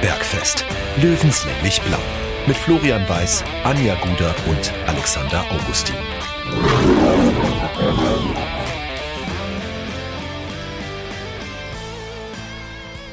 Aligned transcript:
Bergfest. 0.00 0.64
Löwenslänglich 1.02 1.82
blau. 1.82 1.98
Mit 2.46 2.56
Florian 2.56 3.08
Weiß, 3.08 3.42
Anja 3.64 3.96
Guder 3.96 4.32
und 4.48 4.72
Alexander 4.86 5.44
Augustin. 5.50 5.96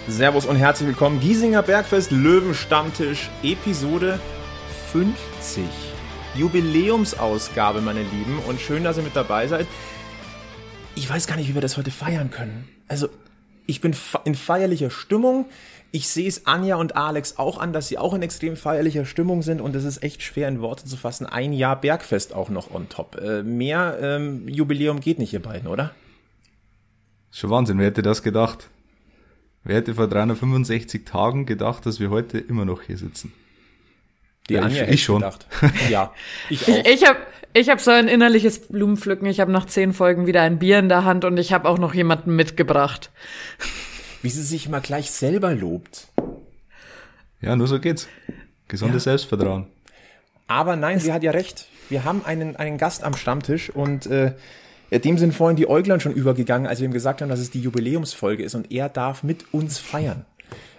Servus 0.07 0.45
und 0.45 0.57
herzlich 0.57 0.89
willkommen. 0.89 1.19
Giesinger 1.19 1.63
Bergfest 1.63 2.11
Löwenstammtisch 2.11 3.31
Episode 3.41 4.19
50. 4.91 5.63
Jubiläumsausgabe, 6.35 7.81
meine 7.81 8.03
Lieben. 8.03 8.37
Und 8.47 8.61
schön, 8.61 8.83
dass 8.83 8.97
ihr 8.97 9.03
mit 9.03 9.15
dabei 9.15 9.47
seid. 9.47 9.65
Ich 10.93 11.09
weiß 11.09 11.25
gar 11.25 11.35
nicht, 11.35 11.49
wie 11.49 11.55
wir 11.55 11.61
das 11.61 11.77
heute 11.77 11.89
feiern 11.89 12.29
können. 12.29 12.69
Also, 12.87 13.09
ich 13.65 13.81
bin 13.81 13.95
in 14.25 14.35
feierlicher 14.35 14.91
Stimmung. 14.91 15.47
Ich 15.95 16.09
sehe 16.09 16.27
es 16.27 16.45
Anja 16.45 16.75
und 16.75 16.97
Alex 16.97 17.37
auch 17.37 17.57
an, 17.57 17.71
dass 17.71 17.87
sie 17.87 17.97
auch 17.97 18.13
in 18.13 18.21
extrem 18.21 18.57
feierlicher 18.57 19.05
Stimmung 19.05 19.41
sind 19.43 19.61
und 19.61 19.73
es 19.77 19.85
ist 19.85 20.03
echt 20.03 20.23
schwer 20.23 20.49
in 20.49 20.59
Worte 20.59 20.83
zu 20.83 20.97
fassen. 20.97 21.25
Ein 21.25 21.53
Jahr 21.53 21.79
Bergfest 21.79 22.33
auch 22.33 22.49
noch 22.49 22.69
on 22.69 22.89
top. 22.89 23.15
Äh, 23.15 23.43
mehr 23.43 23.97
ähm, 24.01 24.45
Jubiläum 24.45 24.99
geht 24.99 25.19
nicht, 25.19 25.31
ihr 25.31 25.41
beiden, 25.41 25.69
oder? 25.69 25.95
Schon 27.31 27.49
Wahnsinn, 27.49 27.79
wer 27.79 27.85
hätte 27.85 28.01
das 28.01 28.23
gedacht? 28.23 28.69
Wer 29.63 29.77
hätte 29.77 29.95
vor 29.95 30.09
365 30.09 31.05
Tagen 31.05 31.45
gedacht, 31.45 31.85
dass 31.85 32.01
wir 32.01 32.09
heute 32.09 32.39
immer 32.39 32.65
noch 32.65 32.81
hier 32.81 32.97
sitzen? 32.97 33.31
Die 34.49 34.55
ja, 34.55 34.63
Anja 34.63 34.83
ich, 34.83 34.95
ich 34.95 35.03
schon. 35.05 35.21
Gedacht. 35.21 35.47
Ja, 35.89 36.11
ich 36.49 36.63
auch. 36.63 36.77
Ich, 36.77 36.87
ich 36.87 37.07
habe 37.07 37.19
ich 37.53 37.69
hab 37.69 37.79
so 37.79 37.91
ein 37.91 38.09
innerliches 38.09 38.67
Blumenpflücken. 38.67 39.29
Ich 39.29 39.39
habe 39.39 39.53
nach 39.53 39.65
zehn 39.65 39.93
Folgen 39.93 40.27
wieder 40.27 40.41
ein 40.41 40.59
Bier 40.59 40.77
in 40.77 40.89
der 40.89 41.05
Hand 41.05 41.23
und 41.23 41.37
ich 41.37 41.53
habe 41.53 41.69
auch 41.69 41.77
noch 41.77 41.93
jemanden 41.93 42.35
mitgebracht. 42.35 43.11
Wie 44.25 44.31
sie 44.31 44.41
sich 44.41 44.65
immer 44.65 44.81
gleich 44.81 45.11
selber 45.11 45.53
lobt. 45.53 46.07
Ja, 47.41 47.55
nur 47.55 47.67
so 47.67 47.79
geht's. 47.79 48.07
Gesundes 48.67 49.05
ja. 49.05 49.11
Selbstvertrauen. 49.11 49.67
Aber 50.47 50.75
nein, 50.75 50.99
sie 50.99 51.13
hat 51.13 51.21
ja 51.21 51.29
recht. 51.29 51.67
Wir 51.89 52.05
haben 52.05 52.25
einen, 52.25 52.55
einen 52.55 52.79
Gast 52.79 53.03
am 53.03 53.15
Stammtisch 53.15 53.69
und 53.69 54.07
äh, 54.07 54.33
dem 54.89 55.19
sind 55.19 55.35
vorhin 55.35 55.57
die 55.57 55.69
Äuglein 55.69 55.99
schon 55.99 56.11
übergegangen, 56.11 56.65
als 56.65 56.79
wir 56.79 56.87
ihm 56.87 56.91
gesagt 56.91 57.21
haben, 57.21 57.29
dass 57.29 57.39
es 57.39 57.51
die 57.51 57.61
Jubiläumsfolge 57.61 58.41
ist 58.41 58.55
und 58.55 58.71
er 58.71 58.89
darf 58.89 59.21
mit 59.21 59.53
uns 59.53 59.77
feiern. 59.77 60.25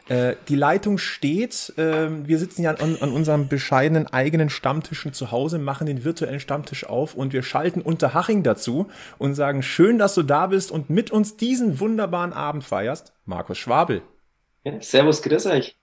Äh, 0.08 0.36
die 0.48 0.54
Leitung 0.54 0.98
steht. 0.98 1.72
Äh, 1.76 2.26
wir 2.26 2.38
sitzen 2.38 2.62
ja 2.62 2.72
an, 2.72 2.96
an 3.00 3.10
unserem 3.10 3.48
bescheidenen 3.48 4.06
eigenen 4.06 4.50
Stammtischen 4.50 5.12
zu 5.12 5.32
Hause, 5.32 5.58
machen 5.58 5.86
den 5.86 6.04
virtuellen 6.04 6.38
Stammtisch 6.38 6.84
auf 6.84 7.14
und 7.14 7.32
wir 7.32 7.42
schalten 7.42 7.80
Unterhaching 7.80 8.42
dazu 8.44 8.88
und 9.18 9.34
sagen, 9.34 9.62
schön, 9.62 9.98
dass 9.98 10.14
du 10.14 10.22
da 10.22 10.46
bist 10.46 10.70
und 10.70 10.90
mit 10.90 11.10
uns 11.10 11.36
diesen 11.36 11.80
wunderbaren 11.80 12.32
Abend 12.32 12.62
feierst. 12.62 13.12
Markus 13.24 13.58
Schwabel. 13.58 14.02
Ja, 14.62 14.80
servus, 14.80 15.22
grüß 15.22 15.46
euch. 15.46 15.76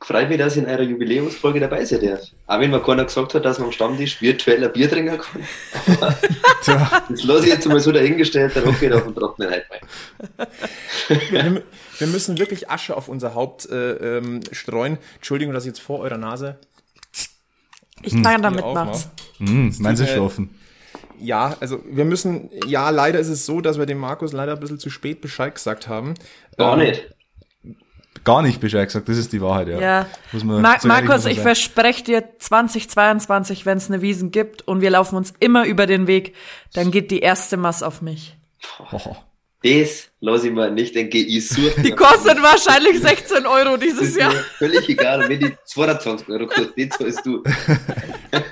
Freut 0.00 0.28
mich, 0.28 0.38
dass 0.38 0.56
ich 0.56 0.62
in 0.62 0.68
eurer 0.68 0.82
Jubiläumsfolge 0.82 1.58
dabei 1.58 1.84
sein 1.84 2.00
darf. 2.00 2.20
Auch 2.46 2.60
wenn 2.60 2.70
mir 2.70 2.80
keiner 2.80 3.04
gesagt 3.04 3.34
hat, 3.34 3.44
dass 3.44 3.58
man 3.58 3.66
am 3.66 3.72
Stammtisch 3.72 4.22
virtuell 4.22 4.64
ein 4.64 4.72
Bier 4.72 4.88
trinken 4.88 5.18
kann. 5.18 5.42
das 7.08 7.24
lasse 7.24 7.44
ich 7.46 7.52
jetzt 7.52 7.66
mal 7.66 7.80
so 7.80 7.90
dahingestellt, 7.90 8.54
der 8.54 8.64
Rock 8.64 8.78
geht 8.78 8.92
auf 8.92 9.02
den 9.02 9.14
Trocknen 9.14 9.50
halt 9.50 9.64
mal. 9.68 11.62
Wir 11.98 12.06
müssen 12.06 12.38
wirklich 12.38 12.70
Asche 12.70 12.96
auf 12.96 13.08
unser 13.08 13.34
Haupt 13.34 13.68
äh, 13.70 14.18
ähm, 14.18 14.40
streuen. 14.52 14.98
Entschuldigung, 15.16 15.52
dass 15.52 15.64
ich 15.64 15.68
jetzt 15.68 15.80
vor 15.80 15.98
eurer 15.98 16.18
Nase. 16.18 16.58
Ich 18.02 18.12
kann 18.22 18.36
hm. 18.36 18.42
damit 18.42 18.64
machen. 18.64 19.02
Hm, 19.38 19.74
meinst 19.80 20.00
du 20.00 20.06
schon 20.06 20.20
offen? 20.20 20.60
Ja, 21.18 21.56
also 21.58 21.82
wir 21.84 22.04
müssen, 22.04 22.50
ja, 22.66 22.90
leider 22.90 23.18
ist 23.18 23.28
es 23.28 23.44
so, 23.44 23.60
dass 23.60 23.78
wir 23.78 23.86
dem 23.86 23.98
Markus 23.98 24.32
leider 24.32 24.52
ein 24.52 24.60
bisschen 24.60 24.78
zu 24.78 24.90
spät 24.90 25.20
Bescheid 25.20 25.56
gesagt 25.56 25.88
haben. 25.88 26.14
Gar 26.56 26.74
ähm, 26.74 26.86
nicht. 26.86 27.08
Gar 28.28 28.42
nicht 28.42 28.60
Bescheid 28.60 28.86
gesagt, 28.86 29.08
das 29.08 29.16
ist 29.16 29.32
die 29.32 29.40
Wahrheit, 29.40 29.68
ja. 29.68 29.80
ja. 29.80 30.06
Mar 30.44 30.78
Markus, 30.82 31.24
ich 31.24 31.40
verspreche 31.40 32.04
dir 32.04 32.24
2022, 32.38 33.64
wenn 33.64 33.78
es 33.78 33.88
eine 33.88 34.02
Wiesen 34.02 34.30
gibt 34.30 34.68
und 34.68 34.82
wir 34.82 34.90
laufen 34.90 35.16
uns 35.16 35.32
immer 35.40 35.64
über 35.64 35.86
den 35.86 36.06
Weg, 36.06 36.34
dann 36.74 36.90
geht 36.90 37.10
die 37.10 37.20
erste 37.20 37.56
Mass 37.56 37.82
auf 37.82 38.02
mich. 38.02 38.36
Oh. 38.92 39.16
Das 39.62 40.10
lasse 40.20 40.48
ich 40.48 40.52
mir 40.52 40.70
nicht 40.70 40.94
den 40.94 41.08
GI 41.08 41.40
suchen. 41.40 41.82
Die 41.82 41.92
kostet 41.92 42.42
wahrscheinlich 42.42 43.00
16 43.00 43.46
Euro 43.46 43.78
dieses 43.78 44.14
Jahr. 44.14 44.32
Völlig 44.58 44.86
egal, 44.90 45.26
wenn 45.26 45.40
die 45.40 45.56
22 45.64 46.28
Euro 46.28 46.48
kostet, 46.48 46.76
den 46.76 46.90
zahlst 46.90 47.24
du. 47.24 47.42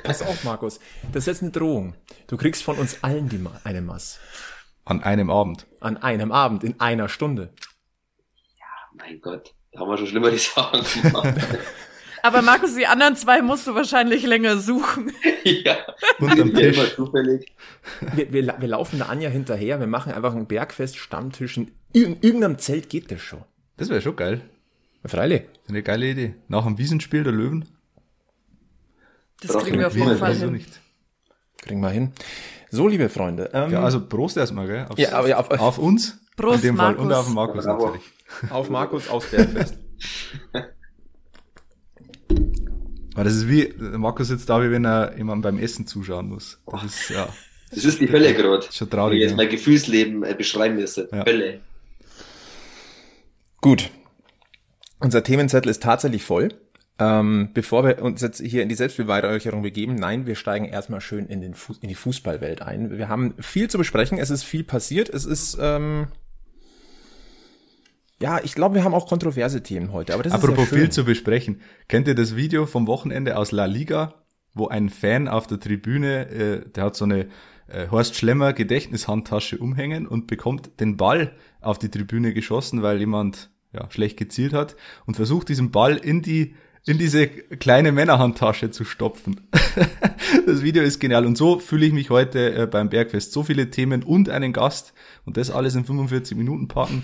Pass 0.03 0.23
auf, 0.23 0.43
Markus. 0.43 0.81
Das 1.13 1.25
ist 1.25 1.27
jetzt 1.27 1.43
eine 1.43 1.53
Drohung. 1.53 1.93
Du 2.29 2.39
kriegst 2.39 2.63
von 2.63 2.79
uns 2.79 3.05
allen 3.05 3.29
die 3.29 3.37
Ma 3.37 3.61
eine 3.63 3.83
Mass. 3.83 4.21
An 4.87 5.03
einem 5.03 5.29
Abend. 5.29 5.67
An 5.81 5.99
einem 5.99 6.33
Abend, 6.33 6.65
in 6.65 6.81
einer 6.81 7.11
Stunde. 7.11 7.53
Ja, 8.59 8.67
mein 8.95 9.21
Gott. 9.21 9.56
Da 9.77 9.83
haben 9.83 9.91
wir 9.91 9.99
schon 9.99 10.07
schlimmere 10.07 10.39
Sachen 10.39 11.03
gemacht. 11.03 11.35
Aber 12.23 12.43
Markus, 12.43 12.75
die 12.75 12.87
anderen 12.87 13.15
zwei 13.15 13.43
musst 13.43 13.67
du 13.67 13.75
wahrscheinlich 13.75 14.27
länger 14.27 14.59
suchen. 14.59 15.13
ja, 15.45 15.77
unterm 16.19 16.55
Tisch. 16.55 16.77
Immer 16.77 16.89
zufällig. 16.95 17.53
Wir, 18.15 18.33
wir, 18.33 18.55
wir 18.59 18.69
laufen 18.69 18.99
der 18.99 19.11
Anja 19.11 19.29
hinterher, 19.29 19.79
wir 19.79 19.87
machen 19.87 20.13
einfach 20.13 20.35
einen 20.35 20.47
Bergfest-Stammtisch. 20.47 21.59
In 21.59 21.69
irgendeinem 21.93 22.59
Zelt 22.59 22.89
geht 22.89 23.11
das 23.11 23.21
schon. 23.21 23.45
Das 23.77 23.91
wäre 23.91 24.01
schon 24.01 24.17
geil. 24.17 24.41
Ja, 25.05 25.11
freilich. 25.11 25.43
Eine 25.69 25.83
geile 25.83 26.07
Idee. 26.07 26.35
Nach 26.49 26.65
dem 26.65 26.79
Wiesenspiel 26.79 27.23
der 27.23 27.33
Löwen. 27.33 27.69
Das 29.43 29.53
Brauch 29.53 29.63
kriegen 29.63 29.79
wir 29.79 29.87
auf 29.87 29.95
jeden 29.95 30.17
Fall 30.17 30.35
hin. 30.35 30.53
Nicht. 30.53 30.81
Kriegen 31.59 31.81
wir 31.81 31.91
hin. 31.91 32.13
So, 32.71 32.89
liebe 32.89 33.09
Freunde. 33.11 33.51
Ähm, 33.53 33.71
ja, 33.71 33.83
also 33.83 34.05
Prost 34.05 34.39
erstmal, 34.39 34.67
gell? 34.67 34.87
Aufs, 34.89 35.01
ja, 35.01 35.13
aber 35.13 35.29
ja, 35.29 35.37
auf, 35.37 35.51
auf 35.51 35.79
uns. 35.79 36.19
Prost, 36.37 36.65
in 36.65 36.71
dem 36.71 36.77
Markus. 36.77 36.97
Fall. 36.97 37.07
Und 37.07 37.13
auf 37.13 37.29
Markus 37.29 37.65
Bravo. 37.65 37.87
natürlich. 37.87 38.16
Auf 38.51 38.71
Markus 38.71 39.09
aus 39.09 39.27
Bergfest. 39.31 39.79
Aber 43.15 43.25
das 43.25 43.35
ist 43.35 43.49
wie, 43.49 43.73
Markus 43.79 44.29
sitzt 44.29 44.49
da, 44.51 44.63
wie 44.63 44.71
wenn 44.71 44.85
er 44.85 45.17
jemandem 45.17 45.55
beim 45.55 45.59
Essen 45.63 45.87
zuschauen 45.87 46.29
muss. 46.29 46.61
Das 46.71 46.85
ist, 46.85 47.09
ja. 47.09 47.29
Das 47.71 47.85
ist 47.85 48.01
die 48.01 48.11
Hölle 48.11 48.35
gerade. 48.35 48.67
Schon 48.71 48.91
traurig. 48.91 49.13
Wenn 49.13 49.17
ich 49.17 49.23
jetzt 49.23 49.31
ja. 49.31 49.37
mein 49.37 49.49
Gefühlsleben 49.49 50.23
äh, 50.23 50.35
beschreiben 50.35 50.77
müsste. 50.77 51.09
Ja. 51.11 51.25
Hölle. 51.25 51.61
Gut. 53.61 53.91
Unser 55.01 55.23
Themenzettel 55.23 55.71
ist 55.71 55.83
tatsächlich 55.83 56.23
voll. 56.23 56.51
Ähm, 56.99 57.51
bevor 57.53 57.85
wir 57.85 58.03
uns 58.03 58.23
jetzt 58.23 58.41
hier 58.41 58.63
in 58.63 58.71
die 58.71 58.75
Selbstbeweihräucherung 58.75 59.63
begeben, 59.63 59.97
nein, 59.97 60.27
wir 60.27 60.35
steigen 60.35 60.65
erstmal 60.65 61.03
schön 61.03 61.27
in, 61.27 61.43
den 61.43 61.55
Fuß, 61.55 61.79
in 61.83 61.89
die 61.89 61.95
Fußballwelt 61.95 62.63
ein. 62.63 62.97
Wir 62.97 63.09
haben 63.09 63.35
viel 63.39 63.69
zu 63.69 63.77
besprechen, 63.77 64.19
es 64.19 64.31
ist 64.31 64.45
viel 64.45 64.65
passiert, 64.65 65.11
es 65.11 65.27
ist 65.27 65.59
ähm, 65.61 66.07
ja, 68.21 68.41
ich 68.43 68.55
glaube, 68.55 68.77
wir 68.77 68.85
haben 68.85 68.95
auch 68.95 69.07
kontroverse 69.07 69.63
Themen 69.63 69.93
heute. 69.93 70.15
Aber 70.15 70.23
das 70.23 70.33
Apropos 70.33 70.65
ist 70.65 70.73
ja 70.73 70.79
viel 70.79 70.91
zu 70.91 71.05
besprechen. 71.05 71.61
Kennt 71.89 72.09
ihr 72.09 72.15
das 72.15 72.37
Video 72.37 72.67
vom 72.67 72.87
Wochenende 72.87 73.37
aus 73.37 73.53
La 73.53 73.67
Liga, 73.67 74.15
wo 74.55 74.69
ein 74.69 74.89
Fan 74.89 75.29
auf 75.29 75.47
der 75.47 75.61
Tribüne, 75.61 76.29
äh, 76.29 76.69
der 76.69 76.85
hat 76.85 76.97
so 76.97 77.05
eine 77.05 77.29
äh, 77.69 77.89
Horst 77.91 78.17
Schlemmer 78.17 78.53
Gedächtnishandtasche 78.53 79.59
umhängen 79.59 80.07
und 80.07 80.27
bekommt 80.27 80.81
den 80.81 80.97
Ball 80.97 81.33
auf 81.61 81.79
die 81.79 81.91
Tribüne 81.91 82.33
geschossen, 82.33 82.83
weil 82.83 82.99
jemand 82.99 83.51
ja, 83.73 83.91
schlecht 83.91 84.17
gezielt 84.17 84.55
hat 84.55 84.77
und 85.05 85.17
versucht 85.17 85.49
diesen 85.49 85.71
Ball 85.71 85.97
in 85.97 86.23
die 86.23 86.55
in 86.89 86.99
diese 86.99 87.27
kleine 87.27 87.91
Männerhandtasche 87.91 88.71
zu 88.71 88.85
stopfen. 88.85 89.41
das 90.47 90.63
Video 90.63 90.85
ist 90.85 91.01
genial. 91.01 91.27
Und 91.27 91.37
so 91.37 91.59
fühle 91.59 91.85
ich 91.85 91.93
mich 91.93 92.11
heute 92.11 92.55
äh, 92.55 92.67
beim 92.69 92.89
Bergfest. 92.91 93.33
So 93.33 93.43
viele 93.43 93.71
Themen 93.71 94.05
und 94.05 94.29
einen 94.29 94.53
Gast. 94.53 94.95
Und 95.25 95.37
das 95.37 95.51
alles 95.51 95.75
in 95.75 95.85
45 95.85 96.37
Minuten 96.37 96.69
packen. 96.69 97.03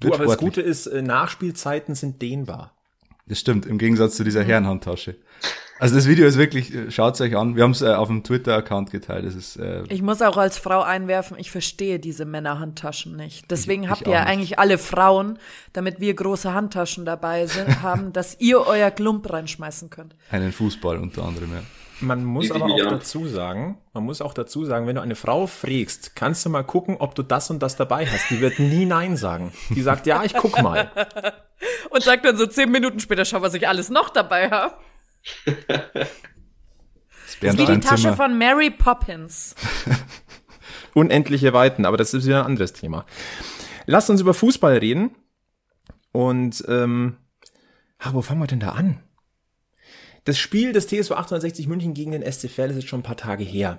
Du, 0.00 0.12
aber 0.12 0.26
das 0.26 0.38
Gute 0.38 0.60
ist, 0.60 0.86
äh, 0.86 1.02
Nachspielzeiten 1.02 1.94
sind 1.94 2.20
dehnbar. 2.20 2.72
Das 3.26 3.40
stimmt, 3.40 3.66
im 3.66 3.78
Gegensatz 3.78 4.16
zu 4.16 4.24
dieser. 4.24 4.44
Herrenhandtasche. 4.44 5.16
Also 5.78 5.94
das 5.94 6.06
Video 6.06 6.26
ist 6.26 6.38
wirklich, 6.38 6.74
äh, 6.74 6.90
schaut's 6.90 7.20
euch 7.20 7.36
an. 7.36 7.56
Wir 7.56 7.64
haben 7.64 7.72
es 7.72 7.82
äh, 7.82 7.92
auf 7.92 8.08
dem 8.08 8.22
Twitter-Account 8.22 8.90
geteilt. 8.90 9.26
Das 9.26 9.34
ist, 9.34 9.56
äh, 9.56 9.82
ich 9.88 10.00
muss 10.00 10.22
auch 10.22 10.36
als 10.38 10.56
Frau 10.56 10.80
einwerfen, 10.80 11.36
ich 11.38 11.50
verstehe 11.50 11.98
diese 11.98 12.24
Männerhandtaschen 12.24 13.14
nicht. 13.16 13.50
Deswegen 13.50 13.84
ich, 13.84 13.90
habt 13.90 14.06
ihr 14.06 14.14
ja 14.14 14.22
eigentlich 14.22 14.58
alle 14.58 14.78
Frauen, 14.78 15.38
damit 15.74 16.00
wir 16.00 16.14
große 16.14 16.54
Handtaschen 16.54 17.04
dabei 17.04 17.46
sind, 17.46 17.82
haben, 17.82 18.12
dass 18.12 18.40
ihr 18.40 18.66
euer 18.66 18.90
Klump 18.90 19.30
reinschmeißen 19.30 19.90
könnt. 19.90 20.14
Einen 20.30 20.52
Fußball 20.52 20.96
unter 20.96 21.24
anderem, 21.24 21.52
ja. 21.52 21.62
Man 22.00 22.24
muss 22.24 22.50
aber 22.50 22.66
auch 22.66 22.76
dazu 22.76 23.26
sagen, 23.26 23.78
man 23.94 24.04
muss 24.04 24.20
auch 24.20 24.34
dazu 24.34 24.64
sagen, 24.64 24.86
wenn 24.86 24.96
du 24.96 25.02
eine 25.02 25.14
Frau 25.14 25.46
fragst, 25.46 26.14
kannst 26.14 26.44
du 26.44 26.50
mal 26.50 26.62
gucken, 26.62 26.96
ob 26.98 27.14
du 27.14 27.22
das 27.22 27.48
und 27.50 27.62
das 27.62 27.76
dabei 27.76 28.06
hast. 28.06 28.30
Die 28.30 28.40
wird 28.40 28.58
nie 28.58 28.84
Nein 28.84 29.16
sagen. 29.16 29.52
Die 29.70 29.80
sagt, 29.80 30.06
ja, 30.06 30.22
ich 30.22 30.34
guck 30.34 30.60
mal. 30.62 30.90
und 31.90 32.02
sagt 32.02 32.24
dann 32.26 32.36
so 32.36 32.46
zehn 32.46 32.70
Minuten 32.70 33.00
später, 33.00 33.24
schau, 33.24 33.40
was 33.40 33.54
ich 33.54 33.66
alles 33.66 33.88
noch 33.88 34.10
dabei 34.10 34.50
habe. 34.50 34.74
Das, 35.44 37.40
das 37.40 37.54
ist 37.54 37.58
wie 37.58 37.66
die 37.66 37.80
Tasche 37.80 38.02
Zimmer. 38.02 38.16
von 38.16 38.38
Mary 38.38 38.70
Poppins. 38.70 39.54
Unendliche 40.94 41.52
Weiten, 41.52 41.84
aber 41.84 41.96
das 41.96 42.14
ist 42.14 42.26
wieder 42.26 42.40
ein 42.40 42.46
anderes 42.46 42.72
Thema. 42.72 43.06
Lasst 43.86 44.10
uns 44.10 44.20
über 44.20 44.34
Fußball 44.34 44.76
reden. 44.78 45.14
Und 46.12 46.64
ähm, 46.68 47.16
ah, 47.98 48.10
wo 48.12 48.22
fangen 48.22 48.40
wir 48.40 48.46
denn 48.46 48.60
da 48.60 48.70
an? 48.70 49.02
Das 50.26 50.38
Spiel 50.38 50.72
des 50.72 50.88
TSV 50.88 51.12
1860 51.12 51.68
München 51.68 51.94
gegen 51.94 52.10
den 52.10 52.30
SC 52.30 52.50
Verl 52.50 52.70
ist 52.70 52.76
jetzt 52.76 52.88
schon 52.88 53.00
ein 53.00 53.04
paar 53.04 53.16
Tage 53.16 53.44
her. 53.44 53.78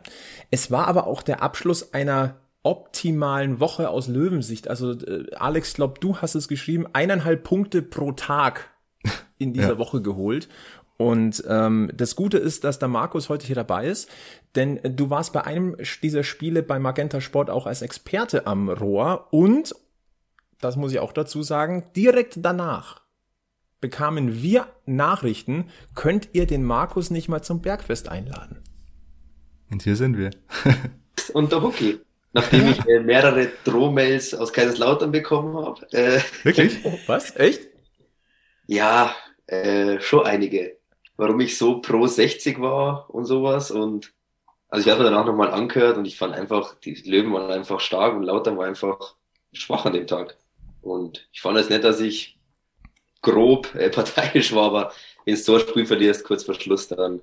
Es 0.49 0.71
war 0.71 0.87
aber 0.87 1.05
auch 1.05 1.21
der 1.21 1.43
Abschluss 1.43 1.93
einer 1.93 2.37
optimalen 2.63 3.59
Woche 3.59 3.89
aus 3.89 4.07
Löwensicht. 4.07 4.69
Also 4.69 4.93
äh, 4.93 5.25
Alex, 5.35 5.73
glaub, 5.73 5.99
du 5.99 6.17
hast 6.17 6.35
es 6.35 6.47
geschrieben, 6.47 6.87
eineinhalb 6.93 7.43
Punkte 7.43 7.81
pro 7.81 8.13
Tag 8.13 8.69
in 9.37 9.51
dieser 9.51 9.73
ja. 9.73 9.77
Woche 9.77 10.01
geholt. 10.01 10.47
Und 10.95 11.43
ähm, 11.49 11.91
das 11.93 12.15
Gute 12.15 12.37
ist, 12.37 12.63
dass 12.63 12.79
der 12.79 12.87
Markus 12.87 13.27
heute 13.27 13.45
hier 13.45 13.55
dabei 13.55 13.85
ist, 13.85 14.09
denn 14.55 14.79
du 14.83 15.09
warst 15.09 15.33
bei 15.33 15.43
einem 15.43 15.75
dieser 16.01 16.23
Spiele 16.23 16.63
bei 16.63 16.79
Magenta 16.79 17.19
Sport 17.19 17.49
auch 17.49 17.67
als 17.67 17.81
Experte 17.81 18.47
am 18.47 18.69
Rohr 18.69 19.27
und, 19.31 19.75
das 20.61 20.77
muss 20.77 20.93
ich 20.93 20.99
auch 20.99 21.11
dazu 21.11 21.43
sagen, 21.43 21.91
direkt 21.93 22.37
danach 22.41 23.06
bekamen 23.81 24.41
wir 24.41 24.67
Nachrichten, 24.85 25.69
könnt 25.95 26.29
ihr 26.33 26.45
den 26.45 26.63
Markus 26.63 27.09
nicht 27.09 27.29
mal 27.29 27.41
zum 27.41 27.61
Bergfest 27.61 28.09
einladen? 28.09 28.63
Und 29.69 29.83
hier 29.83 29.95
sind 29.95 30.17
wir. 30.17 30.31
und 31.33 31.51
der 31.51 31.61
Hucki. 31.61 31.99
Nachdem 32.33 32.67
ich 32.69 32.85
äh, 32.85 32.99
mehrere 32.99 33.49
Drohmails 33.63 34.33
aus 34.33 34.53
Kaiserslautern 34.53 35.11
bekommen 35.11 35.57
habe. 35.57 35.91
Äh, 35.91 36.19
Wirklich? 36.43 36.77
Was? 37.07 37.35
Echt? 37.35 37.61
Ja, 38.67 39.15
äh, 39.47 39.99
schon 40.01 40.25
einige. 40.25 40.77
Warum 41.15 41.39
ich 41.39 41.57
so 41.57 41.81
pro 41.81 42.05
60 42.05 42.61
war 42.61 43.09
und 43.09 43.25
sowas. 43.25 43.71
Und 43.71 44.13
also 44.69 44.85
ich 44.85 44.91
habe 44.91 45.03
mir 45.03 45.09
danach 45.09 45.25
nochmal 45.25 45.51
angehört 45.51 45.97
und 45.97 46.05
ich 46.05 46.17
fand 46.17 46.35
einfach, 46.35 46.75
die 46.75 46.93
Löwen 46.93 47.33
waren 47.33 47.51
einfach 47.51 47.79
stark 47.79 48.15
und 48.15 48.23
Lautern 48.23 48.57
war 48.57 48.67
einfach 48.67 49.15
schwach 49.53 49.85
an 49.85 49.93
dem 49.93 50.05
Tag. 50.05 50.37
Und 50.81 51.27
ich 51.31 51.41
fand 51.41 51.57
es 51.57 51.69
nicht, 51.69 51.83
dass 51.83 51.99
ich 51.99 52.36
grob 53.21 53.73
äh, 53.75 53.89
parteiisch 53.89 54.53
war, 54.53 54.65
aber 54.65 54.91
wenn 55.25 55.35
du 55.35 55.41
so 55.41 55.55
ein 55.55 55.61
Spiel 55.61 55.85
verlierst, 55.85 56.23
kurz 56.23 56.43
vor 56.43 56.55
Schluss, 56.55 56.87
dann 56.87 57.21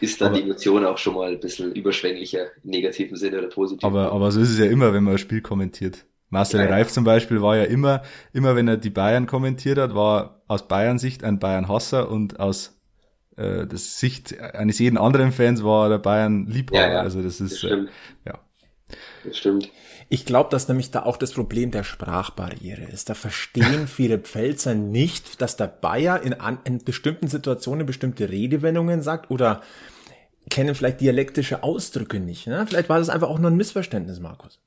ist 0.00 0.20
dann 0.20 0.28
aber, 0.28 0.36
die 0.36 0.42
Emotion 0.42 0.84
auch 0.84 0.98
schon 0.98 1.14
mal 1.14 1.32
ein 1.32 1.40
bisschen 1.40 1.72
überschwänglicher 1.72 2.46
im 2.62 2.70
negativen 2.70 3.16
Sinne 3.16 3.38
oder 3.38 3.48
positiv. 3.48 3.84
Aber, 3.84 4.12
aber 4.12 4.30
so 4.30 4.40
ist 4.40 4.50
es 4.50 4.58
ja 4.58 4.66
immer, 4.66 4.92
wenn 4.92 5.04
man 5.04 5.14
ein 5.14 5.18
Spiel 5.18 5.40
kommentiert. 5.40 6.04
Marcel 6.28 6.60
ja, 6.60 6.66
Reif 6.66 6.90
zum 6.90 7.04
Beispiel 7.04 7.40
war 7.40 7.56
ja 7.56 7.64
immer, 7.64 8.02
immer 8.32 8.56
wenn 8.56 8.68
er 8.68 8.76
die 8.76 8.90
Bayern 8.90 9.26
kommentiert 9.26 9.78
hat, 9.78 9.94
war 9.94 10.42
aus 10.48 10.66
Bayern 10.68 10.98
Sicht 10.98 11.24
ein 11.24 11.38
Bayern-Hasser 11.38 12.10
und 12.10 12.40
aus 12.40 12.78
äh, 13.36 13.66
der 13.66 13.78
Sicht 13.78 14.38
eines 14.40 14.78
jeden 14.78 14.98
anderen 14.98 15.32
Fans 15.32 15.62
war 15.62 15.88
der 15.88 15.98
Bayern-Liebhaber. 15.98 16.86
Ja, 16.86 16.92
ja, 16.94 17.00
also 17.00 17.22
das 17.22 17.40
ist, 17.40 17.62
das 17.62 17.70
äh, 17.70 17.86
ja. 18.26 18.40
Das 19.24 19.36
stimmt. 19.36 19.70
Ich 20.08 20.24
glaube, 20.24 20.50
dass 20.50 20.68
nämlich 20.68 20.92
da 20.92 21.02
auch 21.02 21.16
das 21.16 21.32
Problem 21.32 21.72
der 21.72 21.82
Sprachbarriere 21.82 22.84
ist. 22.84 23.08
Da 23.08 23.14
verstehen 23.14 23.88
viele 23.88 24.18
Pfälzer 24.18 24.74
nicht, 24.74 25.40
dass 25.42 25.56
der 25.56 25.66
Bayer 25.66 26.22
in, 26.22 26.34
an, 26.34 26.60
in 26.64 26.84
bestimmten 26.84 27.28
Situationen 27.28 27.86
bestimmte 27.86 28.28
Redewendungen 28.30 29.02
sagt 29.02 29.30
oder 29.30 29.62
kennen 30.48 30.74
vielleicht 30.74 31.00
dialektische 31.00 31.62
Ausdrücke 31.64 32.20
nicht. 32.20 32.46
Ne? 32.46 32.64
Vielleicht 32.68 32.88
war 32.88 32.98
das 32.98 33.08
einfach 33.08 33.28
auch 33.28 33.38
nur 33.38 33.50
ein 33.50 33.56
Missverständnis, 33.56 34.20
Markus. 34.20 34.60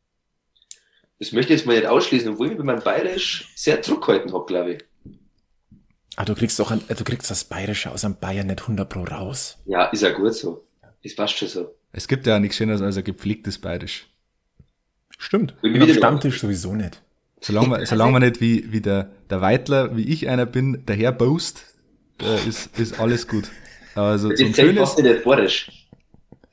Das 1.20 1.32
möchte 1.32 1.54
ich 1.54 1.60
jetzt 1.60 1.68
mal 1.68 1.76
nicht 1.76 1.88
ausschließen, 1.88 2.34
obwohl 2.34 2.52
ich 2.52 2.58
mit 2.58 2.66
meinem 2.66 2.84
Bayerisch 2.84 3.52
sehr 3.56 3.82
zurückgehalten 3.82 4.34
habe, 4.34 4.46
glaube 4.46 4.74
ich. 4.74 4.86
Ah, 6.16 6.26
du 6.26 6.36
kriegst 6.36 6.60
doch 6.60 6.72
ein, 6.72 6.82
du 6.88 7.04
kriegst 7.06 7.32
das 7.32 7.46
Bayerische 7.46 7.92
aus 7.92 8.04
einem 8.04 8.18
Bayern 8.18 8.48
nicht 8.48 8.62
100 8.62 8.90
pro 8.90 9.04
raus. 9.04 9.58
Ja, 9.66 9.86
ist 9.86 10.02
ja 10.02 10.12
gut 10.12 10.34
so. 10.34 10.66
Das 11.02 11.16
passt 11.16 11.38
schon 11.38 11.48
so. 11.48 11.76
Es 11.92 12.08
gibt 12.08 12.28
ja 12.28 12.40
nichts 12.40 12.58
Schöneres 12.58 12.82
als 12.82 12.98
ein 12.98 13.04
gepflegtes 13.04 13.60
Bayerisch. 13.60 14.09
Stimmt. 15.18 15.54
Wie 15.62 15.82
am 15.82 15.94
Stammtisch 15.94 16.40
sowieso 16.40 16.76
nicht. 16.76 17.02
Solange 17.42 17.68
man, 17.68 17.86
solange 17.86 18.12
man 18.12 18.22
nicht 18.22 18.42
wie, 18.42 18.72
wie 18.72 18.82
der, 18.82 19.10
der 19.30 19.42
Weitler, 19.42 19.96
wie 19.96 20.04
ich 20.04 20.28
einer 20.28 20.46
bin, 20.46 20.84
daher 20.86 21.12
boast, 21.12 21.64
äh, 22.22 22.48
ist, 22.48 22.78
ist 22.78 23.00
alles 23.00 23.28
gut. 23.28 23.50
Also 23.96 24.30
das 24.30 24.40
zum 24.40 24.50
ist 24.50 24.56
schönes, 24.56 24.98
nicht 24.98 25.24
Borisch. 25.24 25.72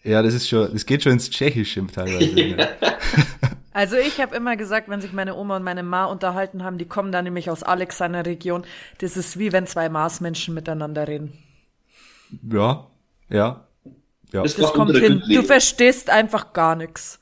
Ja, 0.04 0.22
das 0.22 0.34
ist 0.34 0.48
schon, 0.48 0.72
das 0.72 0.86
geht 0.86 1.02
schon 1.02 1.12
ins 1.12 1.28
Tschechische 1.30 1.84
teilweise. 1.86 2.24
ja. 2.40 2.68
Also 3.72 3.96
ich 3.96 4.20
habe 4.20 4.34
immer 4.36 4.56
gesagt, 4.56 4.88
wenn 4.88 5.00
sich 5.00 5.12
meine 5.12 5.34
Oma 5.34 5.56
und 5.56 5.62
meine 5.62 5.82
Ma 5.82 6.06
unterhalten 6.06 6.62
haben, 6.62 6.78
die 6.78 6.86
kommen 6.86 7.12
da 7.12 7.20
nämlich 7.20 7.50
aus 7.50 7.62
Alex 7.62 7.98
seiner 7.98 8.24
Region, 8.24 8.64
das 8.98 9.16
ist 9.16 9.38
wie 9.38 9.52
wenn 9.52 9.66
zwei 9.66 9.88
Marsmenschen 9.88 10.54
miteinander 10.54 11.06
reden. 11.08 11.32
Ja, 12.50 12.86
ja. 13.28 13.66
ja. 14.32 14.42
Das, 14.42 14.56
das 14.56 14.72
kommt 14.72 14.96
hin. 14.96 15.22
Du 15.28 15.42
verstehst 15.42 16.08
einfach 16.08 16.52
gar 16.52 16.76
nichts. 16.76 17.20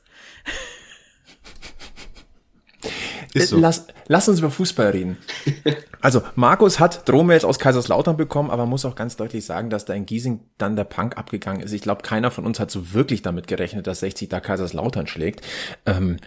Ist 3.35 3.49
so. 3.49 3.57
lass, 3.57 3.87
lass 4.07 4.29
uns 4.29 4.39
über 4.39 4.49
Fußball 4.49 4.89
reden. 4.89 5.17
Also, 6.01 6.21
Markus 6.35 6.79
hat 6.79 7.09
Drohmails 7.09 7.45
aus 7.45 7.57
Kaiserslautern 7.57 8.15
bekommen, 8.15 8.51
aber 8.51 8.67
muss 8.67 8.85
auch 8.85 8.93
ganz 8.93 9.15
deutlich 9.15 9.43
sagen, 9.43 9.71
dass 9.71 9.85
da 9.85 9.95
in 9.95 10.05
Giesing 10.05 10.41
dann 10.59 10.75
der 10.75 10.83
Punk 10.83 11.17
abgegangen 11.17 11.63
ist. 11.63 11.71
Ich 11.71 11.81
glaube, 11.81 12.03
keiner 12.03 12.29
von 12.29 12.45
uns 12.45 12.59
hat 12.59 12.69
so 12.69 12.93
wirklich 12.93 13.23
damit 13.23 13.47
gerechnet, 13.47 13.87
dass 13.87 14.01
60 14.01 14.29
da 14.29 14.39
Kaiserslautern 14.39 15.07
schlägt. 15.07 15.41
Ähm, 15.87 16.17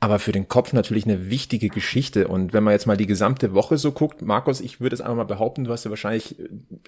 aber 0.00 0.20
für 0.20 0.30
den 0.30 0.48
Kopf 0.48 0.72
natürlich 0.72 1.04
eine 1.04 1.28
wichtige 1.28 1.68
Geschichte. 1.68 2.28
Und 2.28 2.52
wenn 2.52 2.62
man 2.62 2.72
jetzt 2.72 2.86
mal 2.86 2.96
die 2.96 3.06
gesamte 3.06 3.52
Woche 3.52 3.76
so 3.76 3.90
guckt, 3.90 4.22
Markus, 4.22 4.60
ich 4.60 4.80
würde 4.80 4.94
es 4.94 5.00
einfach 5.00 5.16
mal 5.16 5.24
behaupten, 5.24 5.64
du 5.64 5.72
hast 5.72 5.84
ja 5.84 5.90
wahrscheinlich 5.90 6.36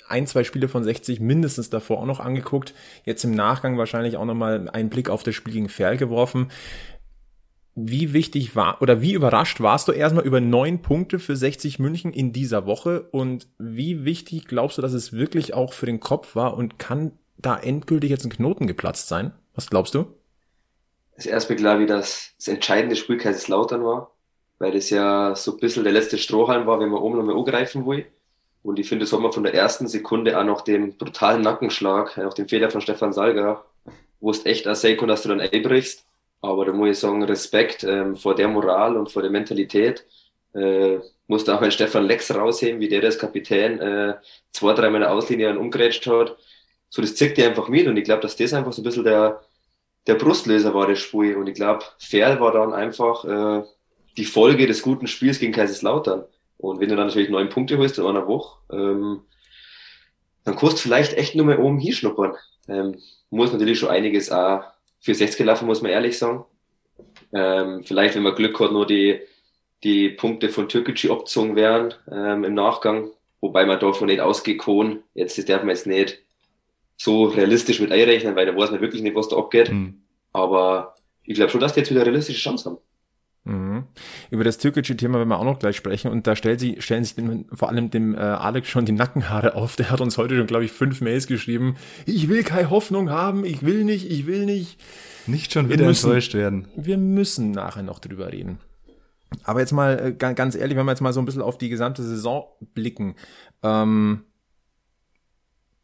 ein, 0.08 0.28
zwei 0.28 0.44
Spiele 0.44 0.69
von 0.69 0.84
60 0.84 1.19
mindestens 1.19 1.70
davor 1.70 1.99
auch 1.99 2.06
noch 2.06 2.20
angeguckt. 2.20 2.73
Jetzt 3.05 3.25
im 3.25 3.34
Nachgang 3.34 3.76
wahrscheinlich 3.76 4.16
auch 4.16 4.25
nochmal 4.25 4.70
einen 4.70 4.90
Blick 4.90 5.11
auf 5.11 5.25
das 5.25 5.34
Spiel 5.34 5.52
gegen 5.52 5.69
Ferl 5.69 5.96
geworfen 5.96 6.50
wie 7.75 8.12
wichtig 8.12 8.56
war 8.56 8.82
oder 8.82 9.00
wie 9.00 9.12
überrascht 9.12 9.61
warst 9.61 9.88
du 9.88 9.93
erstmal 9.93 10.26
über 10.26 10.40
neun 10.40 10.82
Punkte 10.82 11.19
für 11.19 11.37
60 11.37 11.78
München 11.78 12.12
in 12.12 12.32
dieser 12.32 12.67
Woche 12.67 13.08
und 13.12 13.49
wie 13.58 14.05
wichtig 14.05 14.46
glaubst 14.46 14.78
du, 14.78 14.82
dass 14.82 14.93
es 14.93 15.12
wirklich 15.12 15.55
auch 15.55 15.72
für 15.72 15.87
den 15.87 16.00
Kopf 16.00 16.34
war 16.34 16.56
und 16.56 16.78
kann 16.78 17.12
da 17.38 17.56
endgültig 17.56 18.11
jetzt 18.11 18.25
ein 18.25 18.31
Knoten 18.31 18.67
geplatzt 18.67 19.08
sein? 19.08 19.32
Was 19.55 19.70
glaubst 19.70 19.94
du? 19.94 20.06
Das 21.17 21.26
erste 21.26 21.55
glaube 21.55 21.82
ich, 21.82 21.88
dass 21.88 22.32
das 22.38 22.49
entscheidende 22.49 22.96
Spiel 22.96 23.19
Kaiserslautern 23.19 23.84
war, 23.84 24.12
weil 24.58 24.73
das 24.73 24.90
ja 24.90 25.34
so 25.37 25.52
ein 25.52 25.58
bisschen 25.58 25.84
der 25.84 25.93
letzte 25.93 26.19
Strohhalm 26.19 26.66
war, 26.66 26.81
wenn 26.81 26.88
man 26.88 27.00
oben 27.00 27.19
nochmal 27.19 27.37
angreifen 27.37 27.87
will. 27.87 28.06
Und 28.62 28.78
ich 28.78 28.88
finde, 28.88 29.05
das 29.05 29.12
hat 29.12 29.20
man 29.20 29.32
von 29.32 29.43
der 29.43 29.55
ersten 29.55 29.87
Sekunde 29.88 30.37
an 30.37 30.49
nach 30.49 30.62
dem 30.62 30.96
brutalen 30.99 31.40
Nackenschlag, 31.40 32.16
nach 32.16 32.34
dem 32.34 32.49
Fehler 32.49 32.70
von 32.70 32.81
Stefan 32.81 33.12
Salger, 33.12 33.64
wo 34.20 34.31
es 34.31 34.44
echt 34.44 34.66
als 34.66 34.82
Sekunde, 34.82 35.14
dass 35.14 35.23
du 35.23 35.31
dann 35.31 35.40
einbrichst 35.40 36.05
aber 36.40 36.64
da 36.64 36.72
muss 36.72 36.90
ich 36.90 36.98
sagen, 36.98 37.22
Respekt 37.22 37.84
ähm, 37.84 38.16
vor 38.16 38.34
der 38.34 38.48
Moral 38.48 38.96
und 38.96 39.10
vor 39.10 39.22
der 39.22 39.31
Mentalität. 39.31 40.06
Äh, 40.54 40.98
musste 41.26 41.54
auch 41.54 41.62
ein 41.62 41.70
Stefan 41.70 42.06
Lex 42.06 42.34
rausheben, 42.34 42.81
wie 42.81 42.88
der 42.88 43.00
das 43.00 43.19
Kapitän 43.19 43.78
äh, 43.78 44.14
zwei, 44.50 44.75
drei 44.75 44.90
Mal 44.90 45.04
Auslinie 45.04 45.56
umgerätscht 45.56 46.06
hat. 46.06 46.37
So, 46.88 47.00
das 47.02 47.14
zickt 47.14 47.38
dir 47.38 47.46
einfach 47.46 47.69
mit 47.69 47.87
und 47.87 47.96
ich 47.96 48.04
glaube, 48.04 48.22
dass 48.22 48.37
das 48.37 48.52
einfach 48.52 48.72
so 48.72 48.82
ein 48.82 48.84
bisschen 48.84 49.04
der, 49.04 49.40
der 50.09 50.16
Brustlöser 50.16 50.75
war, 50.75 50.88
der 50.88 50.97
Spiel. 50.97 51.37
Und 51.37 51.47
ich 51.47 51.54
glaube, 51.54 51.85
Ferl 51.99 52.40
war 52.40 52.52
dann 52.52 52.73
einfach 52.73 53.25
äh, 53.25 53.62
die 54.16 54.25
Folge 54.25 54.66
des 54.66 54.82
guten 54.82 55.06
Spiels 55.06 55.38
gegen 55.38 55.52
Kaiserslautern. 55.52 56.25
Und 56.56 56.80
wenn 56.80 56.88
du 56.88 56.97
dann 56.97 57.06
natürlich 57.06 57.30
neun 57.30 57.49
Punkte 57.49 57.78
holst 57.78 57.99
in 57.99 58.06
einer 58.06 58.26
Woche, 58.26 58.59
ähm, 58.73 59.23
dann 60.44 60.56
kannst 60.56 60.78
du 60.78 60.82
vielleicht 60.82 61.16
echt 61.16 61.37
nur 61.37 61.47
mal 61.47 61.59
oben 61.59 61.78
hinschnuppern. 61.78 62.35
Ähm, 62.68 62.99
muss 63.30 63.52
natürlich 63.52 63.78
schon 63.78 63.90
einiges 63.90 64.32
auch 64.32 64.64
für 65.00 65.14
60 65.14 65.45
laufen, 65.45 65.66
muss 65.66 65.83
man 65.83 65.90
ehrlich 65.90 66.19
sagen. 66.19 66.45
Ähm, 67.33 67.83
vielleicht, 67.85 68.14
wenn 68.14 68.23
man 68.23 68.35
Glück 68.35 68.59
hat, 68.61 68.73
nur 68.73 68.87
die, 68.87 69.21
die 69.83 70.11
Punkte 70.11 70.49
von 70.50 70.69
Türkgücü 70.69 71.11
abgezogen 71.11 71.57
werden 71.57 71.95
ähm, 72.11 72.45
im 72.45 72.54
Nachgang. 72.54 73.11
Wobei 73.40 73.64
man 73.64 73.80
davon 73.80 74.09
nicht 74.09 74.21
ausgeht 74.21 74.61
kann. 74.61 75.02
Jetzt 75.14 75.38
das 75.38 75.47
darf 75.47 75.62
man 75.62 75.71
jetzt 75.71 75.87
nicht 75.87 76.19
so 76.99 77.25
realistisch 77.25 77.80
mit 77.80 77.90
einrechnen, 77.90 78.37
weil 78.37 78.45
da 78.45 78.54
weiß 78.54 78.71
man 78.71 78.83
wirklich 78.83 79.02
nicht, 79.02 79.16
was 79.16 79.28
da 79.28 79.37
abgeht. 79.37 79.73
Mhm. 79.73 80.02
Aber 80.35 80.95
ich 81.25 81.35
glaube 81.35 81.50
schon, 81.50 81.61
dass 81.61 81.73
die 81.73 81.80
jetzt 81.80 81.90
wieder 81.90 82.04
realistische 82.04 82.40
Chance 82.40 82.71
haben. 82.71 82.78
Mhm. 83.44 83.85
Über 84.30 84.44
das 84.44 84.59
türkische 84.59 84.97
Thema 84.97 85.18
werden 85.18 85.28
wir 85.28 85.38
auch 85.38 85.44
noch 85.44 85.59
gleich 85.59 85.76
sprechen 85.76 86.11
und 86.11 86.26
da 86.26 86.37
stellt 86.37 86.61
sie, 86.61 86.76
stellen 86.80 87.04
sich 87.04 87.14
dem, 87.14 87.47
vor 87.52 87.70
allem 87.70 87.90
dem 87.90 88.14
äh, 88.14 88.18
Alex 88.18 88.68
schon 88.68 88.85
die 88.85 88.92
Nackenhaare 88.92 89.54
auf. 89.54 89.76
Der 89.76 89.90
hat 89.90 90.00
uns 90.00 90.18
heute 90.18 90.37
schon, 90.37 90.47
glaube 90.47 90.64
ich, 90.64 90.73
fünf 90.73 91.00
Mails 91.00 91.26
geschrieben. 91.26 91.76
Ich 92.04 92.28
will 92.28 92.42
keine 92.42 92.70
Hoffnung 92.70 93.11
haben, 93.11 93.44
ich 93.44 93.64
will 93.64 93.85
nicht, 93.85 94.11
ich 94.11 94.26
will 94.26 94.44
nicht. 94.44 94.78
Nicht 95.26 95.52
schon 95.52 95.68
wieder 95.68 95.87
müssen, 95.87 96.06
enttäuscht 96.06 96.35
werden. 96.35 96.68
Wir 96.76 96.99
müssen 96.99 97.50
nachher 97.50 97.82
noch 97.82 97.99
drüber 97.99 98.30
reden. 98.30 98.59
Aber 99.44 99.61
jetzt 99.61 99.73
mal 99.73 99.99
äh, 99.99 100.12
ganz 100.12 100.54
ehrlich, 100.54 100.76
wenn 100.76 100.85
wir 100.85 100.92
jetzt 100.92 101.00
mal 101.00 101.12
so 101.12 101.20
ein 101.20 101.25
bisschen 101.25 101.42
auf 101.42 101.56
die 101.56 101.68
gesamte 101.68 102.02
Saison 102.02 102.44
blicken. 102.75 103.14
Ähm, 103.62 104.25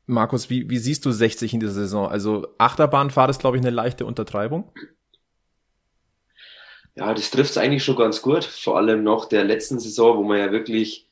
Markus, 0.06 0.50
wie, 0.50 0.68
wie 0.70 0.78
siehst 0.78 1.04
du 1.04 1.10
60 1.10 1.54
in 1.54 1.60
dieser 1.60 1.72
Saison? 1.72 2.08
Also 2.08 2.48
Achterbahnfahrt 2.58 3.30
ist, 3.30 3.40
glaube 3.40 3.56
ich, 3.56 3.62
eine 3.62 3.70
leichte 3.70 4.06
Untertreibung. 4.06 4.70
Ja, 6.96 7.12
das 7.14 7.30
trifft 7.30 7.50
es 7.50 7.58
eigentlich 7.58 7.84
schon 7.84 7.96
ganz 7.96 8.22
gut. 8.22 8.44
Vor 8.44 8.76
allem 8.78 9.04
nach 9.04 9.26
der 9.26 9.44
letzten 9.44 9.78
Saison, 9.78 10.16
wo 10.16 10.22
man 10.22 10.38
ja 10.38 10.50
wirklich 10.50 11.06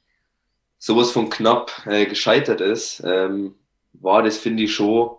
sowas 0.78 1.10
von 1.12 1.30
knapp 1.30 1.72
äh, 1.86 2.06
gescheitert 2.06 2.60
ist, 2.60 3.02
ähm, 3.04 3.54
war 3.92 4.22
das, 4.22 4.38
finde 4.38 4.64
ich, 4.64 4.74
schon 4.74 5.10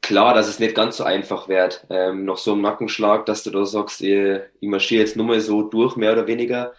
klar, 0.00 0.34
dass 0.34 0.48
es 0.48 0.58
nicht 0.60 0.74
ganz 0.74 0.96
so 0.98 1.04
einfach 1.04 1.48
wird. 1.48 1.86
Ähm, 1.90 2.24
nach 2.24 2.36
so 2.38 2.52
einem 2.52 2.62
Nackenschlag, 2.62 3.26
dass 3.26 3.42
du 3.42 3.50
da 3.50 3.64
sagst, 3.64 4.00
ich, 4.00 4.40
ich 4.60 4.68
marschiere 4.68 5.02
jetzt 5.02 5.16
nur 5.16 5.26
mal 5.26 5.40
so 5.40 5.62
durch, 5.62 5.96
mehr 5.96 6.12
oder 6.12 6.26
weniger. 6.26 6.72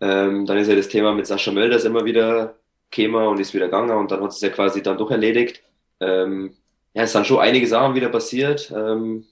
Ähm, 0.00 0.46
dann 0.46 0.58
ist 0.58 0.68
ja 0.68 0.76
das 0.76 0.88
Thema 0.88 1.14
mit 1.14 1.26
Sascha 1.26 1.52
Mölders 1.52 1.84
immer 1.84 2.04
wieder 2.04 2.56
gekommen 2.90 3.26
und 3.28 3.40
ist 3.40 3.54
wieder 3.54 3.66
gegangen 3.66 3.96
und 3.96 4.10
dann 4.10 4.22
hat 4.22 4.30
es 4.30 4.40
ja 4.40 4.50
quasi 4.50 4.82
dann 4.82 4.98
doch 4.98 5.10
erledigt. 5.10 5.62
Ähm, 6.00 6.56
ja, 6.94 7.02
es 7.04 7.12
sind 7.12 7.26
schon 7.26 7.40
einige 7.40 7.66
Sachen 7.66 7.94
wieder 7.94 8.08
passiert, 8.10 8.70
ähm, 8.76 9.26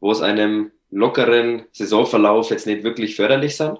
wo 0.00 0.12
es 0.12 0.22
einem 0.22 0.72
lockeren 0.90 1.64
Saisonverlauf 1.72 2.50
jetzt 2.50 2.66
nicht 2.66 2.82
wirklich 2.82 3.16
förderlich 3.16 3.56
sind. 3.56 3.78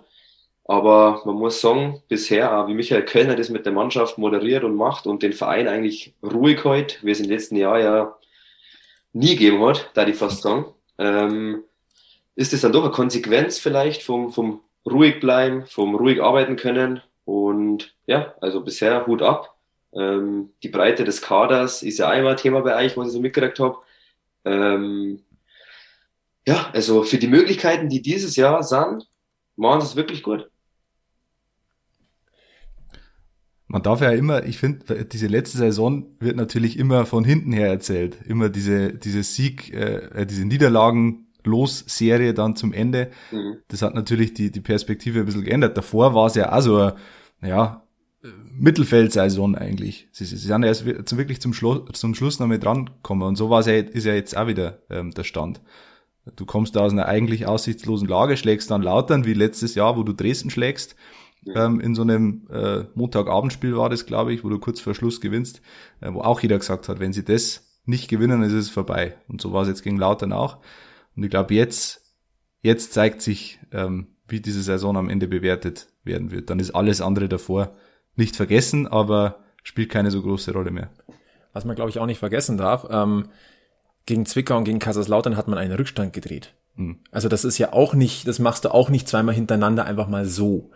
Aber 0.64 1.22
man 1.24 1.36
muss 1.36 1.62
sagen, 1.62 2.02
bisher, 2.08 2.66
wie 2.68 2.74
Michael 2.74 3.04
Kölner 3.04 3.36
das 3.36 3.48
mit 3.48 3.64
der 3.64 3.72
Mannschaft 3.72 4.18
moderiert 4.18 4.64
und 4.64 4.74
macht 4.74 5.06
und 5.06 5.22
den 5.22 5.32
Verein 5.32 5.66
eigentlich 5.66 6.14
ruhig 6.22 6.62
hält, 6.64 7.02
wie 7.02 7.10
es 7.10 7.20
im 7.20 7.30
letzten 7.30 7.56
Jahr 7.56 7.80
ja 7.80 8.18
nie 9.14 9.36
gegeben 9.36 9.64
hat, 9.64 9.90
da 9.94 10.04
die 10.04 10.12
fast 10.12 10.42
sagen, 10.42 10.66
ähm, 10.98 11.64
ist 12.36 12.52
es 12.52 12.60
dann 12.60 12.72
doch 12.72 12.84
eine 12.84 12.92
Konsequenz 12.92 13.58
vielleicht 13.58 14.02
vom, 14.02 14.30
vom 14.30 14.60
ruhig 14.84 15.20
bleiben, 15.20 15.64
vom 15.66 15.94
ruhig 15.94 16.22
arbeiten 16.22 16.56
können. 16.56 17.00
Und 17.24 17.94
ja, 18.06 18.34
also 18.40 18.60
bisher 18.60 19.06
Hut 19.06 19.22
ab. 19.22 19.56
Ähm, 19.94 20.50
die 20.62 20.68
Breite 20.68 21.04
des 21.04 21.22
Kaders 21.22 21.82
ist 21.82 21.98
ja 21.98 22.10
einmal 22.10 22.36
Thema 22.36 22.60
bei 22.60 22.76
euch, 22.76 22.96
was 22.96 23.08
ich 23.08 23.14
so 23.14 23.20
mitgekriegt 23.20 23.58
habe. 23.58 23.78
Ähm, 24.44 25.22
ja, 26.46 26.70
also 26.72 27.02
für 27.02 27.18
die 27.18 27.28
Möglichkeiten, 27.28 27.88
die 27.88 28.02
dieses 28.02 28.36
Jahr 28.36 28.62
sind, 28.62 29.04
machen 29.56 29.80
sie 29.80 29.86
es 29.88 29.96
wirklich 29.96 30.22
gut. 30.22 30.50
Man 33.66 33.82
darf 33.82 34.00
ja 34.00 34.12
immer, 34.12 34.44
ich 34.44 34.56
finde, 34.56 35.04
diese 35.04 35.26
letzte 35.26 35.58
Saison 35.58 36.06
wird 36.20 36.36
natürlich 36.36 36.78
immer 36.78 37.04
von 37.04 37.22
hinten 37.22 37.52
her 37.52 37.68
erzählt. 37.68 38.16
Immer 38.26 38.48
diese, 38.48 38.94
diese 38.94 39.22
Sieg, 39.22 39.74
äh, 39.74 40.24
diese 40.24 40.46
Niederlagen-Los-Serie 40.46 42.32
dann 42.32 42.56
zum 42.56 42.72
Ende. 42.72 43.10
Mhm. 43.30 43.58
Das 43.68 43.82
hat 43.82 43.94
natürlich 43.94 44.32
die, 44.32 44.50
die 44.50 44.62
Perspektive 44.62 45.20
ein 45.20 45.26
bisschen 45.26 45.44
geändert. 45.44 45.76
Davor 45.76 46.14
war 46.14 46.28
es 46.28 46.34
ja 46.34 46.50
auch 46.50 46.62
so, 46.62 46.92
ja, 47.42 47.82
Mittelfeldsaison 48.22 49.54
eigentlich. 49.54 50.08
Sie, 50.12 50.24
sie 50.24 50.36
sind 50.36 50.62
erst 50.62 50.86
wirklich 50.86 51.40
zum 51.40 51.52
Schluss, 51.52 51.82
zum 51.92 52.14
Schluss 52.14 52.40
noch 52.40 52.46
mit 52.46 52.64
dran 52.64 52.86
gekommen. 52.86 53.22
Und 53.22 53.36
so 53.36 53.50
war 53.50 53.60
es 53.60 53.66
ja, 53.66 53.74
ist 53.74 54.06
ja 54.06 54.14
jetzt 54.14 54.36
auch 54.36 54.46
wieder 54.46 54.82
ähm, 54.90 55.12
der 55.12 55.24
Stand. 55.24 55.60
Du 56.36 56.46
kommst 56.46 56.76
da 56.76 56.80
aus 56.80 56.92
einer 56.92 57.06
eigentlich 57.06 57.46
aussichtslosen 57.46 58.08
Lage, 58.08 58.36
schlägst 58.36 58.70
dann 58.70 58.82
Lautern 58.82 59.24
wie 59.24 59.34
letztes 59.34 59.74
Jahr, 59.74 59.96
wo 59.96 60.02
du 60.02 60.12
Dresden 60.12 60.50
schlägst. 60.50 60.96
Ähm, 61.54 61.80
in 61.80 61.94
so 61.94 62.02
einem 62.02 62.46
äh, 62.50 62.84
Montagabendspiel 62.94 63.76
war 63.76 63.88
das, 63.88 64.06
glaube 64.06 64.32
ich, 64.32 64.44
wo 64.44 64.48
du 64.48 64.58
kurz 64.58 64.80
vor 64.80 64.94
Schluss 64.94 65.20
gewinnst, 65.20 65.62
äh, 66.00 66.12
wo 66.12 66.20
auch 66.20 66.40
jeder 66.40 66.58
gesagt 66.58 66.88
hat, 66.88 67.00
wenn 67.00 67.12
sie 67.12 67.24
das 67.24 67.80
nicht 67.84 68.08
gewinnen, 68.08 68.42
ist 68.42 68.52
es 68.52 68.68
vorbei. 68.68 69.16
Und 69.28 69.40
so 69.40 69.52
war 69.52 69.62
es 69.62 69.68
jetzt 69.68 69.82
gegen 69.82 69.96
Lautern 69.96 70.32
auch. 70.32 70.58
Und 71.16 71.24
ich 71.24 71.30
glaube, 71.30 71.54
jetzt, 71.54 72.02
jetzt 72.60 72.92
zeigt 72.92 73.22
sich, 73.22 73.60
ähm, 73.72 74.08
wie 74.26 74.40
diese 74.40 74.62
Saison 74.62 74.96
am 74.96 75.08
Ende 75.08 75.26
bewertet 75.26 75.88
werden 76.04 76.30
wird. 76.30 76.50
Dann 76.50 76.58
ist 76.58 76.72
alles 76.72 77.00
andere 77.00 77.28
davor 77.28 77.74
nicht 78.14 78.36
vergessen, 78.36 78.86
aber 78.86 79.40
spielt 79.62 79.90
keine 79.90 80.10
so 80.10 80.22
große 80.22 80.52
Rolle 80.52 80.70
mehr. 80.70 80.90
Was 81.52 81.64
man, 81.64 81.76
glaube 81.76 81.90
ich, 81.90 81.98
auch 81.98 82.06
nicht 82.06 82.18
vergessen 82.18 82.58
darf, 82.58 82.86
ähm, 82.90 83.28
gegen 84.08 84.24
Zwickau 84.24 84.56
und 84.56 84.64
gegen 84.64 84.78
Kaiserslautern 84.78 85.36
hat 85.36 85.48
man 85.48 85.58
einen 85.58 85.74
Rückstand 85.74 86.14
gedreht. 86.14 86.54
Mhm. 86.76 86.96
Also 87.12 87.28
das 87.28 87.44
ist 87.44 87.58
ja 87.58 87.74
auch 87.74 87.92
nicht, 87.92 88.26
das 88.26 88.38
machst 88.38 88.64
du 88.64 88.72
auch 88.72 88.88
nicht 88.88 89.06
zweimal 89.06 89.34
hintereinander 89.34 89.84
einfach 89.84 90.08
mal 90.08 90.24
so. 90.24 90.70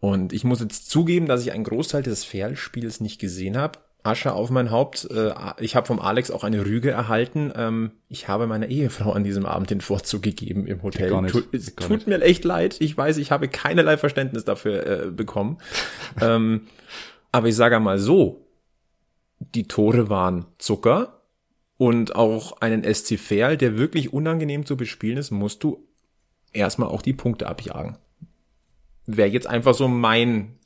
Und 0.00 0.32
ich 0.32 0.44
muss 0.44 0.60
jetzt 0.60 0.90
zugeben, 0.90 1.26
dass 1.26 1.42
ich 1.42 1.52
einen 1.52 1.64
Großteil 1.64 2.02
des 2.02 2.24
Ferl-Spiels 2.24 3.00
nicht 3.00 3.20
gesehen 3.20 3.58
habe. 3.58 3.78
Asche 4.02 4.32
auf 4.32 4.48
mein 4.48 4.70
Haupt. 4.70 5.06
Äh, 5.10 5.34
ich 5.58 5.76
habe 5.76 5.86
vom 5.86 6.00
Alex 6.00 6.30
auch 6.30 6.42
eine 6.42 6.64
Rüge 6.64 6.90
erhalten. 6.90 7.52
Ähm, 7.54 7.90
ich 8.08 8.28
habe 8.28 8.46
meiner 8.46 8.68
Ehefrau 8.68 9.12
an 9.12 9.24
diesem 9.24 9.44
Abend 9.44 9.68
den 9.68 9.82
Vorzug 9.82 10.22
gegeben 10.22 10.66
im 10.66 10.82
Hotel. 10.82 11.20
Nicht, 11.20 11.32
tut, 11.32 11.52
es 11.52 11.76
tut 11.76 11.90
nicht. 11.90 12.06
mir 12.06 12.22
echt 12.22 12.44
leid. 12.44 12.76
Ich 12.80 12.96
weiß, 12.96 13.18
ich 13.18 13.30
habe 13.30 13.48
keinerlei 13.48 13.98
Verständnis 13.98 14.46
dafür 14.46 14.86
äh, 14.86 15.10
bekommen. 15.10 15.58
ähm, 16.22 16.62
aber 17.30 17.48
ich 17.48 17.56
sage 17.56 17.78
mal 17.78 17.98
so, 17.98 18.46
die 19.38 19.68
Tore 19.68 20.08
waren 20.08 20.46
Zucker 20.56 21.19
und 21.80 22.14
auch 22.14 22.60
einen 22.60 22.84
SC 22.84 23.18
Verl, 23.18 23.56
der 23.56 23.78
wirklich 23.78 24.12
unangenehm 24.12 24.66
zu 24.66 24.76
bespielen 24.76 25.16
ist, 25.16 25.30
musst 25.30 25.64
du 25.64 25.88
erstmal 26.52 26.90
auch 26.90 27.00
die 27.00 27.14
Punkte 27.14 27.46
abjagen. 27.46 27.96
Wäre 29.06 29.30
jetzt 29.30 29.46
einfach 29.46 29.72
so 29.72 29.88
mein. 29.88 30.58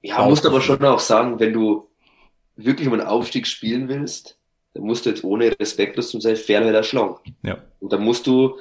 Ja, 0.00 0.26
musst 0.26 0.46
aber 0.46 0.62
schon 0.62 0.82
auch 0.86 1.00
sagen, 1.00 1.38
wenn 1.38 1.52
du 1.52 1.86
wirklich 2.56 2.88
um 2.88 2.94
einen 2.94 3.06
Aufstieg 3.06 3.46
spielen 3.46 3.90
willst, 3.90 4.38
dann 4.72 4.84
musst 4.84 5.04
du 5.04 5.10
jetzt 5.10 5.22
ohne 5.22 5.54
respektlos 5.60 6.08
zum 6.08 6.22
sein 6.22 6.36
halt 6.36 6.86
schlagen. 6.86 7.16
Ja. 7.42 7.58
Und 7.78 7.92
dann 7.92 8.02
musst 8.02 8.26
du 8.26 8.58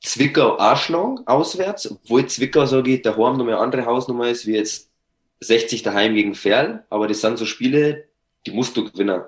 Zwickau 0.00 0.60
auch 0.60 0.76
schlagen, 0.76 1.26
auswärts, 1.26 1.90
obwohl 1.90 2.26
Zwickau, 2.26 2.66
sage 2.66 2.92
ich, 2.92 3.02
daheim 3.02 3.36
nochmal 3.36 3.54
eine 3.54 3.58
andere 3.58 3.84
Hausnummer 3.84 4.28
ist, 4.28 4.46
wie 4.46 4.54
jetzt 4.54 4.92
60 5.40 5.82
daheim 5.82 6.14
gegen 6.14 6.36
Ferl, 6.36 6.84
aber 6.88 7.08
das 7.08 7.20
sind 7.20 7.36
so 7.36 7.46
Spiele, 7.46 8.06
die 8.46 8.52
musst 8.52 8.76
du 8.76 8.88
gewinnen. 8.88 9.24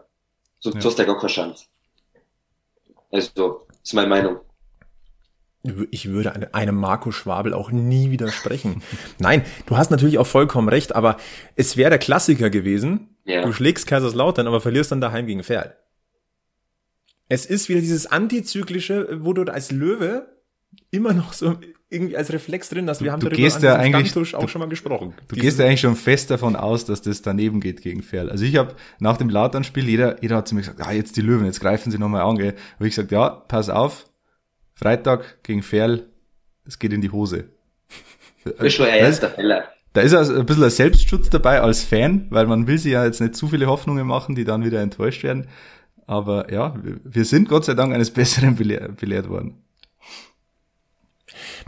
Sonst 0.61 0.77
ja. 0.77 0.85
hast 0.85 0.99
du 0.99 1.03
ja 1.03 1.07
gar 1.07 1.19
keine 1.19 1.33
Chance. 1.33 1.67
Also, 3.13 3.67
ist 3.83 3.95
meine 3.95 4.09
Meinung. 4.09 4.41
Ich 5.91 6.09
würde 6.09 6.55
einem 6.55 6.77
Marco 6.77 7.11
Schwabel 7.11 7.53
auch 7.53 7.71
nie 7.71 8.11
widersprechen. 8.11 8.83
Nein, 9.19 9.45
du 9.67 9.77
hast 9.77 9.91
natürlich 9.91 10.19
auch 10.19 10.27
vollkommen 10.27 10.69
recht, 10.69 10.95
aber 10.95 11.17
es 11.57 11.77
wäre 11.77 11.91
der 11.91 11.99
Klassiker 11.99 12.51
gewesen. 12.51 13.17
Ja. 13.25 13.43
Du 13.43 13.53
schlägst 13.53 13.87
Kaiserslautern, 13.87 14.47
aber 14.47 14.61
verlierst 14.61 14.93
dann 14.93 15.01
daheim 15.01 15.27
gegen 15.27 15.43
Ferl. 15.43 15.77
Es 17.29 17.47
ist 17.47 17.69
wieder 17.69 17.81
dieses 17.81 18.07
antizyklische, 18.07 19.25
wo 19.25 19.33
du 19.33 19.43
als 19.53 19.73
Löwe 19.73 20.36
immer 20.91 21.13
noch 21.13 21.33
so 21.33 21.57
irgendwie 21.89 22.17
als 22.17 22.33
Reflex 22.33 22.69
drin 22.69 22.89
hast. 22.89 23.03
Wir 23.03 23.13
haben 23.13 23.21
du 23.21 23.27
darüber 23.27 23.43
gehst 23.43 23.63
ja 23.63 23.77
eigentlich, 23.77 24.35
auch 24.35 24.49
schon 24.49 24.61
mal 24.61 24.69
gesprochen. 24.69 25.15
Du 25.29 25.37
gehst 25.37 25.59
ja 25.59 25.67
eigentlich 25.67 25.81
schon 25.81 25.95
fest 25.95 26.31
davon 26.31 26.57
aus, 26.57 26.85
dass 26.85 27.03
das 27.03 27.23
daneben 27.23 27.61
geht 27.61 27.81
gegen 27.81 28.03
Ferl. 28.03 28.29
Also 28.29 28.45
ich 28.45 28.57
habe 28.57 28.75
nach 28.99 29.17
dem 29.17 29.31
Lautern-Spiel, 29.31 29.89
jeder, 29.89 30.21
jeder 30.23 30.37
hat 30.37 30.49
zu 30.49 30.55
mir 30.55 30.63
gesagt, 30.63 30.81
ah, 30.81 30.93
jetzt 30.93 31.17
die 31.17 31.21
Löwen, 31.21 31.47
jetzt 31.47 31.61
greifen 31.61 31.93
sie 31.93 31.99
nochmal 31.99 32.23
an. 32.23 32.37
Gell? 32.37 32.55
Habe 32.75 32.89
ich 32.89 32.97
gesagt, 32.97 33.13
ja, 33.13 33.31
pass 33.31 33.69
auf, 33.69 34.07
Freitag 34.75 35.43
gegen 35.45 35.63
Ferl, 35.63 36.09
es 36.67 36.79
geht 36.79 36.93
in 36.93 37.01
die 37.01 37.11
Hose. 37.11 37.45
Das 38.45 38.67
ist 38.69 38.75
schon 38.75 38.87
ein 38.87 38.95
erster 38.95 39.29
Fehler. 39.29 39.65
Da 39.93 40.03
ist 40.03 40.15
also 40.15 40.37
ein 40.37 40.47
bisschen 40.47 40.63
ein 40.63 40.71
Selbstschutz 40.71 41.31
dabei 41.31 41.63
als 41.63 41.83
Fan, 41.83 42.27
weil 42.31 42.47
man 42.47 42.69
will 42.69 42.79
sich 42.79 42.93
ja 42.93 43.05
jetzt 43.05 43.21
nicht 43.21 43.35
zu 43.35 43.49
viele 43.49 43.67
Hoffnungen 43.67 44.07
machen, 44.07 44.37
die 44.37 44.45
dann 44.45 44.65
wieder 44.65 44.81
enttäuscht 44.81 45.25
werden. 45.25 45.49
Aber 46.07 46.53
ja, 46.53 46.75
wir 47.03 47.25
sind 47.25 47.49
Gott 47.49 47.65
sei 47.65 47.75
Dank 47.75 47.93
eines 47.93 48.11
Besseren 48.13 48.55
belehrt 48.55 49.29
worden. 49.29 49.66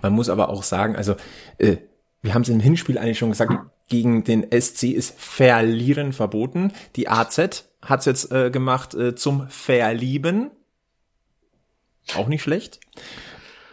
Man 0.03 0.13
muss 0.13 0.29
aber 0.29 0.49
auch 0.49 0.63
sagen, 0.63 0.97
also 0.97 1.17
äh, 1.59 1.77
wir 2.23 2.35
haben 2.35 2.43
es 2.43 2.49
im 2.49 2.61
Hinspiel 2.61 2.99
eigentlich 2.99 3.19
schon 3.19 3.31
gesagt, 3.31 3.53
gegen 3.89 4.25
den 4.25 4.47
SC 4.51 4.85
ist 4.85 5.19
Verlieren 5.19 6.13
verboten. 6.13 6.73
Die 6.97 7.09
AZ 7.09 7.39
hat 7.83 8.01
es 8.01 8.05
jetzt 8.07 8.33
äh, 8.33 8.51
gemacht 8.51 8.95
äh, 8.95 9.15
zum 9.15 9.49
Verlieben. 9.49 10.51
Auch 12.17 12.29
nicht 12.29 12.43
schlecht. 12.43 12.81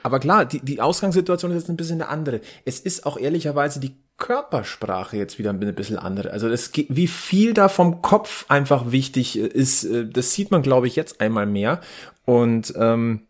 Aber 0.03 0.19
klar, 0.19 0.45
die, 0.45 0.59
die 0.59 0.81
Ausgangssituation 0.81 1.51
ist 1.51 1.63
jetzt 1.63 1.69
ein 1.69 1.77
bisschen 1.77 2.01
eine 2.01 2.09
andere. 2.09 2.41
Es 2.63 2.79
ist 2.79 3.05
auch 3.05 3.17
ehrlicherweise 3.17 3.79
die 3.79 3.95
Körpersprache 4.17 5.17
jetzt 5.17 5.39
wieder 5.39 5.50
ein 5.50 5.59
bisschen 5.75 5.97
andere. 5.97 6.31
Also 6.31 6.47
das, 6.47 6.71
wie 6.74 7.07
viel 7.07 7.53
da 7.53 7.67
vom 7.67 8.01
Kopf 8.01 8.45
einfach 8.47 8.91
wichtig 8.91 9.38
äh, 9.38 9.47
ist, 9.47 9.83
äh, 9.83 10.07
das 10.07 10.33
sieht 10.33 10.51
man, 10.51 10.62
glaube 10.62 10.88
ich, 10.88 10.95
jetzt 10.95 11.21
einmal 11.21 11.45
mehr. 11.45 11.81
Und 12.24 12.74
ähm, 12.77 13.21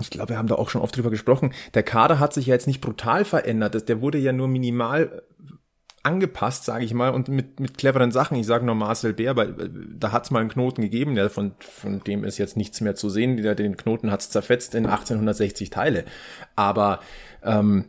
ich 0.00 0.10
glaube, 0.10 0.30
wir 0.30 0.38
haben 0.38 0.48
da 0.48 0.56
auch 0.56 0.70
schon 0.70 0.82
oft 0.82 0.96
drüber 0.96 1.10
gesprochen. 1.10 1.52
Der 1.74 1.82
Kader 1.82 2.18
hat 2.18 2.32
sich 2.32 2.46
ja 2.46 2.54
jetzt 2.54 2.66
nicht 2.66 2.80
brutal 2.80 3.24
verändert. 3.24 3.88
Der 3.88 4.00
wurde 4.00 4.18
ja 4.18 4.32
nur 4.32 4.48
minimal 4.48 5.02
äh, 5.02 5.52
angepasst, 6.02 6.64
sage 6.64 6.84
ich 6.84 6.94
mal, 6.94 7.10
und 7.10 7.28
mit, 7.28 7.60
mit 7.60 7.78
cleveren 7.78 8.12
Sachen. 8.12 8.36
Ich 8.36 8.46
sage 8.46 8.64
nur 8.64 8.74
Marcel 8.74 9.12
Bär, 9.12 9.36
weil 9.36 9.50
äh, 9.60 9.70
da 9.98 10.12
hat 10.12 10.24
es 10.24 10.30
mal 10.30 10.40
einen 10.40 10.48
Knoten 10.48 10.82
gegeben, 10.82 11.14
der 11.14 11.30
von, 11.30 11.52
von 11.60 12.00
dem 12.00 12.24
ist 12.24 12.38
jetzt 12.38 12.56
nichts 12.56 12.80
mehr 12.80 12.94
zu 12.94 13.08
sehen. 13.10 13.36
Der, 13.36 13.54
den 13.54 13.76
Knoten 13.76 14.10
hat 14.10 14.20
es 14.20 14.30
zerfetzt 14.30 14.74
in 14.74 14.86
1860 14.86 15.70
Teile. 15.70 16.04
Aber 16.54 17.00
ähm, 17.42 17.86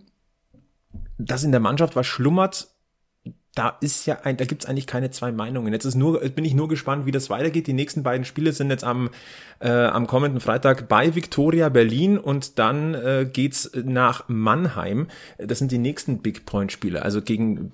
das 1.18 1.44
in 1.44 1.52
der 1.52 1.60
Mannschaft 1.60 1.96
was 1.96 2.08
schlummert, 2.08 2.70
da 3.58 3.76
ist 3.82 4.06
ja 4.06 4.20
ein, 4.24 4.38
da 4.38 4.46
gibt's 4.46 4.68
eigentlich 4.68 4.86
keine 4.86 5.10
zwei 5.10 5.32
Meinungen. 5.32 5.74
Jetzt 5.74 5.86
ist 5.86 5.96
nur, 5.96 6.20
bin 6.20 6.46
ich 6.46 6.54
nur 6.54 6.68
gespannt, 6.68 7.08
wie 7.08 7.12
das 7.12 7.32
weitergeht. 7.32 7.66
Die 7.66 7.74
nächsten 7.74 8.04
beiden 8.04 8.24
Spiele 8.24 8.52
sind 8.52 8.70
jetzt 8.70 8.84
am, 8.84 9.10
äh, 9.60 9.70
am 9.70 10.06
kommenden 10.06 10.40
Freitag 10.40 10.88
bei 10.88 11.16
Victoria 11.16 11.70
Berlin 11.70 12.20
und 12.20 12.60
dann 12.60 12.94
äh, 12.94 13.28
geht's 13.32 13.72
nach 13.84 14.26
Mannheim. 14.28 15.08
Das 15.40 15.58
sind 15.58 15.72
die 15.72 15.80
nächsten 15.80 16.20
Big 16.20 16.46
Point 16.46 16.72
Spiele. 16.72 17.02
Also 17.02 17.24
gegen 17.24 17.72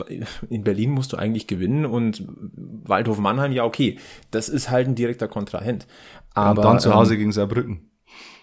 in 0.50 0.64
Berlin 0.64 0.92
musst 0.92 1.12
du 1.12 1.18
eigentlich 1.18 1.48
gewinnen 1.48 1.86
und 1.86 2.24
Waldhof 2.28 3.20
Mannheim, 3.20 3.52
ja 3.52 3.66
okay, 3.66 3.98
das 4.32 4.48
ist 4.48 4.70
halt 4.70 4.88
ein 4.88 4.96
direkter 4.96 5.28
Kontrahent. 5.28 5.86
Aber 6.34 6.62
und 6.62 6.66
dann 6.66 6.80
zu 6.80 6.94
Hause 6.94 7.16
ähm, 7.16 7.20
gegen 7.20 7.32
Saarbrücken. 7.34 7.90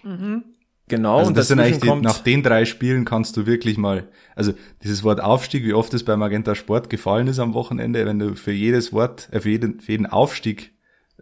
Mhm. 0.03 0.43
Genau. 0.91 1.19
Also 1.19 1.29
und 1.29 1.37
das 1.37 1.47
sind 1.47 1.61
eigentlich 1.61 1.79
die, 1.79 2.01
nach 2.01 2.19
den 2.19 2.43
drei 2.43 2.65
Spielen 2.65 3.05
kannst 3.05 3.37
du 3.37 3.45
wirklich 3.45 3.77
mal, 3.77 4.09
also 4.35 4.51
dieses 4.83 5.05
Wort 5.05 5.21
Aufstieg, 5.21 5.63
wie 5.63 5.73
oft 5.73 5.93
es 5.93 6.03
bei 6.03 6.17
Magenta 6.17 6.53
Sport 6.53 6.89
gefallen 6.89 7.27
ist 7.27 7.39
am 7.39 7.53
Wochenende, 7.53 8.05
wenn 8.05 8.19
du 8.19 8.35
für 8.35 8.51
jedes 8.51 8.91
Wort, 8.91 9.29
äh, 9.31 9.39
für, 9.39 9.49
jeden, 9.51 9.79
für 9.79 9.93
jeden 9.93 10.05
Aufstieg 10.05 10.73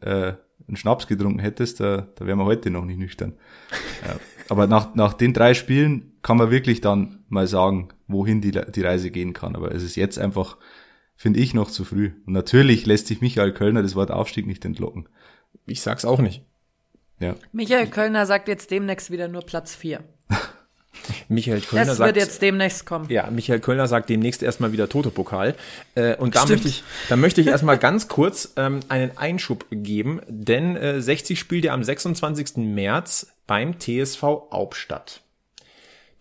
äh, 0.02 0.34
einen 0.68 0.76
Schnaps 0.76 1.06
getrunken 1.06 1.38
hättest, 1.38 1.82
da, 1.82 2.08
da 2.16 2.26
wären 2.26 2.40
wir 2.40 2.46
heute 2.46 2.72
noch 2.72 2.84
nicht 2.84 2.98
nüchtern. 2.98 3.34
ja. 4.08 4.16
Aber 4.50 4.66
nach, 4.66 4.96
nach 4.96 5.14
den 5.14 5.34
drei 5.36 5.54
Spielen 5.54 6.14
kann 6.24 6.38
man 6.38 6.50
wirklich 6.50 6.82
dann 6.82 7.20
mal 7.30 7.46
sagen, 7.46 7.90
wohin 8.08 8.42
die, 8.42 8.50
die 8.50 8.82
Reise 8.82 9.12
gehen 9.12 9.34
kann. 9.34 9.56
Aber 9.56 9.72
es 9.72 9.84
ist 9.84 9.98
jetzt 9.98 10.18
einfach, 10.18 10.58
finde 11.16 11.42
ich, 11.42 11.54
noch 11.54 11.70
zu 11.70 11.86
früh. 11.86 12.14
Und 12.26 12.34
natürlich 12.34 12.88
lässt 12.88 13.06
sich 13.06 13.22
Michael 13.22 13.54
Kölner 13.54 13.84
das 13.84 13.96
Wort 13.96 14.10
Aufstieg 14.10 14.48
nicht 14.48 14.66
entlocken. 14.66 15.08
Ich 15.68 15.82
sag's 15.82 16.06
auch 16.06 16.22
nicht. 16.22 16.44
Ja. 17.20 17.36
Michael 17.52 17.88
Kölner 17.88 18.26
sagt 18.26 18.48
jetzt 18.48 18.72
demnächst 18.72 19.12
wieder 19.12 19.28
nur 19.28 19.42
Platz 19.42 19.76
4. 19.76 20.04
Michael 21.28 21.62
Kölner 21.62 21.86
das 21.86 21.98
sagt. 21.98 22.16
wird 22.16 22.26
jetzt 22.26 22.42
demnächst 22.42 22.86
kommen. 22.86 23.10
Ja, 23.10 23.30
Michael 23.30 23.60
Kölner 23.60 23.88
sagt 23.88 24.10
demnächst 24.10 24.44
erstmal 24.44 24.72
wieder 24.72 24.90
Toto-Pokal. 24.90 25.56
Äh, 25.96 26.16
und 26.16 26.36
da 26.36 26.46
möchte 26.46 26.68
ich, 26.68 26.84
da 27.10 27.16
möchte 27.16 27.42
ich 27.42 27.48
erstmal 27.48 27.78
ganz 27.78 28.08
kurz 28.08 28.54
ähm, 28.58 28.80
einen 28.90 29.18
Einschub 29.18 29.66
geben, 29.70 30.22
denn 30.28 30.76
äh, 30.76 31.02
60 31.02 31.40
spielt 31.40 31.66
ja 31.66 31.74
am 31.74 31.84
26. 31.84 32.58
März 32.58 33.28
beim 33.48 33.80
TSV 33.80 34.24
Hauptstadt. 34.52 35.22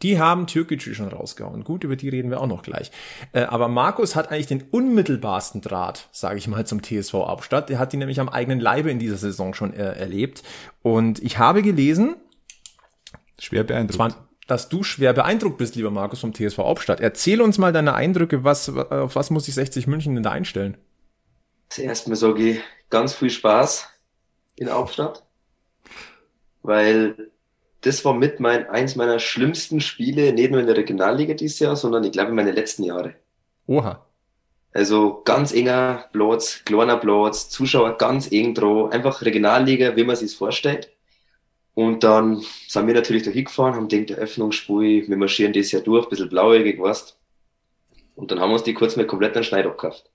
Die 0.02 0.18
haben 0.18 0.46
Türkgücü 0.46 0.94
schon 0.94 1.08
rausgehauen. 1.08 1.64
Gut, 1.64 1.84
über 1.84 1.96
die 1.96 2.08
reden 2.08 2.30
wir 2.30 2.40
auch 2.40 2.46
noch 2.46 2.62
gleich. 2.62 2.90
Äh, 3.32 3.42
aber 3.42 3.68
Markus 3.68 4.14
hat 4.14 4.30
eigentlich 4.30 4.46
den 4.46 4.62
unmittelbarsten 4.62 5.60
Draht, 5.60 6.08
sage 6.12 6.38
ich 6.38 6.46
mal, 6.46 6.66
zum 6.66 6.82
TSV 6.82 7.14
Hauptstadt. 7.14 7.68
Der 7.68 7.78
hat 7.78 7.92
die 7.92 7.96
nämlich 7.96 8.20
am 8.20 8.28
eigenen 8.28 8.60
Leibe 8.60 8.90
in 8.90 8.98
dieser 8.98 9.16
Saison 9.16 9.54
schon 9.54 9.74
äh, 9.74 9.92
erlebt. 9.94 10.42
Und 10.82 11.22
ich 11.22 11.38
habe 11.38 11.62
gelesen, 11.62 12.16
Schwer 13.38 13.64
beeindruckt. 13.64 14.16
dass 14.46 14.68
du 14.68 14.82
schwer 14.82 15.12
beeindruckt 15.12 15.58
bist, 15.58 15.76
lieber 15.76 15.90
Markus, 15.90 16.20
vom 16.20 16.34
TSV 16.34 16.58
Hauptstadt. 16.58 17.00
Erzähl 17.00 17.40
uns 17.40 17.58
mal 17.58 17.72
deine 17.72 17.94
Eindrücke, 17.94 18.44
was, 18.44 18.68
auf 18.68 19.14
was 19.14 19.30
muss 19.30 19.44
sich 19.44 19.54
60 19.54 19.86
München 19.86 20.14
denn 20.14 20.24
da 20.24 20.30
einstellen? 20.30 20.76
Zuerst 21.68 22.08
mal 22.08 22.16
sage 22.16 22.50
ich 22.50 22.60
ganz 22.90 23.14
viel 23.14 23.30
Spaß 23.30 23.88
in 24.56 24.70
Hauptstadt, 24.70 25.24
weil 26.62 27.30
das 27.82 28.04
war 28.04 28.14
mit 28.14 28.40
mein, 28.40 28.68
eins 28.68 28.96
meiner 28.96 29.18
schlimmsten 29.18 29.80
Spiele, 29.80 30.32
nicht 30.32 30.50
nur 30.50 30.60
in 30.60 30.66
der 30.66 30.76
Regionalliga 30.76 31.34
dieses 31.34 31.58
Jahr, 31.60 31.76
sondern 31.76 32.04
ich 32.04 32.12
glaube 32.12 32.30
in 32.30 32.36
meine 32.36 32.52
letzten 32.52 32.84
Jahre. 32.84 33.14
Oha. 33.66 34.04
Also 34.72 35.22
ganz 35.24 35.52
enger 35.52 36.08
Platz, 36.12 36.62
kleiner 36.64 36.96
Platz, 36.98 37.48
Zuschauer 37.48 37.96
ganz 37.96 38.30
eng 38.30 38.54
dran, 38.54 38.92
einfach 38.92 39.22
Regionalliga, 39.22 39.96
wie 39.96 40.04
man 40.04 40.16
sich 40.16 40.36
vorstellt. 40.36 40.90
Und 41.74 42.02
dann 42.02 42.42
sind 42.66 42.86
wir 42.88 42.94
natürlich 42.94 43.22
da 43.22 43.30
hingefahren, 43.30 43.76
haben 43.76 43.88
denkt, 43.88 44.10
der 44.10 44.18
Öffnungsspur, 44.18 44.82
wir 44.82 45.16
marschieren 45.16 45.52
das 45.52 45.70
Jahr 45.70 45.82
durch, 45.82 46.06
ein 46.06 46.10
bisschen 46.10 46.28
blauäugig, 46.28 46.80
weißt. 46.80 47.16
Und 48.16 48.32
dann 48.32 48.40
haben 48.40 48.50
wir 48.50 48.54
uns 48.54 48.64
die 48.64 48.74
kurz 48.74 48.96
mal 48.96 49.06
komplett 49.06 49.36
an 49.36 49.44
Schneid 49.44 49.64
abgekauft. 49.64 50.10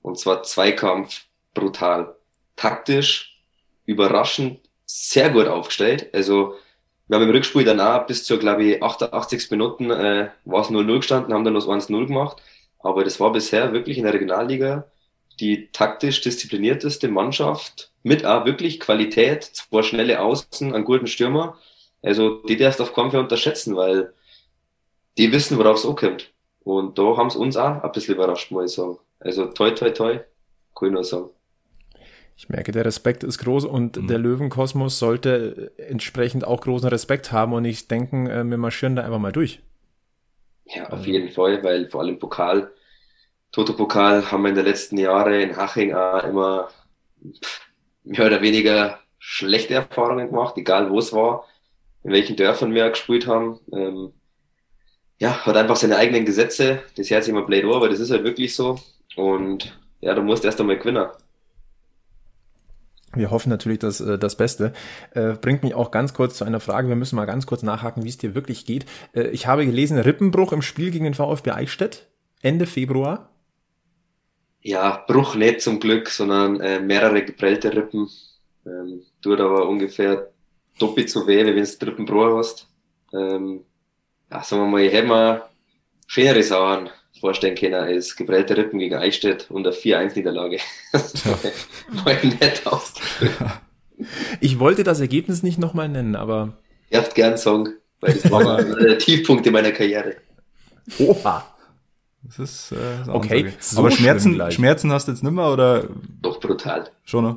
Und 0.00 0.18
zwar 0.18 0.44
Zweikampf, 0.44 1.26
brutal. 1.54 2.14
Taktisch, 2.54 3.42
überraschend, 3.84 4.60
sehr 4.86 5.30
gut 5.30 5.48
aufgestellt. 5.48 6.08
Also, 6.12 6.54
wir 7.12 7.16
haben 7.16 7.28
im 7.28 7.34
Rückspiel 7.34 7.64
danach 7.64 8.06
bis 8.06 8.24
zur, 8.24 8.38
glaube 8.38 8.64
ich, 8.64 8.82
88 8.82 9.50
Minuten 9.50 9.90
äh, 9.90 10.30
war 10.46 10.62
es 10.62 10.68
0-0 10.68 10.96
gestanden, 10.96 11.34
haben 11.34 11.44
dann 11.44 11.52
noch 11.52 11.68
1-0 11.68 12.06
gemacht. 12.06 12.42
Aber 12.78 13.04
das 13.04 13.20
war 13.20 13.30
bisher 13.32 13.74
wirklich 13.74 13.98
in 13.98 14.04
der 14.04 14.14
Regionalliga 14.14 14.90
die 15.38 15.68
taktisch 15.72 16.22
disziplinierteste 16.22 17.08
Mannschaft 17.08 17.92
mit 18.02 18.24
auch 18.24 18.46
wirklich 18.46 18.80
Qualität, 18.80 19.44
zwei 19.44 19.82
schnelle 19.82 20.22
Außen, 20.22 20.74
einen 20.74 20.86
guten 20.86 21.06
Stürmer. 21.06 21.58
Also 22.00 22.42
die 22.44 22.56
darfst 22.56 22.80
du 22.80 22.84
auf 22.84 22.94
keinen 22.94 23.10
Fall 23.10 23.20
unterschätzen, 23.20 23.76
weil 23.76 24.14
die 25.18 25.30
wissen, 25.32 25.58
worauf 25.58 25.76
es 25.76 25.84
ankommt. 25.84 26.32
Und 26.60 26.96
da 26.98 27.14
haben 27.18 27.28
sie 27.28 27.38
uns 27.38 27.58
auch 27.58 27.82
ein 27.82 27.92
bisschen 27.92 28.14
überrascht, 28.14 28.50
muss 28.50 28.70
ich 28.70 28.76
sagen. 28.76 28.96
Also 29.20 29.48
toi, 29.48 29.72
toi, 29.72 29.90
toi, 29.90 30.20
kann 30.74 30.88
ich 30.88 30.94
nur 30.94 31.04
sagen. 31.04 31.28
Ich 32.36 32.48
merke, 32.48 32.72
der 32.72 32.84
Respekt 32.84 33.24
ist 33.24 33.38
groß 33.38 33.64
und 33.64 33.96
mhm. 33.96 34.06
der 34.08 34.18
Löwenkosmos 34.18 34.98
sollte 34.98 35.72
entsprechend 35.76 36.46
auch 36.46 36.60
großen 36.60 36.88
Respekt 36.88 37.32
haben 37.32 37.52
und 37.52 37.62
nicht 37.62 37.90
denken, 37.90 38.26
äh, 38.26 38.44
wir 38.44 38.58
marschieren 38.58 38.96
da 38.96 39.04
einfach 39.04 39.18
mal 39.18 39.32
durch. 39.32 39.60
Ja, 40.66 40.88
auf 40.90 41.06
jeden 41.06 41.30
Fall, 41.30 41.62
weil 41.62 41.88
vor 41.88 42.00
allem 42.00 42.18
Pokal, 42.18 42.70
Toto-Pokal 43.52 44.30
haben 44.30 44.42
wir 44.42 44.48
in 44.48 44.54
den 44.54 44.64
letzten 44.64 44.96
Jahren 44.96 45.34
in 45.34 45.56
Haching 45.56 45.94
auch 45.94 46.24
immer 46.24 46.68
mehr 48.04 48.26
oder 48.26 48.40
weniger 48.40 48.98
schlechte 49.18 49.74
Erfahrungen 49.74 50.28
gemacht, 50.28 50.56
egal 50.56 50.90
wo 50.90 50.98
es 50.98 51.12
war, 51.12 51.44
in 52.02 52.12
welchen 52.12 52.36
Dörfern 52.36 52.74
wir 52.74 52.88
gespielt 52.90 53.26
haben. 53.26 53.60
Ähm, 53.72 54.12
ja, 55.18 55.46
hat 55.46 55.56
einfach 55.56 55.76
seine 55.76 55.96
eigenen 55.96 56.24
Gesetze. 56.24 56.82
Das 56.96 57.06
sich 57.06 57.28
immer 57.28 57.46
blöd 57.46 57.64
an, 57.64 57.74
aber 57.74 57.88
das 57.88 58.00
ist 58.00 58.10
halt 58.10 58.24
wirklich 58.24 58.56
so. 58.56 58.80
Und 59.14 59.78
ja, 60.00 60.14
du 60.14 60.22
musst 60.22 60.44
erst 60.44 60.60
einmal 60.60 60.78
gewinnen. 60.78 61.06
Wir 63.14 63.30
hoffen 63.30 63.50
natürlich 63.50 63.78
das, 63.78 64.00
äh, 64.00 64.18
das 64.18 64.36
Beste. 64.36 64.72
Äh, 65.14 65.34
bringt 65.34 65.62
mich 65.62 65.74
auch 65.74 65.90
ganz 65.90 66.14
kurz 66.14 66.36
zu 66.36 66.44
einer 66.44 66.60
Frage. 66.60 66.88
Wir 66.88 66.96
müssen 66.96 67.16
mal 67.16 67.26
ganz 67.26 67.46
kurz 67.46 67.62
nachhaken, 67.62 68.04
wie 68.04 68.08
es 68.08 68.18
dir 68.18 68.34
wirklich 68.34 68.64
geht. 68.64 68.86
Äh, 69.14 69.28
ich 69.28 69.46
habe 69.46 69.66
gelesen, 69.66 69.98
Rippenbruch 69.98 70.52
im 70.52 70.62
Spiel 70.62 70.90
gegen 70.90 71.04
den 71.04 71.14
VfB 71.14 71.50
Eichstätt 71.50 72.08
Ende 72.40 72.66
Februar. 72.66 73.30
Ja, 74.60 75.04
Bruch 75.06 75.34
nicht 75.34 75.60
zum 75.60 75.80
Glück, 75.80 76.08
sondern 76.08 76.60
äh, 76.60 76.80
mehrere 76.80 77.24
geprellte 77.24 77.74
Rippen. 77.74 78.08
Ähm, 78.64 79.02
tut 79.20 79.40
aber 79.40 79.68
ungefähr 79.68 80.30
doppelt 80.78 81.10
so 81.10 81.26
weh, 81.26 81.44
wie 81.44 81.54
wenn 81.54 81.64
du 81.64 81.86
Rippenbruch 81.86 82.38
hast. 82.38 82.68
Ähm, 83.12 83.64
ja, 84.30 84.42
sagen 84.42 84.62
wir 84.62 84.68
mal, 84.68 84.82
ich 84.82 84.92
hätte 84.92 85.08
mir 85.08 85.42
schönere 86.06 86.42
Sachen 86.42 86.90
vorstellen 87.20 87.54
können 87.54 87.74
als 87.74 88.16
geprellte 88.16 88.56
Rippen 88.56 88.78
gegen 88.78 88.96
Eichstätt 88.96 89.50
und 89.50 89.66
eine 89.66 89.74
4-1-Niederlage. 89.74 90.58
Das 90.92 91.26
war 92.04 92.14
nett 92.24 92.66
aus. 92.66 92.94
Ich 94.40 94.58
wollte 94.58 94.82
das 94.82 94.98
Ergebnis 94.98 95.44
nicht 95.44 95.60
nochmal 95.60 95.88
nennen, 95.88 96.16
aber. 96.16 96.54
Ihr 96.90 96.98
habt 96.98 97.14
gern 97.14 97.38
Song, 97.38 97.68
weil 98.00 98.14
das 98.14 98.28
war 98.32 98.60
der 98.80 98.98
Tiefpunkt 98.98 99.46
in 99.46 99.52
meiner 99.52 99.70
Karriere. 99.70 100.16
Oha. 100.98 101.46
Das 102.24 102.38
ist, 102.40 102.72
äh, 102.72 102.76
das 102.98 103.08
okay. 103.08 103.52
So 103.60 103.78
aber 103.78 103.92
Schmerzen, 103.92 104.50
Schmerzen 104.50 104.90
hast 104.90 105.06
du 105.06 105.12
jetzt 105.12 105.22
nicht 105.22 105.32
mehr 105.32 105.52
oder? 105.52 105.88
Doch 106.20 106.40
brutal. 106.40 106.90
Schon 107.04 107.24
noch? 107.24 107.36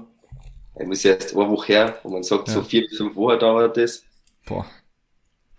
Ich 0.80 0.88
muss 0.88 1.04
jetzt 1.04 1.36
eine 1.36 1.48
Woche 1.48 1.74
her, 1.74 2.00
wo 2.02 2.10
man 2.10 2.24
sagt, 2.24 2.48
ja. 2.48 2.56
so 2.56 2.64
vier 2.64 2.82
bis 2.88 2.98
fünf 2.98 3.16
Wochen 3.16 3.38
dauert 3.38 3.78
das. 3.78 4.04
Boah. 4.46 4.66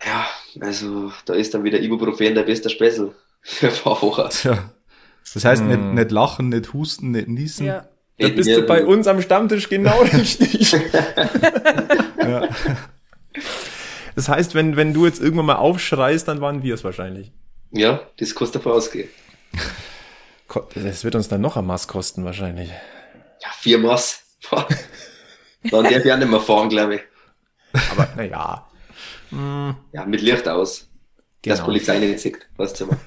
Ja, 0.05 0.26
also 0.61 1.12
da 1.24 1.35
ist 1.35 1.55
dann 1.55 1.62
wieder 1.62 1.81
Ibuprofen 1.81 2.35
der 2.35 2.42
beste 2.42 2.68
Spessel 2.68 3.14
Tja. 4.30 4.70
Das 5.35 5.44
heißt 5.44 5.62
hm. 5.62 5.68
nicht, 5.68 5.94
nicht 5.94 6.11
lachen, 6.11 6.48
nicht 6.48 6.72
husten, 6.72 7.11
nicht 7.11 7.28
niesen. 7.28 7.66
Ja. 7.66 7.88
Da 8.18 8.28
bist 8.28 8.48
du 8.48 8.62
bei 8.62 8.85
uns 8.85 9.06
am 9.06 9.20
Stammtisch 9.20 9.68
genau 9.68 10.00
richtig. 10.12 10.72
ja. 12.18 12.48
Das 14.14 14.30
heißt, 14.30 14.54
wenn, 14.54 14.76
wenn 14.76 14.94
du 14.94 15.04
jetzt 15.04 15.20
irgendwann 15.20 15.44
mal 15.44 15.56
aufschreist, 15.56 16.26
dann 16.26 16.40
waren 16.40 16.62
wir 16.62 16.72
es 16.72 16.85
wahrscheinlich. 16.85 17.32
Ja, 17.70 18.00
das 18.16 18.35
kostet 18.35 18.62
davon 18.62 18.72
ausgehen. 18.72 19.11
Das 20.74 21.04
wird 21.04 21.14
uns 21.14 21.28
dann 21.28 21.42
noch 21.42 21.59
ein 21.59 21.66
Maß 21.66 21.87
kosten 21.87 22.24
wahrscheinlich. 22.24 22.70
Ja, 22.70 23.48
vier 23.59 23.76
Maß. 23.76 24.22
dann 24.50 25.85
darf 25.85 26.02
ich 26.02 26.11
auch 26.11 26.16
nicht 26.16 26.30
mehr 26.30 26.40
fahren, 26.40 26.70
glaube 26.70 26.94
ich. 26.94 27.02
Aber 27.90 28.09
naja. 28.16 28.66
Ja, 29.92 30.06
mit 30.06 30.22
Licht 30.22 30.48
aus. 30.48 30.88
Genau. 31.46 31.56
Das 31.59 31.64
Polizei 31.64 31.98
nicht 32.00 32.18
sieht, 32.18 32.38
weißt 32.56 32.80
du 32.80 32.87
mal. 32.87 32.98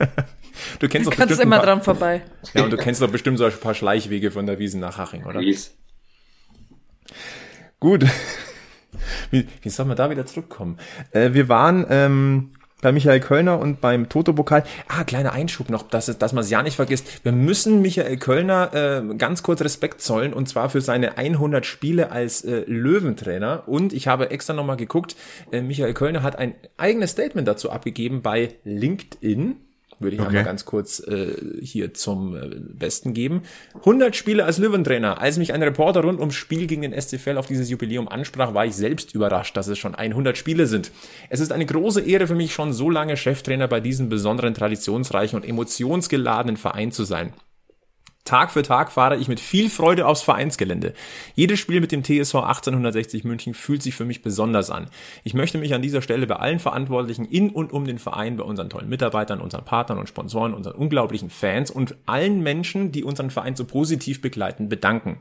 Du 0.80 0.88
kennst 0.88 1.10
doch 1.10 1.16
kannst 1.16 1.40
immer 1.40 1.58
paar, 1.58 1.66
dran 1.66 1.82
vorbei. 1.82 2.22
Ja, 2.54 2.64
und 2.64 2.72
du 2.72 2.78
kennst 2.78 3.02
doch 3.02 3.10
bestimmt 3.10 3.38
so 3.38 3.46
ein 3.46 3.52
paar 3.52 3.74
Schleichwege 3.74 4.32
von 4.32 4.46
der 4.46 4.60
Wiesen 4.60 4.80
nach 4.80 4.98
Haching, 4.98 5.26
oder? 5.26 5.40
Wies. 5.40 5.76
Gut. 7.80 8.06
Wie, 9.32 9.48
wie 9.62 9.70
soll 9.70 9.86
man 9.86 9.96
da 9.96 10.10
wieder 10.10 10.26
zurückkommen? 10.26 10.78
Äh, 11.12 11.34
wir 11.34 11.48
waren 11.48 11.86
ähm, 11.90 12.52
bei 12.82 12.92
Michael 12.92 13.20
Kölner 13.20 13.60
und 13.60 13.82
beim 13.82 14.10
Toto-Pokal. 14.10 14.64
Ah, 14.88 15.04
kleiner 15.04 15.34
Einschub 15.34 15.70
noch, 15.70 15.84
dass, 15.84 16.06
dass 16.18 16.34
man 16.34 16.44
es 16.44 16.50
ja 16.50 16.64
nicht 16.64 16.76
vergisst. 16.76 17.24
Wir 17.24 17.32
müssen 17.32 17.82
Michael 17.82 18.18
Kölner 18.18 18.74
äh, 18.74 19.16
ganz 19.16 19.44
kurz 19.44 19.62
Respekt 19.62 20.02
zollen 20.02 20.34
und 20.34 20.48
zwar 20.48 20.70
für 20.70 20.82
seine 20.82 21.18
100 21.18 21.66
Spiele 21.66 22.12
als 22.12 22.44
äh, 22.44 22.64
Löwentrainer. 22.66 23.64
Und 23.68 23.94
ich 23.94 24.08
habe 24.08 24.32
extra 24.32 24.54
nochmal 24.54 24.78
geguckt, 24.78 25.16
äh, 25.52 25.62
Michael 25.62 25.94
Kölner 25.94 26.24
hat 26.24 26.38
ein 26.38 26.56
eigenes 26.78 27.12
Statement 27.12 27.48
dazu 27.48 27.70
abgegeben 27.70 28.22
bei 28.22 28.56
LinkedIn 28.64 29.58
würde 30.00 30.16
ich 30.16 30.22
okay. 30.22 30.30
einmal 30.30 30.44
ganz 30.44 30.66
kurz 30.66 31.00
äh, 31.00 31.36
hier 31.62 31.94
zum 31.94 32.36
äh, 32.36 32.50
Besten 32.58 33.14
geben. 33.14 33.44
100 33.76 34.16
Spiele 34.16 34.46
als 34.46 34.58
Löwentrainer. 34.58 35.20
Als 35.20 35.38
mich 35.38 35.54
ein 35.54 35.64
Reporter 35.64 36.02
rund 36.02 36.20
ums 36.20 36.36
Spiel 36.36 36.68
gegen 36.68 36.82
den 36.82 37.00
SCFL 37.00 37.38
auf 37.38 37.48
dieses 37.48 37.70
Jubiläum 37.70 38.08
ansprach, 38.08 38.54
war 38.54 38.66
ich 38.66 38.76
selbst 38.76 39.14
überrascht, 39.14 39.56
dass 39.58 39.68
es 39.68 39.78
schon 39.78 39.96
100 39.96 40.38
Spiele 40.38 40.68
sind. 40.68 40.92
Es 41.30 41.40
ist 41.40 41.52
eine 41.52 41.66
große 41.66 42.02
Ehre 42.02 42.28
für 42.28 42.36
mich, 42.36 42.54
schon 42.54 42.74
so 42.74 42.90
lange 42.90 43.18
Cheftrainer 43.18 43.68
bei 43.68 43.80
diesem 43.80 44.10
besonderen, 44.10 44.54
traditionsreichen 44.54 45.40
und 45.40 45.48
emotionsgeladenen 45.48 46.58
Verein 46.58 46.92
zu 46.92 47.04
sein. 47.04 47.34
Tag 48.30 48.52
für 48.52 48.62
Tag 48.62 48.92
fahre 48.92 49.18
ich 49.18 49.28
mit 49.28 49.40
viel 49.40 49.72
Freude 49.72 50.06
aufs 50.06 50.22
Vereinsgelände. 50.22 50.94
Jedes 51.34 51.60
Spiel 51.60 51.82
mit 51.82 51.92
dem 51.92 52.04
TSV 52.04 52.36
1860 52.36 53.24
München 53.24 53.56
fühlt 53.56 53.82
sich 53.82 53.96
für 53.96 54.06
mich 54.06 54.22
besonders 54.22 54.70
an. 54.70 54.86
Ich 55.24 55.34
möchte 55.34 55.58
mich 55.58 55.74
an 55.74 55.82
dieser 55.82 56.04
Stelle 56.04 56.28
bei 56.28 56.36
allen 56.36 56.60
Verantwortlichen 56.60 57.26
in 57.26 57.50
und 57.50 57.74
um 57.74 57.86
den 57.86 57.98
Verein, 57.98 58.38
bei 58.38 58.44
unseren 58.44 58.70
tollen 58.70 58.88
Mitarbeitern, 58.88 59.42
unseren 59.42 59.66
Partnern 59.66 59.98
und 59.98 60.08
Sponsoren, 60.08 60.54
unseren 60.54 60.76
unglaublichen 60.76 61.32
Fans 61.32 61.72
und 61.72 61.96
allen 62.06 62.44
Menschen, 62.44 62.92
die 62.92 63.04
unseren 63.04 63.32
Verein 63.32 63.56
so 63.56 63.66
positiv 63.66 64.22
begleiten, 64.22 64.70
bedanken. 64.70 65.18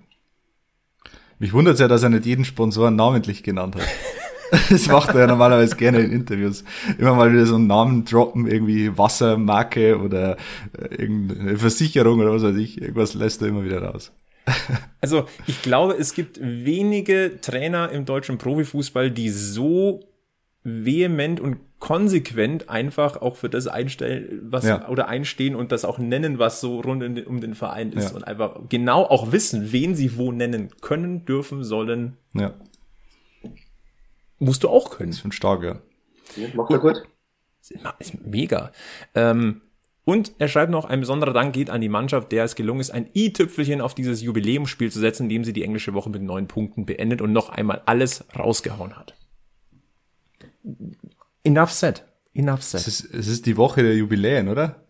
Mich 1.38 1.54
wundert 1.54 1.74
es 1.74 1.80
ja, 1.80 1.88
dass 1.88 2.02
er 2.02 2.10
nicht 2.10 2.26
jeden 2.26 2.44
Sponsoren 2.44 2.94
namentlich 2.94 3.42
genannt 3.42 3.76
hat. 3.76 3.82
Das 4.70 4.88
macht 4.88 5.14
er 5.14 5.20
ja 5.20 5.26
normalerweise 5.26 5.76
gerne 5.76 6.00
in 6.00 6.12
Interviews. 6.12 6.64
Immer 6.98 7.14
mal 7.14 7.32
wieder 7.32 7.46
so 7.46 7.56
einen 7.56 7.66
Namen 7.66 8.04
droppen, 8.04 8.46
irgendwie 8.46 8.96
Wassermarke 8.96 9.98
oder 9.98 10.36
äh, 10.78 10.94
irgendeine 10.94 11.58
Versicherung 11.58 12.20
oder 12.20 12.32
was 12.32 12.42
weiß 12.42 12.56
ich. 12.56 12.80
Irgendwas 12.80 13.14
lässt 13.14 13.42
er 13.42 13.48
immer 13.48 13.64
wieder 13.64 13.82
raus. 13.82 14.12
Also 15.00 15.26
ich 15.46 15.62
glaube, 15.62 15.94
es 15.94 16.12
gibt 16.12 16.40
wenige 16.42 17.40
Trainer 17.40 17.90
im 17.90 18.04
deutschen 18.04 18.36
Profifußball, 18.36 19.12
die 19.12 19.28
so 19.30 20.00
vehement 20.64 21.38
und 21.38 21.58
konsequent 21.78 22.68
einfach 22.68 23.22
auch 23.22 23.36
für 23.36 23.48
das 23.48 23.68
einstellen, 23.68 24.40
was 24.50 24.64
ja. 24.64 24.88
oder 24.88 25.08
einstehen 25.08 25.54
und 25.54 25.70
das 25.70 25.84
auch 25.84 25.98
nennen, 25.98 26.38
was 26.38 26.60
so 26.60 26.80
rund 26.80 27.02
den, 27.02 27.24
um 27.24 27.40
den 27.40 27.54
Verein 27.54 27.92
ist 27.92 28.10
ja. 28.10 28.16
und 28.16 28.24
einfach 28.24 28.58
genau 28.68 29.04
auch 29.04 29.30
wissen, 29.30 29.70
wen 29.70 29.94
sie 29.94 30.16
wo 30.16 30.32
nennen 30.32 30.70
können, 30.80 31.24
dürfen, 31.24 31.62
sollen. 31.62 32.16
Ja. 32.34 32.54
Musst 34.38 34.64
du 34.64 34.68
auch 34.68 34.90
können. 34.90 35.10
Das 35.10 35.16
ist 35.16 35.22
schon 35.22 35.32
stark, 35.32 35.62
ja. 35.62 35.80
ja 36.36 36.48
macht 36.54 36.70
er 36.70 36.78
gut. 36.78 37.02
Ist 37.98 38.24
mega. 38.24 38.72
Ähm, 39.14 39.62
und 40.04 40.32
er 40.38 40.48
schreibt 40.48 40.70
noch, 40.70 40.86
ein 40.86 41.00
besonderer 41.00 41.34
Dank 41.34 41.52
geht 41.52 41.68
an 41.68 41.82
die 41.82 41.90
Mannschaft, 41.90 42.32
der 42.32 42.44
es 42.44 42.54
gelungen 42.54 42.80
ist, 42.80 42.90
ein 42.90 43.10
i-Tüpfelchen 43.14 43.82
auf 43.82 43.94
dieses 43.94 44.22
Jubiläumsspiel 44.22 44.90
zu 44.90 45.00
setzen, 45.00 45.24
indem 45.24 45.44
sie 45.44 45.52
die 45.52 45.64
englische 45.64 45.92
Woche 45.92 46.08
mit 46.08 46.22
neun 46.22 46.48
Punkten 46.48 46.86
beendet 46.86 47.20
und 47.20 47.32
noch 47.32 47.50
einmal 47.50 47.82
alles 47.84 48.24
rausgehauen 48.34 48.96
hat. 48.96 49.14
Enough 51.44 51.72
said. 51.72 52.04
Enough 52.32 52.62
said. 52.62 52.80
Es 52.80 52.88
ist, 52.88 53.14
es 53.14 53.28
ist 53.28 53.44
die 53.44 53.58
Woche 53.58 53.82
der 53.82 53.96
Jubiläen, 53.96 54.48
oder? 54.48 54.86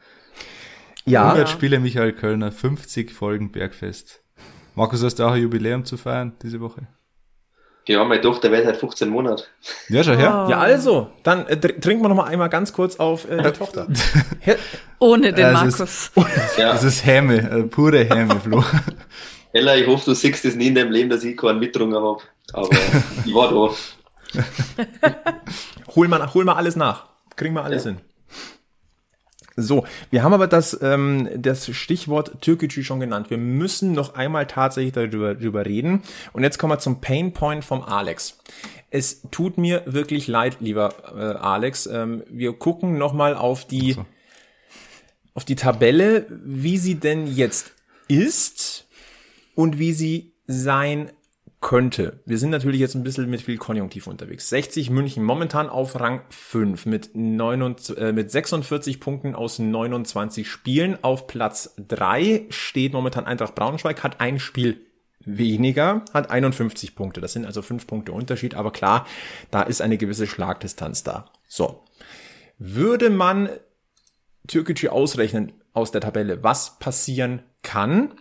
Ja. 1.04 1.30
100 1.30 1.48
Spiele 1.48 1.80
Michael 1.80 2.12
Kölner, 2.12 2.52
50 2.52 3.12
Folgen 3.12 3.50
Bergfest. 3.50 4.22
Markus, 4.74 5.02
hast 5.02 5.16
du 5.16 5.24
auch 5.24 5.32
ein 5.32 5.42
Jubiläum 5.42 5.84
zu 5.84 5.96
feiern 5.96 6.34
diese 6.42 6.60
Woche? 6.60 6.86
Ja, 7.88 8.04
meine 8.04 8.20
Tochter 8.20 8.52
wird 8.52 8.66
halt 8.66 8.76
15 8.76 9.08
Monate. 9.08 9.44
Ja, 9.88 10.04
schon 10.04 10.18
her. 10.18 10.46
Ja, 10.50 10.58
also, 10.58 11.10
dann 11.22 11.46
äh, 11.46 11.56
trinken 11.56 12.04
wir 12.04 12.10
noch 12.10 12.16
mal 12.16 12.24
einmal 12.24 12.50
ganz 12.50 12.74
kurz 12.74 12.96
auf 12.96 13.28
äh, 13.30 13.42
die 13.42 13.50
Tochter. 13.50 13.86
Ohne 14.98 15.32
den 15.32 15.54
Markus. 15.54 15.80
Ist, 15.80 16.12
ja. 16.58 16.72
Das 16.72 16.84
ist 16.84 17.06
Häme, 17.06 17.36
äh, 17.36 17.62
pure 17.62 18.04
Häme, 18.04 18.38
Flo. 18.40 18.62
Ella, 19.54 19.74
ich 19.74 19.86
hoffe, 19.86 20.04
du 20.04 20.14
siehst 20.14 20.44
es 20.44 20.54
nie 20.54 20.66
in 20.66 20.74
deinem 20.74 20.92
Leben, 20.92 21.08
dass 21.08 21.24
ich 21.24 21.34
keinen 21.34 21.60
mitgetrunken 21.60 21.96
habe. 21.98 22.20
Aber 22.52 22.68
ich 23.24 23.34
war 23.34 23.50
da. 23.50 24.42
hol, 25.96 26.08
mal, 26.08 26.34
hol 26.34 26.44
mal 26.44 26.56
alles 26.56 26.76
nach. 26.76 27.06
Kriegen 27.36 27.54
wir 27.54 27.64
alles 27.64 27.84
ja. 27.84 27.92
hin. 27.92 28.00
So, 29.60 29.84
wir 30.10 30.22
haben 30.22 30.34
aber 30.34 30.46
das, 30.46 30.78
ähm, 30.82 31.28
das 31.36 31.68
Stichwort 31.74 32.40
Türkgücü 32.42 32.84
schon 32.84 33.00
genannt. 33.00 33.28
Wir 33.28 33.38
müssen 33.38 33.90
noch 33.90 34.14
einmal 34.14 34.46
tatsächlich 34.46 34.92
darüber, 34.92 35.34
darüber 35.34 35.66
reden. 35.66 36.04
Und 36.32 36.44
jetzt 36.44 36.58
kommen 36.58 36.74
wir 36.74 36.78
zum 36.78 37.00
Pain 37.00 37.32
Point 37.32 37.64
vom 37.64 37.82
Alex. 37.82 38.38
Es 38.90 39.22
tut 39.32 39.58
mir 39.58 39.82
wirklich 39.86 40.28
leid, 40.28 40.58
lieber 40.60 40.94
äh, 41.12 41.36
Alex. 41.36 41.86
Ähm, 41.86 42.22
wir 42.30 42.52
gucken 42.52 42.98
noch 42.98 43.12
mal 43.12 43.34
auf 43.34 43.66
die, 43.66 43.94
so. 43.94 44.06
auf 45.34 45.44
die 45.44 45.56
Tabelle, 45.56 46.26
wie 46.30 46.78
sie 46.78 46.94
denn 46.94 47.26
jetzt 47.26 47.72
ist 48.06 48.86
und 49.56 49.80
wie 49.80 49.92
sie 49.92 50.34
sein 50.46 51.10
könnte. 51.60 52.20
Wir 52.24 52.38
sind 52.38 52.50
natürlich 52.50 52.80
jetzt 52.80 52.94
ein 52.94 53.02
bisschen 53.02 53.28
mit 53.28 53.42
viel 53.42 53.56
Konjunktiv 53.56 54.06
unterwegs. 54.06 54.48
60 54.48 54.90
München 54.90 55.24
momentan 55.24 55.68
auf 55.68 55.98
Rang 55.98 56.22
5 56.30 56.86
mit, 56.86 57.10
29, 57.14 57.98
äh, 57.98 58.12
mit 58.12 58.30
46 58.30 59.00
Punkten 59.00 59.34
aus 59.34 59.58
29 59.58 60.48
Spielen. 60.48 61.02
Auf 61.02 61.26
Platz 61.26 61.74
3 61.76 62.46
steht 62.50 62.92
momentan 62.92 63.26
Eintracht 63.26 63.56
Braunschweig, 63.56 64.04
hat 64.04 64.20
ein 64.20 64.38
Spiel 64.38 64.86
weniger, 65.20 66.04
hat 66.14 66.30
51 66.30 66.94
Punkte. 66.94 67.20
Das 67.20 67.32
sind 67.32 67.44
also 67.44 67.60
5 67.60 67.86
Punkte 67.86 68.12
Unterschied, 68.12 68.54
aber 68.54 68.72
klar, 68.72 69.06
da 69.50 69.62
ist 69.62 69.82
eine 69.82 69.98
gewisse 69.98 70.26
Schlagdistanz 70.26 71.02
da. 71.02 71.32
So. 71.48 71.84
Würde 72.58 73.10
man 73.10 73.48
Türkgücü 74.46 74.88
ausrechnen 74.88 75.52
aus 75.72 75.90
der 75.90 76.00
Tabelle, 76.00 76.42
was 76.42 76.78
passieren 76.78 77.42
kann, 77.62 78.14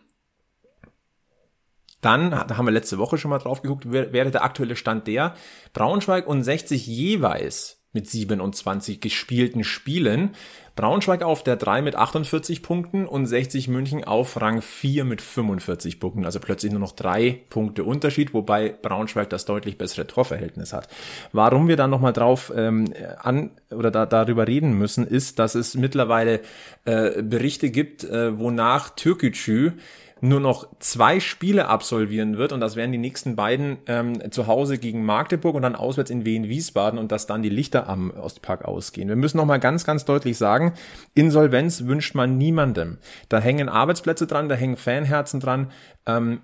dann, 2.07 2.31
da 2.31 2.55
haben 2.55 2.65
wir 2.65 2.71
letzte 2.71 2.97
Woche 2.97 3.17
schon 3.17 3.29
mal 3.29 3.37
drauf 3.37 3.61
geguckt, 3.61 3.91
wäre 3.91 4.31
der 4.31 4.43
aktuelle 4.43 4.77
Stand 4.77 5.07
der, 5.07 5.35
Braunschweig 5.73 6.25
und 6.25 6.41
60 6.41 6.87
jeweils 6.87 7.83
mit 7.91 8.09
27 8.09 9.01
gespielten 9.01 9.63
Spielen. 9.63 10.31
Braunschweig 10.75 11.23
auf 11.23 11.43
der 11.43 11.55
3 11.55 11.81
mit 11.81 11.95
48 11.95 12.61
Punkten 12.61 13.07
und 13.07 13.25
60 13.25 13.67
München 13.67 14.03
auf 14.05 14.39
Rang 14.39 14.61
4 14.61 15.03
mit 15.03 15.21
45 15.21 15.99
Punkten. 15.99 16.23
Also 16.23 16.39
plötzlich 16.39 16.71
nur 16.71 16.79
noch 16.79 16.91
drei 16.93 17.41
Punkte 17.49 17.83
Unterschied, 17.83 18.33
wobei 18.33 18.69
Braunschweig 18.69 19.29
das 19.29 19.45
deutlich 19.45 19.77
bessere 19.77 20.07
Torverhältnis 20.07 20.71
hat. 20.71 20.87
Warum 21.33 21.67
wir 21.67 21.75
dann 21.75 21.89
nochmal 21.89 22.13
drauf 22.13 22.53
ähm, 22.55 22.93
an 23.17 23.51
oder 23.71 23.91
da, 23.91 24.05
darüber 24.05 24.47
reden 24.47 24.77
müssen, 24.77 25.05
ist, 25.05 25.39
dass 25.39 25.55
es 25.55 25.75
mittlerweile 25.75 26.41
äh, 26.85 27.23
Berichte 27.23 27.71
gibt, 27.71 28.03
äh, 28.03 28.39
wonach 28.39 28.91
Türkgücü 28.91 29.73
nur 30.21 30.39
noch 30.39 30.67
zwei 30.79 31.19
Spiele 31.19 31.67
absolvieren 31.67 32.37
wird 32.37 32.51
und 32.51 32.59
das 32.59 32.75
wären 32.75 32.91
die 32.91 32.97
nächsten 32.97 33.35
beiden 33.35 33.77
ähm, 33.87 34.31
zu 34.31 34.47
Hause 34.47 34.77
gegen 34.77 35.05
Magdeburg 35.05 35.55
und 35.55 35.61
dann 35.61 35.75
auswärts 35.75 36.11
in 36.11 36.25
Wien 36.25 36.49
Wiesbaden 36.49 36.99
und 36.99 37.11
dass 37.11 37.27
dann 37.27 37.41
die 37.41 37.49
Lichter 37.49 37.87
am 37.87 38.11
Ostpark 38.11 38.65
ausgehen. 38.65 39.09
Wir 39.09 39.15
müssen 39.15 39.37
noch 39.37 39.45
mal 39.45 39.59
ganz 39.59 39.85
ganz 39.85 40.05
deutlich 40.05 40.37
sagen, 40.37 40.73
Insolvenz 41.13 41.85
wünscht 41.85 42.15
man 42.15 42.37
niemandem. 42.37 42.97
Da 43.29 43.39
hängen 43.39 43.69
Arbeitsplätze 43.69 44.27
dran, 44.27 44.49
da 44.49 44.55
hängen 44.55 44.77
Fanherzen 44.77 45.39
dran, 45.39 45.71
ähm, 46.05 46.41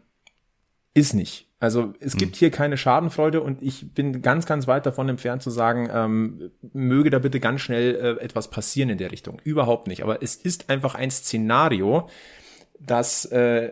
ist 0.93 1.13
nicht. 1.13 1.49
Also 1.63 1.93
es 2.01 2.17
gibt 2.17 2.35
hm. 2.35 2.39
hier 2.39 2.51
keine 2.51 2.75
Schadenfreude 2.75 3.39
und 3.39 3.61
ich 3.61 3.93
bin 3.93 4.21
ganz, 4.21 4.45
ganz 4.45 4.67
weit 4.67 4.85
davon 4.85 5.07
entfernt 5.07 5.41
zu 5.41 5.49
sagen, 5.49 5.89
ähm, 5.93 6.51
möge 6.73 7.09
da 7.09 7.19
bitte 7.19 7.39
ganz 7.39 7.61
schnell 7.61 7.95
äh, 7.95 8.21
etwas 8.21 8.49
passieren 8.49 8.89
in 8.89 8.97
der 8.97 9.13
Richtung. 9.13 9.39
Überhaupt 9.45 9.87
nicht. 9.87 10.03
Aber 10.03 10.21
es 10.21 10.35
ist 10.35 10.69
einfach 10.69 10.95
ein 10.95 11.09
Szenario, 11.09 12.09
das 12.79 13.25
äh, 13.25 13.71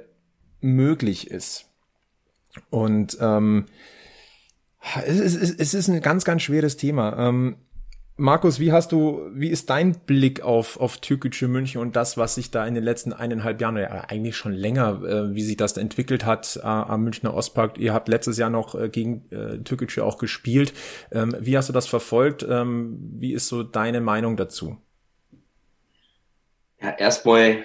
möglich 0.62 1.30
ist. 1.30 1.66
Und 2.70 3.18
ähm, 3.20 3.66
es, 5.06 5.20
ist, 5.36 5.60
es 5.60 5.74
ist 5.74 5.88
ein 5.88 6.02
ganz, 6.02 6.26
ganz 6.26 6.42
schweres 6.42 6.78
Thema. 6.78 7.18
Ähm, 7.18 7.58
Markus, 8.18 8.60
wie 8.60 8.72
hast 8.72 8.92
du, 8.92 9.32
wie 9.34 9.48
ist 9.48 9.70
dein 9.70 9.94
Blick 9.94 10.42
auf, 10.42 10.80
auf 10.80 10.98
Türkische 10.98 11.48
München 11.48 11.82
und 11.82 11.96
das, 11.96 12.18
was 12.18 12.36
sich 12.36 12.52
da 12.52 12.68
in 12.68 12.76
den 12.76 12.84
letzten 12.84 13.14
eineinhalb 13.14 13.60
Jahren, 13.60 13.78
oder 13.78 14.12
eigentlich 14.12 14.36
schon 14.36 14.52
länger, 14.52 15.02
äh, 15.04 15.34
wie 15.34 15.42
sich 15.42 15.58
das 15.58 15.78
entwickelt 15.78 16.26
hat 16.26 16.60
äh, 16.62 16.68
am 16.68 17.04
Münchner 17.04 17.34
Ostpark? 17.34 17.80
Ihr 17.80 17.94
habt 17.94 18.10
letztes 18.10 18.38
Jahr 18.38 18.52
noch 18.52 18.76
äh, 18.76 18.90
gegen 18.90 19.26
äh, 19.32 19.60
Türkische 19.64 20.04
auch 20.04 20.18
gespielt. 20.20 20.74
Ähm, 21.12 21.36
wie 21.40 21.58
hast 21.58 21.70
du 21.70 21.74
das 21.74 21.88
verfolgt? 21.88 22.46
Ähm, 22.48 23.00
wie 23.18 23.34
ist 23.34 23.48
so 23.48 23.64
deine 23.64 24.02
Meinung 24.02 24.38
dazu? 24.38 24.78
Ja, 26.80 26.92
erstmal 26.92 27.64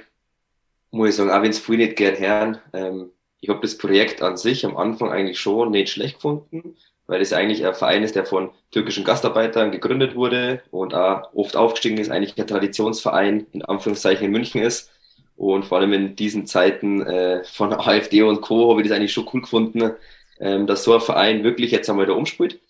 muss 0.91 1.11
ich 1.11 1.15
sagen, 1.17 1.31
auch 1.31 1.43
wenn 1.43 1.51
es 1.51 1.59
viele 1.59 1.85
nicht 1.85 1.97
gern 1.97 2.19
hören, 2.19 2.59
ähm, 2.73 3.11
ich 3.41 3.49
habe 3.49 3.61
das 3.61 3.79
Projekt 3.79 4.23
an 4.23 4.37
sich 4.37 4.65
am 4.65 4.77
Anfang 4.77 5.11
eigentlich 5.11 5.39
schon 5.39 5.71
nicht 5.71 5.91
schlecht 5.91 6.17
gefunden, 6.17 6.77
weil 7.07 7.21
es 7.21 7.33
eigentlich 7.33 7.65
ein 7.65 7.75
Verein 7.75 8.03
ist, 8.03 8.17
der 8.17 8.27
von 8.27 8.51
türkischen 8.71 9.05
Gastarbeitern 9.05 9.71
gegründet 9.71 10.17
wurde 10.17 10.63
und 10.71 10.95
auch 10.95 11.33
oft 11.35 11.57
aufgestiegen 11.57 11.99
ist, 11.99 12.11
eigentlich 12.11 12.37
ein 12.37 12.47
Traditionsverein 12.47 13.47
in 13.53 13.65
Anführungszeichen 13.65 14.27
in 14.27 14.33
München 14.33 14.63
ist. 14.63 14.91
Und 15.37 15.67
vor 15.67 15.79
allem 15.79 15.93
in 15.93 16.17
diesen 16.17 16.47
Zeiten 16.47 17.03
äh, 17.03 17.45
von 17.45 17.73
AfD 17.75 18.23
und 18.23 18.41
Co. 18.41 18.71
habe 18.71 18.83
ich 18.83 18.89
das 18.89 18.97
eigentlich 18.97 19.13
schon 19.13 19.29
cool 19.33 19.43
gefunden, 19.43 19.93
ähm, 20.41 20.67
dass 20.67 20.85
so 20.85 20.95
ein 20.95 21.01
Verein 21.01 21.45
wirklich 21.45 21.71
jetzt 21.71 21.89
einmal 21.91 22.07
da 22.07 22.15
umspielt. 22.15 22.61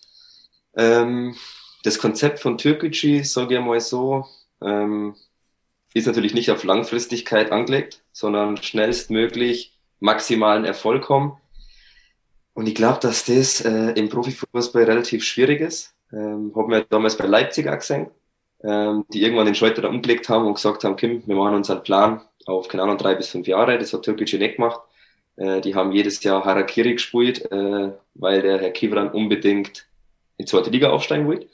Ähm, 0.75 1.35
das 1.83 1.97
Konzept 1.97 2.39
von 2.39 2.57
Türkgücü, 2.57 3.23
sage 3.23 3.55
ich 3.55 3.61
mal 3.61 3.79
so, 3.79 4.25
ähm, 4.61 5.15
ist 5.97 6.05
natürlich 6.05 6.33
nicht 6.33 6.51
auf 6.51 6.63
Langfristigkeit 6.63 7.51
angelegt, 7.51 8.03
sondern 8.11 8.57
schnellstmöglich 8.57 9.73
maximalen 9.99 10.65
Erfolg 10.65 11.03
kommen. 11.03 11.37
Und 12.53 12.67
ich 12.67 12.75
glaube, 12.75 12.99
dass 13.01 13.25
das 13.25 13.61
äh, 13.61 13.91
im 13.91 14.09
Profifußball 14.09 14.83
relativ 14.83 15.23
schwierig 15.23 15.61
ist. 15.61 15.93
Ähm, 16.11 16.51
haben 16.55 16.71
wir 16.71 16.81
damals 16.81 17.17
bei 17.17 17.25
Leipzig 17.25 17.67
auch 17.67 17.77
gesehen, 17.77 18.07
ähm, 18.63 19.05
die 19.13 19.21
irgendwann 19.21 19.45
den 19.45 19.55
Schalter 19.55 19.81
da 19.81 19.89
umgelegt 19.89 20.29
haben 20.29 20.45
und 20.47 20.55
gesagt 20.55 20.83
haben, 20.83 20.95
Kim, 20.95 21.21
wir 21.25 21.35
machen 21.35 21.55
unseren 21.55 21.83
Plan 21.83 22.21
auf, 22.45 22.67
keine 22.67 22.83
Ahnung, 22.83 22.97
drei 22.97 23.15
bis 23.15 23.27
fünf 23.27 23.47
Jahre. 23.47 23.77
Das 23.77 23.93
hat 23.93 24.03
Türkische 24.03 24.37
nicht 24.37 24.55
gemacht. 24.55 24.81
Äh, 25.35 25.61
die 25.61 25.75
haben 25.75 25.91
jedes 25.91 26.23
Jahr 26.23 26.45
Harakiri 26.45 26.93
gespielt, 26.93 27.51
äh, 27.51 27.91
weil 28.15 28.41
der 28.41 28.59
Herr 28.59 28.71
Kivran 28.71 29.11
unbedingt 29.11 29.85
in 30.37 30.45
die 30.45 30.49
zweite 30.49 30.69
Liga 30.69 30.89
aufsteigen 30.89 31.29
will 31.29 31.47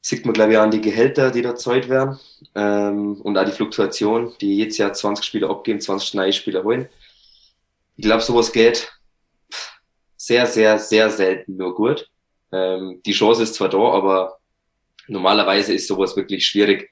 sieht 0.00 0.24
man, 0.24 0.32
glaube 0.32 0.52
ich, 0.52 0.58
an 0.58 0.70
die 0.70 0.80
Gehälter, 0.80 1.30
die 1.30 1.42
da 1.42 1.54
zahlt 1.54 1.88
werden 1.88 2.18
ähm, 2.54 3.20
und 3.20 3.36
auch 3.36 3.44
die 3.44 3.52
Fluktuation, 3.52 4.34
die 4.40 4.56
jedes 4.56 4.78
Jahr 4.78 4.92
20 4.92 5.24
Spieler 5.24 5.50
abgeben, 5.50 5.80
20 5.80 6.14
neue 6.14 6.32
Spieler 6.32 6.64
holen. 6.64 6.88
Ich 7.96 8.04
glaube, 8.04 8.22
sowas 8.22 8.52
geht 8.52 8.90
sehr, 10.16 10.46
sehr, 10.46 10.78
sehr 10.78 11.10
selten 11.10 11.56
nur 11.56 11.74
gut. 11.74 12.08
Ähm, 12.52 13.00
die 13.04 13.12
Chance 13.12 13.42
ist 13.42 13.54
zwar 13.54 13.68
da, 13.68 13.78
aber 13.78 14.38
normalerweise 15.06 15.74
ist 15.74 15.86
sowas 15.86 16.16
wirklich 16.16 16.46
schwierig. 16.46 16.90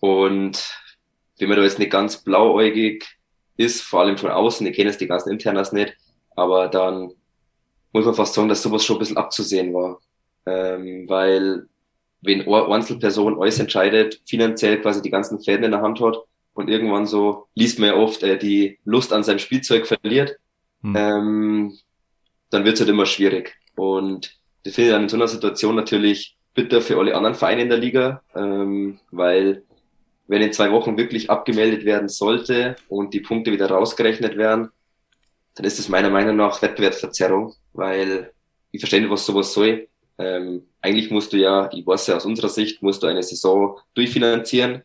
Und 0.00 0.62
wenn 1.38 1.48
man 1.48 1.58
da 1.58 1.64
jetzt 1.64 1.78
nicht 1.78 1.90
ganz 1.90 2.22
blauäugig 2.22 3.04
ist, 3.56 3.82
vor 3.82 4.00
allem 4.00 4.16
von 4.16 4.30
außen, 4.30 4.66
ich 4.66 4.76
kenne 4.76 4.90
jetzt 4.90 5.00
die 5.00 5.06
ganzen 5.06 5.30
Internas 5.30 5.72
nicht, 5.72 5.96
aber 6.36 6.68
dann 6.68 7.12
muss 7.92 8.04
man 8.04 8.14
fast 8.14 8.34
sagen, 8.34 8.48
dass 8.48 8.62
sowas 8.62 8.84
schon 8.84 8.96
ein 8.96 9.00
bisschen 9.00 9.16
abzusehen 9.16 9.72
war. 9.72 10.00
Ähm, 10.46 11.08
weil 11.08 11.68
wenn 12.24 12.42
eine 12.42 12.68
Einzelperson 12.68 13.40
alles 13.40 13.58
entscheidet, 13.58 14.20
finanziell 14.24 14.80
quasi 14.80 15.02
die 15.02 15.10
ganzen 15.10 15.40
Fäden 15.40 15.64
in 15.64 15.70
der 15.72 15.82
Hand 15.82 16.00
hat 16.00 16.16
und 16.54 16.68
irgendwann 16.68 17.06
so, 17.06 17.46
liest 17.54 17.78
man 17.78 17.90
ja 17.90 17.96
oft, 17.96 18.22
äh, 18.22 18.38
die 18.38 18.78
Lust 18.84 19.12
an 19.12 19.24
seinem 19.24 19.38
Spielzeug 19.38 19.86
verliert, 19.86 20.36
hm. 20.82 20.96
ähm, 20.96 21.78
dann 22.50 22.64
wird 22.64 22.74
es 22.74 22.80
halt 22.80 22.90
immer 22.90 23.06
schwierig. 23.06 23.56
Und 23.76 24.38
das 24.62 24.74
finde 24.74 24.90
ich 24.90 24.94
dann 24.94 25.02
in 25.02 25.08
so 25.08 25.16
einer 25.16 25.28
Situation 25.28 25.74
natürlich 25.74 26.36
bitter 26.54 26.80
für 26.80 26.98
alle 26.98 27.14
anderen 27.14 27.34
Vereine 27.34 27.62
in 27.62 27.68
der 27.68 27.78
Liga, 27.78 28.22
ähm, 28.34 29.00
weil 29.10 29.64
wenn 30.26 30.40
in 30.40 30.52
zwei 30.52 30.70
Wochen 30.70 30.96
wirklich 30.96 31.28
abgemeldet 31.28 31.84
werden 31.84 32.08
sollte 32.08 32.76
und 32.88 33.12
die 33.12 33.20
Punkte 33.20 33.52
wieder 33.52 33.68
rausgerechnet 33.68 34.36
werden, 34.36 34.70
dann 35.54 35.66
ist 35.66 35.78
es 35.78 35.88
meiner 35.88 36.10
Meinung 36.10 36.36
nach 36.36 36.62
Wettbewerbsverzerrung, 36.62 37.54
weil 37.72 38.32
ich 38.70 38.80
verstehe 38.80 39.00
nicht, 39.00 39.10
was 39.10 39.26
sowas 39.26 39.52
soll. 39.52 39.88
Ähm, 40.18 40.66
eigentlich 40.80 41.10
musst 41.10 41.32
du 41.32 41.36
ja, 41.36 41.70
ich 41.72 41.86
weiß 41.86 42.06
ja 42.06 42.16
aus 42.16 42.24
unserer 42.24 42.48
Sicht, 42.48 42.82
musst 42.82 43.02
du 43.02 43.06
eine 43.06 43.22
Saison 43.22 43.78
durchfinanzieren 43.94 44.82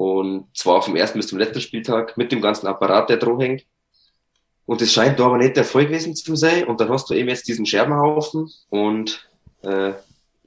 und 0.00 0.46
zwar 0.56 0.80
vom 0.80 0.96
ersten 0.96 1.18
bis 1.18 1.28
zum 1.28 1.38
letzten 1.38 1.60
Spieltag 1.60 2.16
mit 2.16 2.32
dem 2.32 2.40
ganzen 2.40 2.66
Apparat, 2.66 3.10
der 3.10 3.18
dran 3.18 3.38
hängt. 3.38 3.66
Und 4.64 4.80
es 4.80 4.94
scheint 4.94 5.18
da 5.18 5.26
aber 5.26 5.36
nicht 5.36 5.56
der 5.56 5.64
Fall 5.64 5.84
gewesen 5.84 6.16
zu 6.16 6.36
sein. 6.36 6.64
Und 6.64 6.80
dann 6.80 6.88
hast 6.88 7.10
du 7.10 7.14
eben 7.14 7.28
jetzt 7.28 7.48
diesen 7.48 7.66
Scherbenhaufen 7.66 8.50
und 8.70 9.28
äh, 9.60 9.92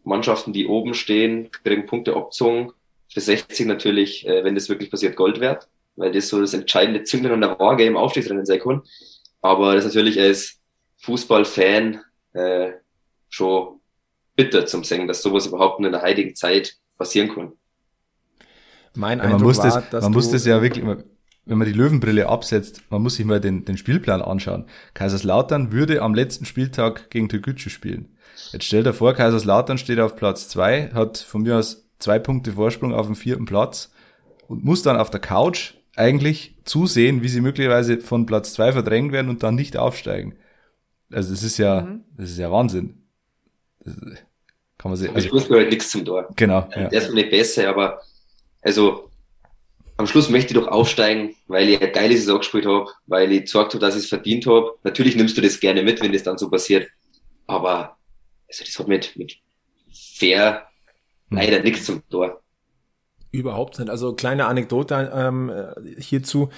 Mannschaften, 0.03 0.53
die 0.53 0.65
oben 0.65 0.95
stehen, 0.95 1.51
kriegen 1.51 1.85
Punkte 1.85 2.15
abgezogen. 2.15 2.71
Für 3.13 3.21
60 3.21 3.67
natürlich, 3.67 4.25
äh, 4.25 4.43
wenn 4.43 4.55
das 4.55 4.69
wirklich 4.69 4.89
passiert, 4.89 5.15
Gold 5.15 5.39
wert, 5.39 5.67
weil 5.97 6.11
das 6.11 6.29
so 6.29 6.41
das 6.41 6.55
entscheidende 6.55 7.03
Zünglein 7.03 7.33
an 7.33 7.41
der 7.41 7.59
Waage 7.59 7.85
im 7.85 7.95
Aufstiegsrennen 7.95 8.47
sein 8.47 8.59
kann. 8.59 8.81
Aber 9.43 9.75
das 9.75 9.85
ist 9.85 9.93
natürlich 9.93 10.19
als 10.19 10.59
Fußballfan 10.97 12.01
äh, 12.33 12.71
schon 13.29 13.81
bitter 14.35 14.65
zum 14.65 14.83
Singen, 14.83 15.07
dass 15.07 15.21
sowas 15.21 15.45
überhaupt 15.45 15.79
nur 15.79 15.87
in 15.87 15.93
der 15.93 16.01
heiligen 16.01 16.35
Zeit 16.35 16.77
passieren 16.97 17.33
kann. 17.33 17.51
Mein 18.95 19.19
ja, 19.19 19.25
Eindruck 19.25 19.39
man 19.39 19.47
muss 19.47 19.57
war, 19.59 19.65
das, 19.65 19.89
dass 19.89 20.03
man 20.03 20.13
muss 20.13 20.31
das 20.31 20.45
ja 20.45 20.61
wirklich, 20.61 20.85
wenn 21.45 21.57
man 21.57 21.67
die 21.67 21.73
Löwenbrille 21.73 22.29
absetzt, 22.29 22.81
man 22.89 23.01
muss 23.01 23.15
sich 23.15 23.25
mal 23.25 23.41
den, 23.41 23.65
den 23.65 23.77
Spielplan 23.77 24.21
anschauen. 24.21 24.65
Kaiserslautern 24.93 25.71
würde 25.71 26.01
am 26.01 26.13
letzten 26.13 26.45
Spieltag 26.45 27.09
gegen 27.09 27.29
Türkgücü 27.29 27.69
spielen. 27.69 28.17
Jetzt 28.51 28.65
stell 28.65 28.83
dir 28.83 28.93
vor, 28.93 29.13
Kaiserslautern 29.13 29.77
steht 29.77 29.99
auf 29.99 30.15
Platz 30.15 30.47
zwei, 30.47 30.89
hat 30.93 31.17
von 31.17 31.41
mir 31.41 31.57
aus 31.57 31.89
zwei 31.99 32.19
Punkte 32.19 32.53
Vorsprung 32.53 32.93
auf 32.93 33.05
dem 33.05 33.15
vierten 33.15 33.45
Platz 33.45 33.91
und 34.47 34.63
muss 34.63 34.83
dann 34.83 34.97
auf 34.97 35.09
der 35.09 35.19
Couch 35.19 35.75
eigentlich 35.95 36.57
zusehen, 36.65 37.21
wie 37.21 37.29
sie 37.29 37.41
möglicherweise 37.41 37.99
von 37.99 38.25
Platz 38.25 38.53
zwei 38.53 38.71
verdrängt 38.71 39.11
werden 39.11 39.29
und 39.29 39.43
dann 39.43 39.55
nicht 39.55 39.77
aufsteigen. 39.77 40.35
Also 41.11 41.31
das 41.31 41.43
ist 41.43 41.57
ja, 41.57 41.81
mhm. 41.81 42.03
das 42.17 42.31
ist 42.31 42.39
ja 42.39 42.51
Wahnsinn. 42.51 43.02
Das 43.85 43.95
kann 44.77 44.91
man 44.91 44.95
sich. 44.95 45.09
Also, 45.09 45.27
ich 45.27 45.33
wusste 45.33 45.55
halt 45.55 45.69
nichts 45.69 45.89
zum 45.89 46.05
Tor. 46.05 46.27
Genau. 46.35 46.67
Ja. 46.75 46.89
Der 46.89 47.01
ist 47.01 47.13
nicht 47.13 47.29
besser, 47.29 47.69
aber 47.69 48.01
also 48.61 49.09
am 49.97 50.07
Schluss 50.07 50.29
möchte 50.29 50.53
ich 50.53 50.59
doch 50.59 50.67
aufsteigen, 50.67 51.35
weil 51.47 51.69
ich 51.69 51.79
eine 51.79 51.91
geile 51.91 52.17
Saison 52.17 52.39
gespielt 52.39 52.65
habe, 52.65 52.89
weil 53.05 53.31
ich 53.31 53.43
gesagt 53.43 53.73
habe, 53.73 53.79
dass 53.79 53.95
ich 53.95 54.03
es 54.03 54.09
verdient 54.09 54.45
habe. 54.47 54.73
Natürlich 54.83 55.15
nimmst 55.15 55.37
du 55.37 55.41
das 55.41 55.59
gerne 55.59 55.83
mit, 55.83 56.01
wenn 56.01 56.11
das 56.11 56.23
dann 56.23 56.37
so 56.37 56.49
passiert. 56.49 56.89
Aber 57.45 57.97
also 58.47 58.63
das 58.65 58.79
hat 58.79 58.87
mit, 58.87 59.15
mit 59.15 59.37
fair 60.15 60.67
hm. 61.29 61.37
leider 61.37 61.61
nichts 61.61 61.85
zum 61.85 62.07
Tor. 62.09 62.41
Überhaupt 63.31 63.79
nicht. 63.79 63.89
Also 63.89 64.13
kleine 64.13 64.45
Anekdote 64.45 65.11
ähm, 65.15 65.51
hierzu. 65.97 66.49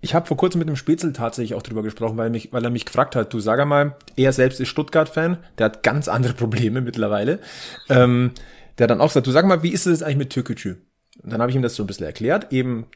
Ich 0.00 0.14
habe 0.14 0.26
vor 0.26 0.36
kurzem 0.36 0.60
mit 0.60 0.68
dem 0.68 0.76
Spätzl 0.76 1.12
tatsächlich 1.12 1.54
auch 1.54 1.62
drüber 1.62 1.82
gesprochen, 1.82 2.16
weil, 2.16 2.30
mich, 2.30 2.52
weil 2.52 2.64
er 2.64 2.70
mich 2.70 2.86
gefragt 2.86 3.16
hat, 3.16 3.32
du 3.32 3.40
sag 3.40 3.60
einmal, 3.60 3.96
er 4.16 4.32
selbst 4.32 4.60
ist 4.60 4.68
Stuttgart-Fan, 4.68 5.38
der 5.58 5.66
hat 5.66 5.82
ganz 5.82 6.08
andere 6.08 6.32
Probleme 6.34 6.80
mittlerweile. 6.80 7.40
Ähm, 7.88 8.32
der 8.78 8.86
dann 8.86 9.00
auch 9.00 9.10
sagt, 9.10 9.26
du 9.26 9.30
sag 9.30 9.44
mal, 9.44 9.62
wie 9.62 9.72
ist 9.72 9.86
es 9.86 10.02
eigentlich 10.02 10.16
mit 10.16 10.30
Türkgücü? 10.30 10.76
Und 11.22 11.32
dann 11.32 11.40
habe 11.40 11.50
ich 11.50 11.56
ihm 11.56 11.62
das 11.62 11.74
so 11.74 11.82
ein 11.82 11.86
bisschen 11.86 12.06
erklärt, 12.06 12.50
eben 12.50 12.86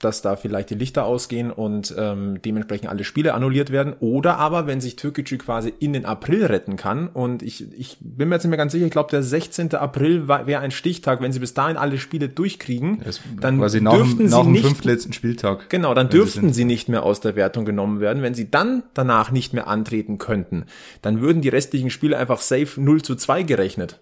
dass 0.00 0.22
da 0.22 0.36
vielleicht 0.36 0.70
die 0.70 0.74
Lichter 0.74 1.04
ausgehen 1.04 1.50
und 1.50 1.94
ähm, 1.96 2.40
dementsprechend 2.42 2.88
alle 2.88 3.04
Spiele 3.04 3.34
annulliert 3.34 3.70
werden. 3.70 3.94
Oder 4.00 4.38
aber, 4.38 4.66
wenn 4.66 4.80
sich 4.80 4.96
Türkgücü 4.96 5.36
quasi 5.36 5.72
in 5.78 5.92
den 5.92 6.06
April 6.06 6.46
retten 6.46 6.76
kann. 6.76 7.08
Und 7.08 7.42
ich, 7.42 7.72
ich 7.78 7.98
bin 8.00 8.28
mir 8.28 8.36
jetzt 8.36 8.44
nicht 8.44 8.50
mehr 8.50 8.56
ganz 8.56 8.72
sicher, 8.72 8.86
ich 8.86 8.90
glaube, 8.90 9.10
der 9.10 9.22
16. 9.22 9.74
April 9.74 10.26
wäre 10.26 10.60
ein 10.60 10.70
Stichtag. 10.70 11.20
Wenn 11.20 11.32
sie 11.32 11.38
bis 11.38 11.52
dahin 11.52 11.76
alle 11.76 11.98
Spiele 11.98 12.30
durchkriegen, 12.30 13.02
dann 13.40 13.58
quasi 13.58 13.80
nach, 13.80 13.94
dürften 13.94 14.26
nach 14.26 14.44
sie 14.44 14.50
nicht, 14.50 14.84
letzten 14.84 15.12
Spieltag. 15.12 15.68
Genau, 15.68 15.92
dann 15.92 16.08
dürften 16.08 16.48
sie, 16.48 16.54
sie 16.60 16.64
nicht 16.64 16.88
mehr 16.88 17.02
aus 17.02 17.20
der 17.20 17.36
Wertung 17.36 17.66
genommen 17.66 18.00
werden. 18.00 18.22
Wenn 18.22 18.34
sie 18.34 18.50
dann 18.50 18.82
danach 18.94 19.30
nicht 19.30 19.52
mehr 19.52 19.66
antreten 19.66 20.16
könnten, 20.16 20.64
dann 21.02 21.20
würden 21.20 21.42
die 21.42 21.50
restlichen 21.50 21.90
Spiele 21.90 22.16
einfach 22.16 22.40
safe 22.40 22.80
0 22.80 23.02
zu 23.02 23.16
2 23.16 23.42
gerechnet. 23.42 24.00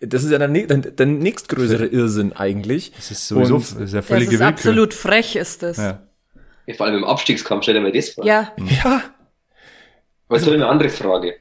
Das 0.00 0.24
ist 0.24 0.30
ja 0.30 0.38
der, 0.38 0.48
der, 0.48 0.78
der 0.78 1.06
nächstgrößere 1.06 1.86
Irrsinn 1.86 2.32
eigentlich. 2.32 2.92
Das 2.96 3.10
ist 3.10 3.28
sowieso 3.28 3.56
und, 3.56 3.62
das 3.62 3.72
ist 3.72 3.94
ja 3.94 4.02
völlige 4.02 4.32
das 4.32 4.40
ist 4.40 4.46
absolut 4.46 4.94
frech 4.94 5.36
ist 5.36 5.62
das. 5.62 5.76
Ja. 5.76 6.02
ja. 6.66 6.74
vor 6.74 6.86
allem 6.86 6.96
im 6.96 7.04
Abstiegskampf, 7.04 7.64
stell 7.64 7.74
dir 7.74 7.80
mal 7.80 7.92
das 7.92 8.10
vor. 8.10 8.24
Ja. 8.24 8.52
Ja. 8.58 9.02
Aber 10.28 10.38
jetzt 10.38 10.46
ich 10.46 10.54
eine 10.54 10.68
andere 10.68 10.88
Frage. 10.88 11.36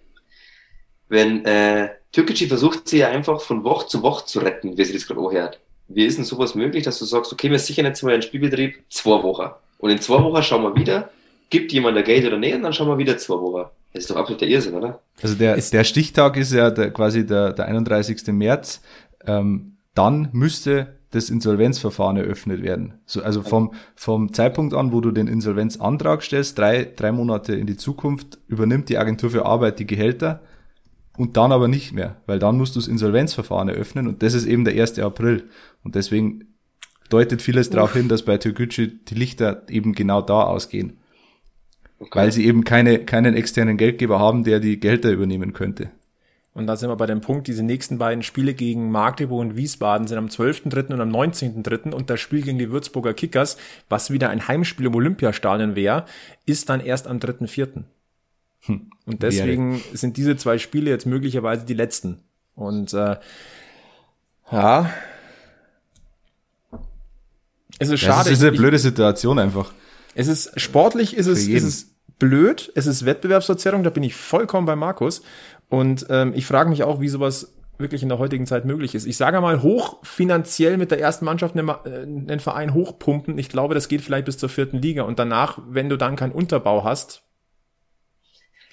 Wenn 1.07 1.45
äh, 1.45 1.89
Türkgücü 2.11 2.47
versucht, 2.47 2.89
sie 2.89 2.99
ja 2.99 3.09
einfach 3.09 3.39
von 3.41 3.63
Woche 3.63 3.87
zu 3.87 4.01
Woche 4.01 4.25
zu 4.25 4.39
retten, 4.39 4.77
wie 4.77 4.83
sie 4.83 4.93
das 4.93 5.07
gerade 5.07 5.21
anhört. 5.21 5.59
Wie 5.87 6.05
ist 6.05 6.17
denn 6.17 6.25
sowas 6.25 6.53
möglich, 6.55 6.83
dass 6.83 6.99
du 6.99 7.05
sagst, 7.05 7.31
okay, 7.31 7.49
wir 7.49 7.59
sichern 7.59 7.85
jetzt 7.85 8.03
mal 8.03 8.13
einen 8.13 8.21
Spielbetrieb 8.21 8.83
zwei 8.89 9.23
Wochen. 9.23 9.49
Und 9.77 9.89
in 9.89 9.99
zwei 9.99 10.21
Wochen 10.21 10.43
schauen 10.43 10.63
wir 10.63 10.75
wieder, 10.75 11.09
gibt 11.49 11.71
jemand 11.71 11.95
der 11.95 12.03
Geld 12.03 12.25
oder 12.25 12.37
nicht, 12.37 12.55
und 12.55 12.63
dann 12.63 12.73
schauen 12.73 12.87
wir 12.87 12.97
wieder 12.97 13.17
zwei 13.17 13.35
Wochen. 13.35 13.69
Das 13.93 14.03
ist 14.03 14.11
doch 14.11 14.17
absolut 14.17 14.41
der 14.41 14.49
Irrsinn, 14.49 14.75
oder? 14.75 15.01
Also 15.21 15.35
der, 15.35 15.55
ist 15.55 15.73
der 15.73 15.83
Stichtag 15.83 16.37
ist 16.37 16.53
ja 16.53 16.69
der, 16.69 16.91
quasi 16.91 17.25
der, 17.25 17.53
der 17.53 17.65
31. 17.65 18.27
März. 18.27 18.81
Ähm, 19.25 19.77
dann 19.95 20.29
müsste 20.31 20.99
das 21.11 21.29
Insolvenzverfahren 21.29 22.17
eröffnet 22.17 22.61
werden. 22.61 22.99
So, 23.05 23.23
also 23.23 23.41
vom, 23.41 23.73
vom 23.95 24.31
Zeitpunkt 24.31 24.75
an, 24.75 24.91
wo 24.91 25.01
du 25.01 25.11
den 25.11 25.27
Insolvenzantrag 25.27 26.21
stellst, 26.21 26.57
drei, 26.57 26.83
drei 26.95 27.11
Monate 27.11 27.55
in 27.55 27.65
die 27.65 27.77
Zukunft, 27.77 28.37
übernimmt 28.47 28.89
die 28.89 28.99
Agentur 28.99 29.31
für 29.31 29.45
Arbeit 29.45 29.79
die 29.79 29.87
Gehälter 29.87 30.41
und 31.17 31.35
dann 31.35 31.51
aber 31.51 31.67
nicht 31.67 31.93
mehr, 31.93 32.17
weil 32.27 32.37
dann 32.37 32.57
musst 32.57 32.75
du 32.75 32.79
das 32.79 32.87
Insolvenzverfahren 32.87 33.69
eröffnen 33.69 34.07
und 34.07 34.21
das 34.21 34.35
ist 34.35 34.45
eben 34.45 34.65
der 34.65 34.79
1. 34.79 34.99
April. 34.99 35.49
Und 35.83 35.95
deswegen 35.95 36.55
deutet 37.09 37.41
vieles 37.41 37.71
darauf 37.71 37.93
hin, 37.93 38.07
dass 38.07 38.23
bei 38.23 38.37
Türkgücü 38.37 38.99
die 39.05 39.15
Lichter 39.15 39.63
eben 39.67 39.93
genau 39.93 40.21
da 40.21 40.43
ausgehen. 40.43 40.99
Okay. 41.99 42.17
Weil 42.17 42.31
sie 42.31 42.45
eben 42.45 42.63
keine, 42.63 42.99
keinen 42.99 43.35
externen 43.35 43.77
Geldgeber 43.77 44.19
haben, 44.19 44.43
der 44.43 44.59
die 44.59 44.79
Gelder 44.79 45.11
übernehmen 45.11 45.53
könnte. 45.53 45.91
Und 46.53 46.67
da 46.67 46.75
sind 46.75 46.89
wir 46.89 46.95
bei 46.95 47.05
dem 47.05 47.21
Punkt, 47.21 47.47
diese 47.47 47.63
nächsten 47.63 47.97
beiden 47.97 48.23
Spiele 48.23 48.53
gegen 48.53 48.91
Magdeburg 48.91 49.41
und 49.41 49.55
Wiesbaden 49.55 50.07
sind 50.07 50.17
am 50.17 50.27
12.3. 50.27 50.93
und 50.93 51.01
am 51.01 51.09
19.3. 51.09 51.93
und 51.93 52.09
das 52.09 52.19
Spiel 52.19 52.41
gegen 52.41 52.57
die 52.57 52.71
Würzburger 52.71 53.13
Kickers, 53.13 53.57
was 53.87 54.11
wieder 54.11 54.29
ein 54.29 54.47
Heimspiel 54.47 54.87
im 54.87 54.95
Olympiastadion 54.95 55.75
wäre, 55.75 56.05
ist 56.45 56.69
dann 56.69 56.81
erst 56.81 57.07
am 57.07 57.17
3.4. 57.17 57.83
Hm. 58.61 58.91
Und 59.05 59.23
deswegen 59.23 59.73
Wäre. 59.75 59.97
sind 59.97 60.17
diese 60.17 60.35
zwei 60.37 60.57
Spiele 60.57 60.89
jetzt 60.89 61.05
möglicherweise 61.05 61.65
die 61.65 61.73
letzten. 61.73 62.19
Und 62.55 62.93
äh, 62.93 63.17
ja, 64.51 64.93
es 67.77 67.89
ist 67.89 68.01
schade. 68.01 68.29
Das 68.29 68.39
ist 68.39 68.45
eine 68.45 68.57
blöde 68.57 68.77
Situation 68.77 69.39
einfach. 69.39 69.71
Es 70.13 70.27
ist 70.27 70.59
sportlich, 70.59 71.15
ist 71.15 71.27
es, 71.27 71.47
ist 71.47 71.63
es 71.63 71.88
blöd, 72.19 72.71
es 72.75 72.85
ist 72.85 73.05
Wettbewerbsverzerrung, 73.05 73.83
da 73.83 73.89
bin 73.89 74.03
ich 74.03 74.15
vollkommen 74.15 74.65
bei 74.65 74.75
Markus. 74.75 75.21
Und 75.69 76.05
ähm, 76.09 76.33
ich 76.35 76.45
frage 76.45 76.69
mich 76.69 76.83
auch, 76.83 76.99
wie 76.99 77.07
sowas 77.07 77.53
wirklich 77.77 78.03
in 78.03 78.09
der 78.09 78.19
heutigen 78.19 78.45
Zeit 78.45 78.65
möglich 78.65 78.93
ist. 78.93 79.05
Ich 79.05 79.17
sage 79.17 79.39
mal, 79.39 79.63
hoch 79.63 79.99
finanziell 80.03 80.77
mit 80.77 80.91
der 80.91 80.99
ersten 80.99 81.25
Mannschaft 81.25 81.57
einen, 81.57 81.69
einen 81.69 82.29
äh, 82.29 82.39
Verein 82.39 82.73
hochpumpen. 82.73 83.37
Ich 83.37 83.49
glaube, 83.49 83.73
das 83.73 83.87
geht 83.87 84.01
vielleicht 84.01 84.25
bis 84.25 84.37
zur 84.37 84.49
vierten 84.49 84.77
Liga. 84.81 85.03
Und 85.03 85.17
danach, 85.17 85.59
wenn 85.67 85.87
du 85.87 85.97
dann 85.97 86.17
keinen 86.17 86.33
Unterbau 86.33 86.83
hast, 86.83 87.23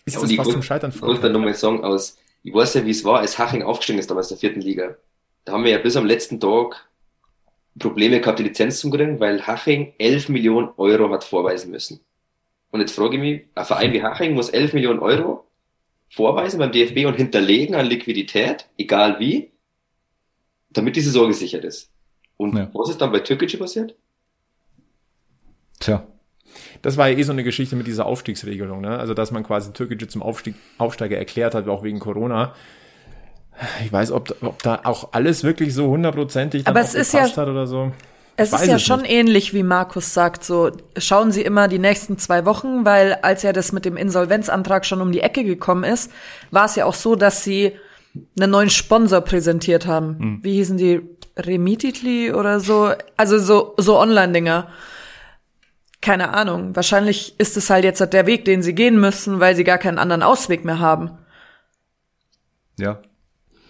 ist 0.05 0.15
ja, 0.15 0.21
das 0.21 0.33
fast 0.35 0.51
zum 0.51 0.63
Scheitern 0.63 0.93
vor. 0.93 1.09
Ich 1.09 1.15
muss 1.15 1.23
dann 1.23 1.33
nochmal 1.33 1.55
sagen, 1.55 1.85
aus, 1.85 2.17
ich 2.43 2.53
weiß 2.53 2.75
ja, 2.75 2.85
wie 2.85 2.91
es 2.91 3.05
war, 3.05 3.21
als 3.21 3.39
Haching 3.39 3.63
aufgestiegen 3.63 3.99
ist 3.99 4.11
damals 4.11 4.31
in 4.31 4.37
der 4.37 4.41
vierten 4.41 4.61
Liga. 4.61 4.97
Da 5.45 5.53
haben 5.53 5.65
wir 5.65 5.71
ja 5.71 5.79
bis 5.79 5.97
am 5.97 6.07
letzten 6.07 6.41
Tag 6.41 6.89
Probleme 7.79 8.21
gehabt, 8.21 8.39
die 8.39 8.45
Lizenz 8.45 8.81
zu 8.81 8.91
kriegen, 8.91 9.21
weil 9.21 9.47
Haching 9.47 9.95
11 9.99 10.31
Millionen 10.31 10.71
Euro 10.77 11.11
hat 11.13 11.25
vorweisen 11.25 11.71
müssen. 11.71 12.01
Und 12.71 12.81
jetzt 12.81 12.95
frage 12.95 13.17
ich 13.17 13.21
mich, 13.21 13.45
ein 13.55 13.65
Verein 13.65 13.93
wie 13.93 14.03
Haching 14.03 14.35
muss 14.35 14.49
11 14.49 14.73
Millionen 14.75 14.99
Euro 14.99 15.47
vorweisen 16.09 16.59
beim 16.59 16.73
DFB 16.73 17.07
und 17.07 17.15
hinterlegen 17.15 17.75
an 17.75 17.87
Liquidität, 17.87 18.69
egal 18.79 19.19
wie, 19.19 19.53
damit 20.71 20.97
die 20.97 21.01
Saison 21.01 21.29
gesichert 21.29 21.65
ist. 21.65 21.91
Und 22.37 22.57
ja. 22.57 22.71
was 22.75 22.91
ist 22.91 23.01
dann 23.01 23.13
bei 23.13 23.21
Türkgücü 23.21 23.57
passiert? 23.57 23.95
Tja. 25.81 26.07
Das 26.83 26.97
war 26.97 27.09
ja 27.09 27.19
eh 27.19 27.23
so 27.23 27.33
eine 27.33 27.45
Geschichte 27.45 27.77
mit 27.77 27.87
dieser 27.87 28.07
Aufstiegsregelung, 28.07 28.81
ne? 28.81 28.99
Also, 28.99 29.15
dass 29.15 29.31
man 29.31 29.43
quasi 29.43 29.73
Türkgücü 29.73 30.07
zum 30.09 30.23
Aufstieg, 30.23 30.55
Aufsteiger 30.79 31.17
erklärt 31.17 31.55
hat, 31.55 31.69
auch 31.69 31.83
wegen 31.83 31.99
Corona. 31.99 32.55
Ich 33.85 33.93
weiß, 33.93 34.13
ob, 34.13 34.37
ob 34.43 34.63
da 34.63 34.83
auch 34.85 35.13
alles 35.13 35.43
wirklich 35.43 35.75
so 35.75 35.89
hundertprozentig 35.89 36.67
Aber 36.67 36.81
es 36.81 36.95
ist 36.95 37.13
ja, 37.15 37.23
hat 37.23 37.39
oder 37.39 37.67
so. 37.67 37.93
Es 38.37 38.53
ist 38.53 38.67
ja 38.67 38.79
schon 38.79 39.03
nicht. 39.03 39.11
ähnlich, 39.11 39.55
wie 39.55 39.63
Markus 39.63 40.13
sagt, 40.13 40.45
so 40.45 40.71
schauen 40.99 41.33
Sie 41.33 41.43
immer 41.43 41.69
die 41.69 41.79
nächsten 41.79 42.19
zwei 42.19 42.45
Wochen, 42.45 42.85
weil 42.85 43.15
als 43.23 43.43
ja 43.43 43.53
das 43.53 43.73
mit 43.73 43.85
dem 43.85 43.97
Insolvenzantrag 43.97 44.85
schon 44.85 45.01
um 45.01 45.11
die 45.11 45.21
Ecke 45.21 45.43
gekommen 45.43 45.85
ist, 45.85 46.11
war 46.51 46.67
es 46.67 46.77
ja 46.77 46.85
auch 46.85 46.95
so, 46.95 47.17
dass 47.17 47.45
Sie 47.45 47.73
einen 48.39 48.51
neuen 48.51 48.71
Sponsor 48.71 49.21
präsentiert 49.23 49.87
haben. 49.87 50.19
Hm. 50.19 50.39
Wie 50.43 50.55
hießen 50.55 50.77
die? 50.77 51.01
Remititly 51.39 52.33
oder 52.33 52.61
so? 52.61 52.93
Also 53.19 53.39
so, 53.39 53.75
so 53.77 53.99
Online-Dinger. 53.99 54.69
Keine 56.01 56.31
Ahnung. 56.31 56.75
Wahrscheinlich 56.75 57.39
ist 57.39 57.59
es 57.59 57.69
halt 57.69 57.85
jetzt 57.85 58.01
der 58.01 58.27
Weg, 58.27 58.47
den 58.47 58.63
Sie 58.63 58.75
gehen 58.75 58.99
müssen, 58.99 59.39
weil 59.39 59.55
Sie 59.55 59.65
gar 59.65 59.77
keinen 59.77 59.99
anderen 59.99 60.23
Ausweg 60.23 60.65
mehr 60.65 60.79
haben. 60.79 61.11
Ja, 62.79 63.01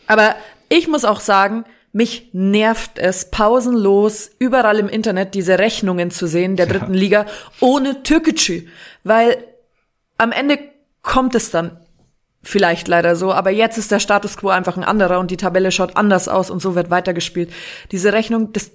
aber 0.07 0.37
Ich 0.69 0.89
muss 0.89 1.05
auch 1.05 1.21
sagen, 1.21 1.65
mich 1.97 2.29
nervt 2.35 2.99
es 2.99 3.31
pausenlos 3.31 4.31
überall 4.39 4.79
im 4.79 4.89
Internet 4.89 5.35
diese 5.35 5.59
Rechnungen 5.59 6.11
zu 6.11 6.27
sehen 6.27 6.55
der 6.57 6.67
dritten 6.67 6.93
ja. 6.93 7.01
Liga 7.01 7.27
ohne 7.59 8.03
Türkgücü, 8.03 8.67
weil 9.03 9.43
am 10.19 10.31
Ende 10.31 10.59
kommt 11.01 11.35
es 11.35 11.51
dann 11.51 11.79
vielleicht 12.43 12.87
leider 12.87 13.17
so, 13.17 13.33
aber 13.33 13.49
jetzt 13.49 13.79
ist 13.79 13.91
der 13.91 13.99
Status 13.99 14.37
quo 14.37 14.51
einfach 14.51 14.77
ein 14.77 14.85
anderer 14.85 15.19
und 15.19 15.31
die 15.31 15.39
Tabelle 15.39 15.73
schaut 15.73 15.97
anders 15.97 16.29
aus 16.29 16.51
und 16.51 16.61
so 16.61 16.75
wird 16.75 16.91
weitergespielt. 16.91 17.51
Diese 17.93 18.13
Rechnung, 18.13 18.53
das 18.53 18.73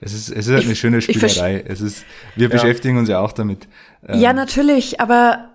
es 0.00 0.14
ist, 0.14 0.28
es 0.30 0.46
ist 0.46 0.54
halt 0.54 0.64
eine 0.64 0.76
schöne 0.76 1.02
Spielerei. 1.02 1.64
Es 1.66 1.80
ist, 1.80 2.04
wir 2.36 2.48
ja. 2.48 2.54
beschäftigen 2.54 2.98
uns 2.98 3.08
ja 3.08 3.18
auch 3.18 3.32
damit. 3.32 3.66
Ähm, 4.06 4.20
ja, 4.20 4.32
natürlich, 4.32 5.00
aber, 5.00 5.50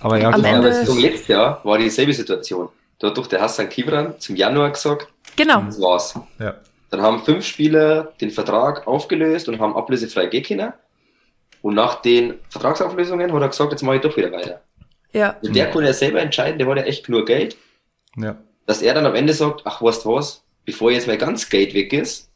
aber 0.00 0.18
ja, 0.20 0.30
am 0.30 0.40
klar. 0.40 0.54
Ende. 0.54 0.68
Aber 0.68 1.00
letztes 1.00 1.26
Jahr 1.26 1.60
war 1.64 1.78
dieselbe 1.78 2.14
Situation. 2.14 2.68
Da 3.00 3.08
hat 3.08 3.18
doch 3.18 3.26
der 3.26 3.40
Hassan 3.40 3.68
Kibran 3.68 4.14
zum 4.20 4.36
Januar 4.36 4.70
gesagt, 4.70 5.08
Genau. 5.36 5.62
Das 5.62 5.80
war's. 5.80 6.18
Ja. 6.38 6.56
Dann 6.90 7.00
haben 7.00 7.24
fünf 7.24 7.44
Spieler 7.44 8.12
den 8.20 8.30
Vertrag 8.30 8.86
aufgelöst 8.86 9.48
und 9.48 9.58
haben 9.58 9.74
ablösefrei 9.74 10.26
gehen 10.26 10.72
Und 11.62 11.74
nach 11.74 12.02
den 12.02 12.34
Vertragsauflösungen 12.50 13.32
hat 13.32 13.42
er 13.42 13.48
gesagt, 13.48 13.72
jetzt 13.72 13.82
mache 13.82 13.96
ich 13.96 14.02
doch 14.02 14.16
wieder 14.16 14.32
weiter. 14.32 14.62
Ja. 15.12 15.36
Und 15.42 15.54
der 15.56 15.70
konnte 15.70 15.88
ja 15.88 15.94
selber 15.94 16.20
entscheiden, 16.20 16.58
der 16.58 16.66
war 16.66 16.76
ja 16.76 16.84
echt 16.84 17.08
nur 17.08 17.24
Geld. 17.24 17.56
Ja. 18.16 18.36
Dass 18.66 18.82
er 18.82 18.94
dann 18.94 19.06
am 19.06 19.14
Ende 19.14 19.32
sagt, 19.32 19.62
ach, 19.64 19.82
weißt 19.82 20.04
du 20.04 20.14
was, 20.14 20.44
bevor 20.64 20.90
jetzt 20.90 21.06
mal 21.06 21.18
ganz 21.18 21.48
Geld 21.48 21.74
weg 21.74 21.92
ist, 21.92 22.30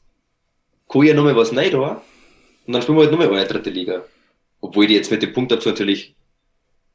kann 0.88 1.02
ich 1.02 1.08
ja 1.08 1.14
nochmal 1.14 1.36
was 1.36 1.54
rein 1.56 1.72
da 1.72 2.02
und 2.66 2.72
dann 2.72 2.82
spielen 2.82 2.98
wir 2.98 3.02
halt 3.02 3.12
nochmal 3.12 3.28
eine 3.32 3.46
dritte 3.46 3.70
Liga. 3.70 4.04
Obwohl 4.60 4.86
die 4.86 4.94
jetzt 4.94 5.10
mit 5.10 5.22
dem 5.22 5.32
Punkt 5.32 5.52
dazu 5.52 5.68
natürlich 5.68 6.16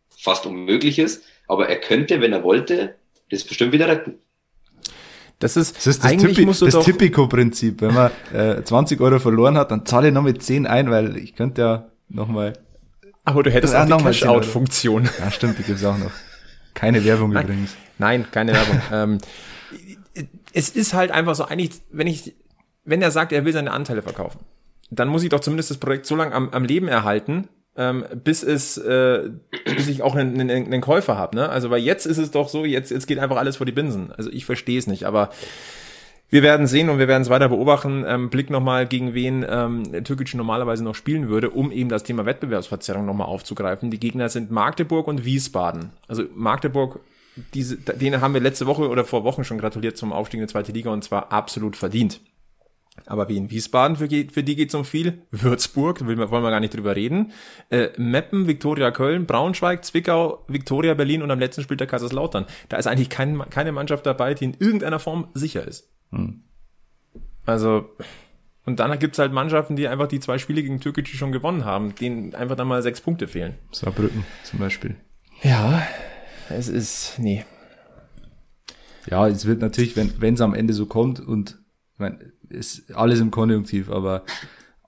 fast 0.09 0.45
unmöglich 0.45 0.99
ist, 0.99 1.23
aber 1.47 1.69
er 1.69 1.79
könnte, 1.79 2.21
wenn 2.21 2.33
er 2.33 2.43
wollte, 2.43 2.95
das 3.29 3.43
bestimmt 3.43 3.71
wieder 3.71 3.87
retten. 3.87 4.19
Das 5.41 5.57
ist, 5.57 5.75
das, 5.75 5.87
ist 5.87 6.03
das, 6.03 6.11
Typi 6.17 6.45
das 6.45 6.85
Typico-Prinzip. 6.85 7.81
Wenn 7.81 7.95
man 7.95 8.11
äh, 8.31 8.61
20 8.63 9.01
Euro 9.01 9.17
verloren 9.19 9.57
hat, 9.57 9.71
dann 9.71 9.85
zahle 9.87 10.09
ich 10.09 10.13
noch 10.13 10.21
mit 10.21 10.41
10 10.41 10.67
ein, 10.67 10.91
weil 10.91 11.17
ich 11.17 11.35
könnte 11.35 11.61
ja 11.61 11.91
nochmal. 12.09 12.53
Aber 13.25 13.41
du 13.41 13.49
hättest 13.49 13.75
auch 13.75 13.85
die 13.85 14.03
Cash-Out-Funktion. 14.03 15.09
Ja, 15.19 15.31
stimmt, 15.31 15.57
die 15.57 15.63
gibt's 15.63 15.83
auch 15.83 15.97
noch. 15.97 16.11
Keine 16.75 17.03
Werbung 17.03 17.31
Nein. 17.31 17.45
übrigens. 17.45 17.75
Nein, 17.97 18.27
keine 18.31 18.53
Werbung. 18.53 18.81
ähm, 18.93 19.17
es 20.53 20.69
ist 20.69 20.93
halt 20.93 21.09
einfach 21.09 21.33
so, 21.33 21.45
eigentlich, 21.45 21.71
wenn 21.91 22.07
ich, 22.07 22.35
wenn 22.85 23.01
er 23.01 23.09
sagt, 23.09 23.31
er 23.31 23.43
will 23.43 23.53
seine 23.53 23.71
Anteile 23.71 24.03
verkaufen, 24.03 24.41
dann 24.91 25.07
muss 25.07 25.23
ich 25.23 25.29
doch 25.29 25.39
zumindest 25.39 25.71
das 25.71 25.77
Projekt 25.79 26.05
so 26.05 26.15
lange 26.15 26.35
am, 26.35 26.49
am 26.51 26.65
Leben 26.65 26.87
erhalten, 26.87 27.47
ähm, 27.77 28.05
bis 28.23 28.43
es, 28.43 28.77
äh, 28.77 29.29
bis 29.65 29.87
ich 29.87 30.01
auch 30.01 30.15
einen, 30.15 30.39
einen, 30.39 30.65
einen 30.65 30.81
Käufer 30.81 31.17
habe. 31.17 31.35
Ne? 31.35 31.49
Also 31.49 31.69
weil 31.69 31.81
jetzt 31.81 32.05
ist 32.05 32.17
es 32.17 32.31
doch 32.31 32.49
so, 32.49 32.65
jetzt, 32.65 32.91
jetzt 32.91 33.07
geht 33.07 33.19
einfach 33.19 33.37
alles 33.37 33.57
vor 33.57 33.65
die 33.65 33.71
Binsen. 33.71 34.11
Also 34.11 34.29
ich 34.29 34.45
verstehe 34.45 34.77
es 34.77 34.87
nicht, 34.87 35.05
aber 35.05 35.29
wir 36.29 36.43
werden 36.43 36.65
sehen 36.65 36.89
und 36.89 36.97
wir 36.97 37.09
werden 37.09 37.21
es 37.21 37.29
weiter 37.29 37.49
beobachten. 37.49 38.05
Ähm, 38.07 38.29
Blick 38.29 38.49
nochmal, 38.49 38.87
gegen 38.87 39.13
wen 39.13 39.45
ähm, 39.47 39.83
Türkic 40.05 40.33
normalerweise 40.33 40.83
noch 40.83 40.95
spielen 40.95 41.27
würde, 41.27 41.49
um 41.49 41.71
eben 41.71 41.89
das 41.89 42.03
Thema 42.03 42.25
Wettbewerbsverzerrung 42.25 43.05
nochmal 43.05 43.27
aufzugreifen. 43.27 43.91
Die 43.91 43.99
Gegner 43.99 44.29
sind 44.29 44.49
Magdeburg 44.49 45.07
und 45.07 45.25
Wiesbaden. 45.25 45.89
Also 46.07 46.23
Magdeburg, 46.33 47.01
diese, 47.53 47.77
denen 47.77 48.21
haben 48.21 48.33
wir 48.33 48.41
letzte 48.41 48.65
Woche 48.65 48.87
oder 48.87 49.03
vor 49.03 49.25
Wochen 49.25 49.43
schon 49.43 49.57
gratuliert 49.57 49.97
zum 49.97 50.13
Aufstieg 50.13 50.39
in 50.39 50.47
die 50.47 50.51
zweite 50.51 50.71
Liga 50.71 50.89
und 50.89 51.03
zwar 51.03 51.33
absolut 51.33 51.75
verdient. 51.75 52.21
Aber 53.05 53.29
wie 53.29 53.37
in 53.37 53.49
Wiesbaden, 53.51 53.97
für, 53.97 54.07
für 54.07 54.43
die 54.43 54.55
geht's 54.55 54.75
um 54.75 54.85
viel. 54.85 55.23
Würzburg, 55.31 56.05
wollen 56.05 56.17
wir 56.17 56.51
gar 56.51 56.59
nicht 56.59 56.75
drüber 56.75 56.95
reden. 56.95 57.31
Äh, 57.69 57.89
Meppen, 57.97 58.47
Viktoria 58.47 58.91
Köln, 58.91 59.25
Braunschweig, 59.25 59.83
Zwickau, 59.83 60.45
Viktoria 60.47 60.93
Berlin 60.93 61.21
und 61.21 61.31
am 61.31 61.39
letzten 61.39 61.63
Spiel 61.63 61.77
der 61.77 61.87
Kaiserslautern. 61.87 62.45
Da 62.69 62.77
ist 62.77 62.87
eigentlich 62.87 63.09
kein, 63.09 63.39
keine 63.49 63.71
Mannschaft 63.71 64.05
dabei, 64.05 64.33
die 64.33 64.45
in 64.45 64.57
irgendeiner 64.59 64.99
Form 64.99 65.27
sicher 65.33 65.67
ist. 65.67 65.89
Hm. 66.11 66.43
Also, 67.45 67.89
und 68.65 68.79
dann 68.79 68.97
gibt's 68.99 69.19
halt 69.19 69.33
Mannschaften, 69.33 69.75
die 69.75 69.87
einfach 69.87 70.07
die 70.07 70.19
zwei 70.19 70.37
Spiele 70.37 70.61
gegen 70.61 70.79
Türkei 70.79 71.03
schon 71.05 71.31
gewonnen 71.31 71.65
haben, 71.65 71.95
denen 71.95 72.35
einfach 72.35 72.55
dann 72.55 72.67
mal 72.67 72.81
sechs 72.83 73.01
Punkte 73.01 73.27
fehlen. 73.27 73.55
Saarbrücken 73.71 74.23
zum 74.43 74.59
Beispiel. 74.59 74.95
Ja, 75.41 75.87
es 76.49 76.67
ist, 76.67 77.17
nee. 77.17 77.43
Ja, 79.09 79.27
es 79.27 79.45
wird 79.45 79.61
natürlich, 79.61 79.95
wenn 79.95 80.33
es 80.33 80.41
am 80.41 80.53
Ende 80.53 80.73
so 80.73 80.85
kommt 80.85 81.19
und 81.19 81.57
ich 81.93 81.99
meine, 81.99 82.31
ist 82.51 82.95
alles 82.95 83.19
im 83.19 83.31
Konjunktiv, 83.31 83.89
aber 83.89 84.23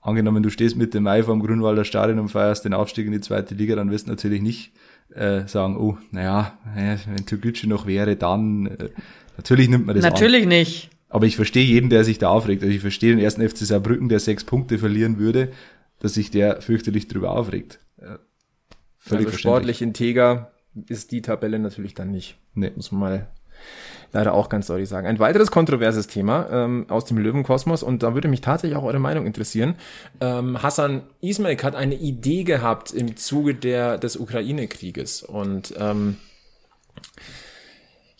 angenommen, 0.00 0.42
du 0.42 0.50
stehst 0.50 0.76
mit 0.76 0.94
dem 0.94 1.04
Mai 1.04 1.22
vom 1.22 1.40
Grünwalder 1.40 1.84
Stadion 1.84 2.18
und 2.18 2.28
feierst 2.28 2.64
den 2.64 2.74
Aufstieg 2.74 3.06
in 3.06 3.12
die 3.12 3.20
zweite 3.20 3.54
Liga, 3.54 3.74
dann 3.76 3.90
wirst 3.90 4.06
du 4.06 4.10
natürlich 4.10 4.42
nicht 4.42 4.72
äh, 5.14 5.46
sagen, 5.46 5.76
oh, 5.76 5.98
naja, 6.10 6.58
wenn 6.74 7.26
Türkgücü 7.26 7.66
noch 7.66 7.86
wäre, 7.86 8.16
dann 8.16 8.66
äh, 8.66 8.90
natürlich 9.36 9.68
nimmt 9.68 9.86
man 9.86 9.96
das 9.96 10.04
Natürlich 10.04 10.44
an. 10.44 10.48
nicht. 10.48 10.90
Aber 11.08 11.26
ich 11.26 11.36
verstehe 11.36 11.64
jeden, 11.64 11.90
der 11.90 12.02
sich 12.02 12.18
da 12.18 12.28
aufregt. 12.28 12.62
Also 12.62 12.74
ich 12.74 12.80
verstehe 12.80 13.10
den 13.10 13.20
ersten 13.20 13.48
FC 13.48 13.58
Saarbrücken, 13.58 14.08
der 14.08 14.18
sechs 14.18 14.44
Punkte 14.44 14.78
verlieren 14.78 15.18
würde, 15.18 15.52
dass 16.00 16.14
sich 16.14 16.30
der 16.30 16.60
fürchterlich 16.60 17.06
drüber 17.06 17.30
aufregt. 17.30 17.78
Äh, 17.98 18.18
völlig 18.98 19.26
also 19.26 19.38
sportlich 19.38 19.80
integer 19.80 20.52
ist 20.88 21.12
die 21.12 21.22
Tabelle 21.22 21.58
natürlich 21.58 21.94
dann 21.94 22.10
nicht. 22.10 22.36
Nee. 22.54 22.72
Muss 22.74 22.90
man 22.90 23.00
mal 23.00 23.28
leider 24.14 24.32
auch 24.32 24.48
ganz 24.48 24.66
deutlich 24.68 24.88
sagen. 24.88 25.06
Ein 25.06 25.18
weiteres 25.18 25.50
kontroverses 25.50 26.06
Thema 26.06 26.48
ähm, 26.50 26.86
aus 26.88 27.04
dem 27.04 27.18
Löwenkosmos 27.18 27.82
und 27.82 28.02
da 28.02 28.14
würde 28.14 28.28
mich 28.28 28.40
tatsächlich 28.40 28.78
auch 28.78 28.84
eure 28.84 29.00
Meinung 29.00 29.26
interessieren. 29.26 29.74
Ähm, 30.20 30.62
Hassan 30.62 31.02
Ismail 31.20 31.58
hat 31.62 31.74
eine 31.74 31.96
Idee 31.96 32.44
gehabt 32.44 32.92
im 32.92 33.16
Zuge 33.16 33.54
der, 33.54 33.98
des 33.98 34.16
Ukraine-Krieges 34.16 35.22
und 35.22 35.74
ähm, 35.78 36.16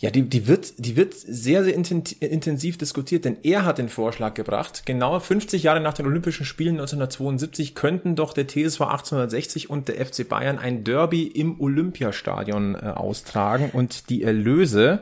ja, 0.04 0.10
die, 0.10 0.28
die, 0.28 0.48
wird, 0.48 0.84
die 0.84 0.96
wird 0.96 1.14
sehr, 1.14 1.64
sehr 1.64 1.74
intensiv 1.74 2.76
diskutiert, 2.76 3.24
denn 3.24 3.38
er 3.42 3.64
hat 3.64 3.78
den 3.78 3.88
Vorschlag 3.88 4.34
gebracht, 4.34 4.82
genau 4.84 5.18
50 5.18 5.62
Jahre 5.62 5.80
nach 5.80 5.94
den 5.94 6.04
Olympischen 6.04 6.44
Spielen 6.44 6.74
1972 6.74 7.74
könnten 7.74 8.14
doch 8.14 8.34
der 8.34 8.46
TSV 8.46 8.82
1860 8.82 9.70
und 9.70 9.88
der 9.88 10.04
FC 10.04 10.28
Bayern 10.28 10.58
ein 10.58 10.84
Derby 10.84 11.22
im 11.22 11.58
Olympiastadion 11.58 12.74
äh, 12.74 12.78
austragen 12.88 13.70
und 13.72 14.10
die 14.10 14.24
Erlöse 14.24 15.00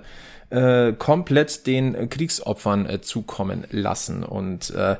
äh, 0.52 0.92
komplett 0.92 1.66
den 1.66 2.08
Kriegsopfern 2.08 2.86
äh, 2.86 3.00
zukommen 3.00 3.64
lassen. 3.70 4.22
Und 4.22 4.70
äh, 4.70 4.96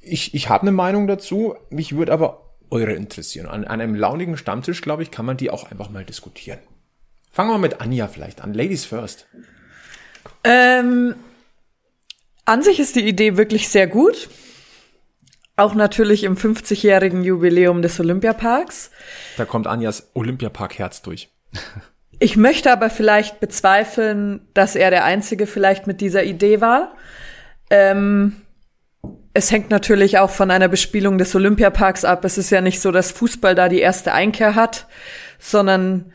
ich, 0.00 0.34
ich 0.34 0.48
habe 0.48 0.62
eine 0.62 0.72
Meinung 0.72 1.06
dazu, 1.06 1.54
mich 1.70 1.96
würde 1.96 2.12
aber 2.12 2.56
eure 2.70 2.92
interessieren. 2.92 3.46
An, 3.46 3.64
an 3.64 3.80
einem 3.80 3.94
launigen 3.94 4.36
Stammtisch, 4.36 4.82
glaube 4.82 5.02
ich, 5.02 5.10
kann 5.10 5.26
man 5.26 5.36
die 5.36 5.50
auch 5.50 5.70
einfach 5.70 5.90
mal 5.90 6.04
diskutieren. 6.04 6.58
Fangen 7.32 7.50
wir 7.50 7.58
mit 7.58 7.80
Anja 7.80 8.06
vielleicht 8.08 8.42
an. 8.42 8.54
Ladies 8.54 8.84
first. 8.84 9.26
Ähm, 10.44 11.14
an 12.44 12.62
sich 12.62 12.80
ist 12.80 12.96
die 12.96 13.06
Idee 13.06 13.36
wirklich 13.36 13.68
sehr 13.68 13.86
gut. 13.86 14.28
Auch 15.56 15.74
natürlich 15.74 16.24
im 16.24 16.36
50-jährigen 16.36 17.22
Jubiläum 17.22 17.82
des 17.82 17.98
Olympiaparks. 18.00 18.90
Da 19.36 19.44
kommt 19.44 19.66
Anjas 19.66 20.10
Olympiapark-Herz 20.14 21.02
durch. 21.02 21.30
Ich 22.22 22.36
möchte 22.36 22.70
aber 22.70 22.90
vielleicht 22.90 23.40
bezweifeln, 23.40 24.42
dass 24.52 24.76
er 24.76 24.90
der 24.90 25.04
Einzige 25.04 25.46
vielleicht 25.46 25.86
mit 25.86 26.02
dieser 26.02 26.22
Idee 26.22 26.60
war. 26.60 26.94
Ähm, 27.70 28.42
es 29.32 29.50
hängt 29.50 29.70
natürlich 29.70 30.18
auch 30.18 30.28
von 30.28 30.50
einer 30.50 30.68
Bespielung 30.68 31.16
des 31.16 31.34
Olympiaparks 31.34 32.04
ab. 32.04 32.22
Es 32.26 32.36
ist 32.36 32.50
ja 32.50 32.60
nicht 32.60 32.80
so, 32.80 32.92
dass 32.92 33.10
Fußball 33.12 33.54
da 33.54 33.70
die 33.70 33.80
erste 33.80 34.12
Einkehr 34.12 34.54
hat, 34.54 34.86
sondern 35.38 36.12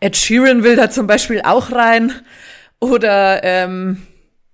Ed 0.00 0.16
Sheeran 0.16 0.64
will 0.64 0.74
da 0.74 0.90
zum 0.90 1.06
Beispiel 1.06 1.42
auch 1.42 1.70
rein. 1.70 2.12
Oder 2.80 3.44
ähm, 3.44 4.06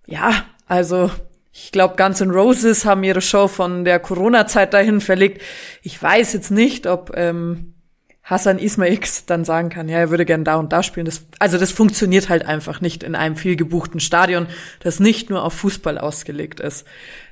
ja, 0.06 0.44
also 0.66 1.10
ich 1.52 1.72
glaube, 1.72 1.96
Guns 1.96 2.20
N' 2.20 2.32
Roses 2.32 2.84
haben 2.84 3.02
ihre 3.02 3.22
Show 3.22 3.48
von 3.48 3.86
der 3.86 3.98
Corona-Zeit 3.98 4.74
dahin 4.74 5.00
verlegt. 5.00 5.40
Ich 5.80 6.02
weiß 6.02 6.34
jetzt 6.34 6.50
nicht, 6.50 6.86
ob 6.86 7.16
ähm, 7.16 7.75
Hassan 8.26 8.58
Ismail 8.58 8.98
dann 9.26 9.44
sagen 9.44 9.68
kann, 9.68 9.88
ja, 9.88 9.98
er 9.98 10.10
würde 10.10 10.24
gern 10.24 10.42
da 10.42 10.56
und 10.56 10.72
da 10.72 10.82
spielen. 10.82 11.06
Das, 11.06 11.24
also 11.38 11.58
das 11.58 11.70
funktioniert 11.70 12.28
halt 12.28 12.44
einfach 12.44 12.80
nicht 12.80 13.04
in 13.04 13.14
einem 13.14 13.36
viel 13.36 13.54
gebuchten 13.54 14.00
Stadion, 14.00 14.48
das 14.80 14.98
nicht 14.98 15.30
nur 15.30 15.44
auf 15.44 15.52
Fußball 15.52 15.96
ausgelegt 15.96 16.58
ist. 16.58 16.84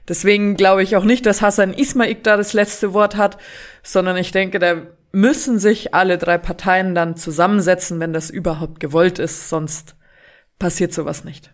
Deswegen 0.07 0.57
glaube 0.57 0.85
ich 0.85 0.95
auch 0.95 1.03
nicht, 1.03 1.27
dass 1.27 1.43
Hassan 1.43 1.75
Ismail 1.75 2.19
da 2.23 2.37
das 2.37 2.53
letzte 2.53 2.93
Wort 2.93 3.17
hat, 3.17 3.39
sondern 3.83 4.17
ich 4.17 4.31
denke, 4.31 4.61
da 4.61 4.83
müssen 5.11 5.59
sich 5.59 5.95
alle 5.95 6.17
drei 6.17 6.39
Parteien 6.39 6.95
dann 6.95 7.17
zusammensetzen, 7.17 7.99
wenn 7.99 8.13
das 8.13 8.31
überhaupt 8.31 8.79
gewollt 8.79 9.19
ist, 9.19 9.49
sonst 9.49 9.97
passiert 10.61 10.93
sowas 10.93 11.25
nicht. 11.25 11.54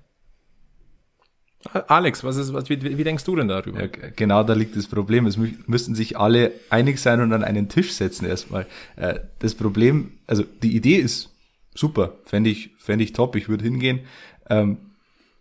Alex, 1.88 2.24
was 2.24 2.36
ist, 2.36 2.54
was, 2.54 2.70
wie, 2.70 2.98
wie 2.98 3.04
denkst 3.04 3.24
du 3.24 3.36
denn 3.36 3.48
darüber? 3.48 3.82
Ja, 3.82 3.88
genau 4.16 4.42
da 4.42 4.54
liegt 4.54 4.76
das 4.76 4.86
Problem. 4.86 5.26
Es 5.26 5.36
mü 5.36 5.50
müssten 5.66 5.94
sich 5.94 6.16
alle 6.18 6.52
einig 6.70 6.98
sein 6.98 7.20
und 7.20 7.32
an 7.34 7.44
einen 7.44 7.68
Tisch 7.68 7.92
setzen 7.92 8.24
erstmal. 8.26 8.66
Äh, 8.96 9.20
das 9.40 9.54
Problem, 9.54 10.12
also 10.26 10.42
die 10.62 10.74
Idee 10.74 10.96
ist 10.96 11.30
super, 11.74 12.14
fände 12.24 12.48
ich, 12.48 12.70
fände 12.78 13.04
ich 13.04 13.12
top, 13.12 13.36
ich 13.36 13.48
würde 13.48 13.64
hingehen. 13.64 14.00
Ähm, 14.48 14.78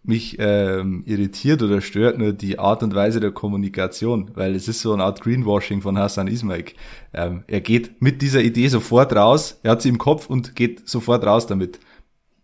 mich 0.03 0.37
ähm, 0.39 1.03
irritiert 1.05 1.61
oder 1.61 1.81
stört 1.81 2.17
nur 2.17 2.33
die 2.33 2.57
Art 2.57 2.83
und 2.83 2.95
Weise 2.95 3.19
der 3.19 3.31
Kommunikation, 3.31 4.31
weil 4.33 4.55
es 4.55 4.67
ist 4.67 4.81
so 4.81 4.93
eine 4.93 5.03
Art 5.03 5.21
Greenwashing 5.21 5.81
von 5.81 5.97
Hassan 5.97 6.27
Ismail. 6.27 6.65
Ähm, 7.13 7.43
er 7.47 7.61
geht 7.61 8.01
mit 8.01 8.21
dieser 8.21 8.41
Idee 8.41 8.67
sofort 8.69 9.13
raus, 9.13 9.59
er 9.63 9.71
hat 9.71 9.81
sie 9.81 9.89
im 9.89 9.97
Kopf 9.97 10.29
und 10.29 10.55
geht 10.55 10.87
sofort 10.87 11.25
raus 11.25 11.47
damit 11.47 11.79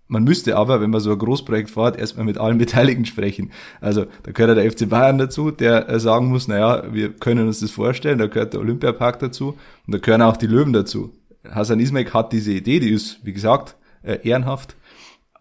man 0.07 0.23
müsste 0.23 0.55
aber, 0.55 0.81
wenn 0.81 0.91
man 0.91 1.01
so 1.01 1.11
ein 1.11 1.17
Großprojekt 1.17 1.71
fährt, 1.71 1.97
erstmal 1.97 2.25
mit 2.25 2.37
allen 2.37 2.57
Beteiligten 2.57 3.05
sprechen. 3.05 3.51
Also 3.81 4.05
da 4.23 4.31
gehört 4.31 4.57
der 4.57 4.71
FC 4.71 4.87
Bayern 4.87 5.17
dazu, 5.17 5.51
der 5.51 5.89
äh, 5.89 5.99
sagen 5.99 6.27
muss, 6.27 6.47
naja, 6.47 6.83
wir 6.91 7.13
können 7.13 7.47
uns 7.47 7.59
das 7.59 7.71
vorstellen, 7.71 8.19
da 8.19 8.27
gehört 8.27 8.53
der 8.53 8.59
Olympiapark 8.59 9.19
dazu 9.19 9.57
und 9.87 9.93
da 9.93 9.97
gehören 9.97 10.21
auch 10.21 10.37
die 10.37 10.47
Löwen 10.47 10.73
dazu. 10.73 11.13
Hasan 11.49 11.79
Ismail 11.79 12.11
hat 12.13 12.33
diese 12.33 12.51
Idee, 12.51 12.79
die 12.79 12.89
ist, 12.89 13.19
wie 13.23 13.33
gesagt, 13.33 13.75
äh, 14.03 14.19
ehrenhaft. 14.27 14.75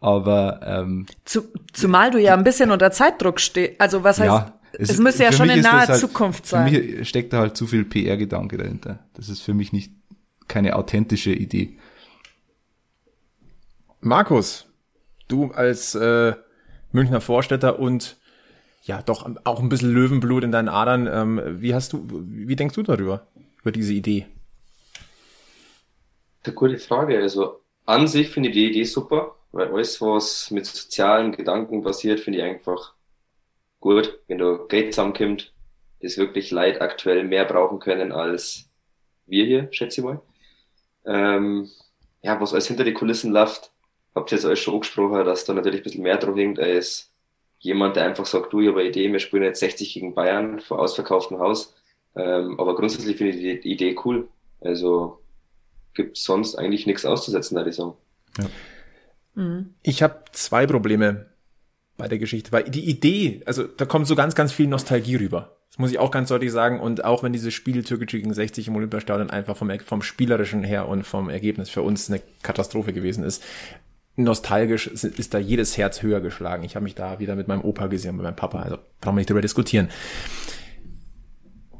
Aber 0.00 0.60
ähm, 0.64 1.06
Zu, 1.24 1.44
zumal 1.72 2.10
du 2.10 2.20
ja 2.20 2.34
ein 2.34 2.44
bisschen 2.44 2.70
unter 2.70 2.90
Zeitdruck 2.90 3.40
stehst. 3.40 3.80
Also 3.80 4.04
was 4.04 4.20
heißt, 4.20 4.28
ja, 4.28 4.52
es, 4.78 4.90
es 4.90 4.98
müsste 4.98 5.24
ja 5.24 5.32
schon 5.32 5.48
in 5.48 5.60
naher 5.60 5.88
halt, 5.88 6.00
Zukunft 6.00 6.46
sein. 6.46 6.70
Für 6.70 6.80
mich 6.80 7.08
steckt 7.08 7.32
da 7.32 7.38
halt 7.38 7.56
zu 7.56 7.66
viel 7.66 7.84
PR-Gedanke 7.84 8.58
dahinter. 8.58 8.98
Das 9.14 9.28
ist 9.28 9.40
für 9.40 9.54
mich 9.54 9.72
nicht 9.72 9.92
keine 10.48 10.76
authentische 10.76 11.32
Idee. 11.32 11.78
Markus, 14.04 14.66
du 15.28 15.50
als 15.52 15.94
äh, 15.94 16.34
Münchner 16.92 17.22
Vorstädter 17.22 17.78
und 17.78 18.18
ja 18.82 19.00
doch 19.00 19.26
auch 19.44 19.60
ein 19.60 19.70
bisschen 19.70 19.94
Löwenblut 19.94 20.44
in 20.44 20.52
deinen 20.52 20.68
Adern, 20.68 21.08
ähm, 21.10 21.62
wie 21.62 21.74
hast 21.74 21.94
du, 21.94 22.06
wie 22.06 22.54
denkst 22.54 22.74
du 22.74 22.82
darüber, 22.82 23.26
über 23.62 23.72
diese 23.72 23.94
Idee? 23.94 24.26
Eine 26.44 26.54
gute 26.54 26.76
Frage. 26.76 27.16
Also 27.16 27.62
an 27.86 28.06
sich 28.06 28.28
finde 28.28 28.50
ich 28.50 28.54
die 28.54 28.68
Idee 28.68 28.84
super, 28.84 29.36
weil 29.52 29.68
alles, 29.68 30.02
was 30.02 30.50
mit 30.50 30.66
sozialen 30.66 31.32
Gedanken 31.32 31.82
passiert, 31.82 32.20
finde 32.20 32.40
ich 32.40 32.44
einfach 32.44 32.92
gut. 33.80 34.18
Wenn 34.28 34.36
du 34.36 34.66
Geld 34.66 34.92
zusammenkommt, 34.92 35.54
das 36.02 36.18
wirklich 36.18 36.50
Leid 36.50 36.82
aktuell 36.82 37.24
mehr 37.24 37.46
brauchen 37.46 37.78
können 37.78 38.12
als 38.12 38.68
wir 39.24 39.46
hier, 39.46 39.68
schätze 39.70 40.02
ich 40.02 40.04
mal. 40.04 40.20
Ähm, 41.06 41.70
ja, 42.20 42.38
was 42.38 42.52
alles 42.52 42.66
hinter 42.66 42.84
die 42.84 42.92
Kulissen 42.92 43.32
läuft, 43.32 43.73
habt 44.14 44.32
ihr 44.32 44.36
jetzt 44.36 44.44
alles 44.44 44.60
schon 44.60 44.74
angesprochen, 44.74 45.24
dass 45.24 45.44
da 45.44 45.54
natürlich 45.54 45.80
ein 45.80 45.84
bisschen 45.84 46.02
mehr 46.02 46.16
drauf 46.16 46.36
hängt 46.36 46.58
als 46.58 47.10
jemand, 47.58 47.96
der 47.96 48.04
einfach 48.04 48.26
sagt, 48.26 48.52
du, 48.52 48.60
ich 48.60 48.68
habe 48.68 48.80
eine 48.80 48.88
Idee, 48.88 49.10
wir 49.10 49.18
spielen 49.20 49.42
jetzt 49.42 49.60
60 49.60 49.94
gegen 49.94 50.14
Bayern 50.14 50.60
vor 50.60 50.78
ausverkauftem 50.80 51.38
Haus. 51.38 51.74
Ähm, 52.14 52.60
aber 52.60 52.74
grundsätzlich 52.76 53.16
finde 53.16 53.36
ich 53.36 53.60
die 53.62 53.72
Idee 53.72 53.96
cool. 54.04 54.28
Also 54.60 55.20
gibt 55.94 56.16
sonst 56.16 56.56
eigentlich 56.56 56.86
nichts 56.86 57.04
auszusetzen, 57.04 57.56
würde 57.56 57.70
ich 57.70 57.76
sagen. 57.76 57.94
Ja. 58.38 58.44
Mhm. 59.34 59.74
Ich 59.82 60.02
habe 60.02 60.24
zwei 60.32 60.66
Probleme 60.66 61.26
bei 61.96 62.08
der 62.08 62.18
Geschichte, 62.18 62.52
weil 62.52 62.64
die 62.64 62.88
Idee, 62.88 63.42
also 63.46 63.64
da 63.64 63.84
kommt 63.86 64.06
so 64.06 64.14
ganz, 64.14 64.34
ganz 64.34 64.52
viel 64.52 64.66
Nostalgie 64.66 65.16
rüber. 65.16 65.56
Das 65.70 65.78
muss 65.78 65.90
ich 65.90 65.98
auch 65.98 66.10
ganz 66.10 66.28
deutlich 66.28 66.52
sagen. 66.52 66.80
Und 66.80 67.04
auch 67.04 67.22
wenn 67.22 67.32
dieses 67.32 67.52
Spiel 67.52 67.82
Türkei 67.82 68.06
gegen 68.06 68.32
60 68.32 68.68
im 68.68 68.76
Olympiastadion 68.76 69.30
einfach 69.30 69.56
vom, 69.56 69.72
vom 69.80 70.02
spielerischen 70.02 70.62
her 70.62 70.88
und 70.88 71.04
vom 71.04 71.28
Ergebnis 71.28 71.68
für 71.70 71.82
uns 71.82 72.08
eine 72.08 72.20
Katastrophe 72.42 72.92
gewesen 72.92 73.24
ist, 73.24 73.42
nostalgisch 74.16 74.86
ist, 74.86 75.04
ist 75.04 75.34
da 75.34 75.38
jedes 75.38 75.76
Herz 75.76 76.02
höher 76.02 76.20
geschlagen. 76.20 76.64
Ich 76.64 76.76
habe 76.76 76.84
mich 76.84 76.94
da 76.94 77.18
wieder 77.18 77.34
mit 77.36 77.48
meinem 77.48 77.62
Opa 77.62 77.88
gesehen, 77.88 78.16
mit 78.16 78.24
meinem 78.24 78.36
Papa, 78.36 78.62
also 78.62 78.78
brauchen 79.00 79.16
wir 79.16 79.20
nicht 79.20 79.30
drüber 79.30 79.40
diskutieren. 79.40 79.88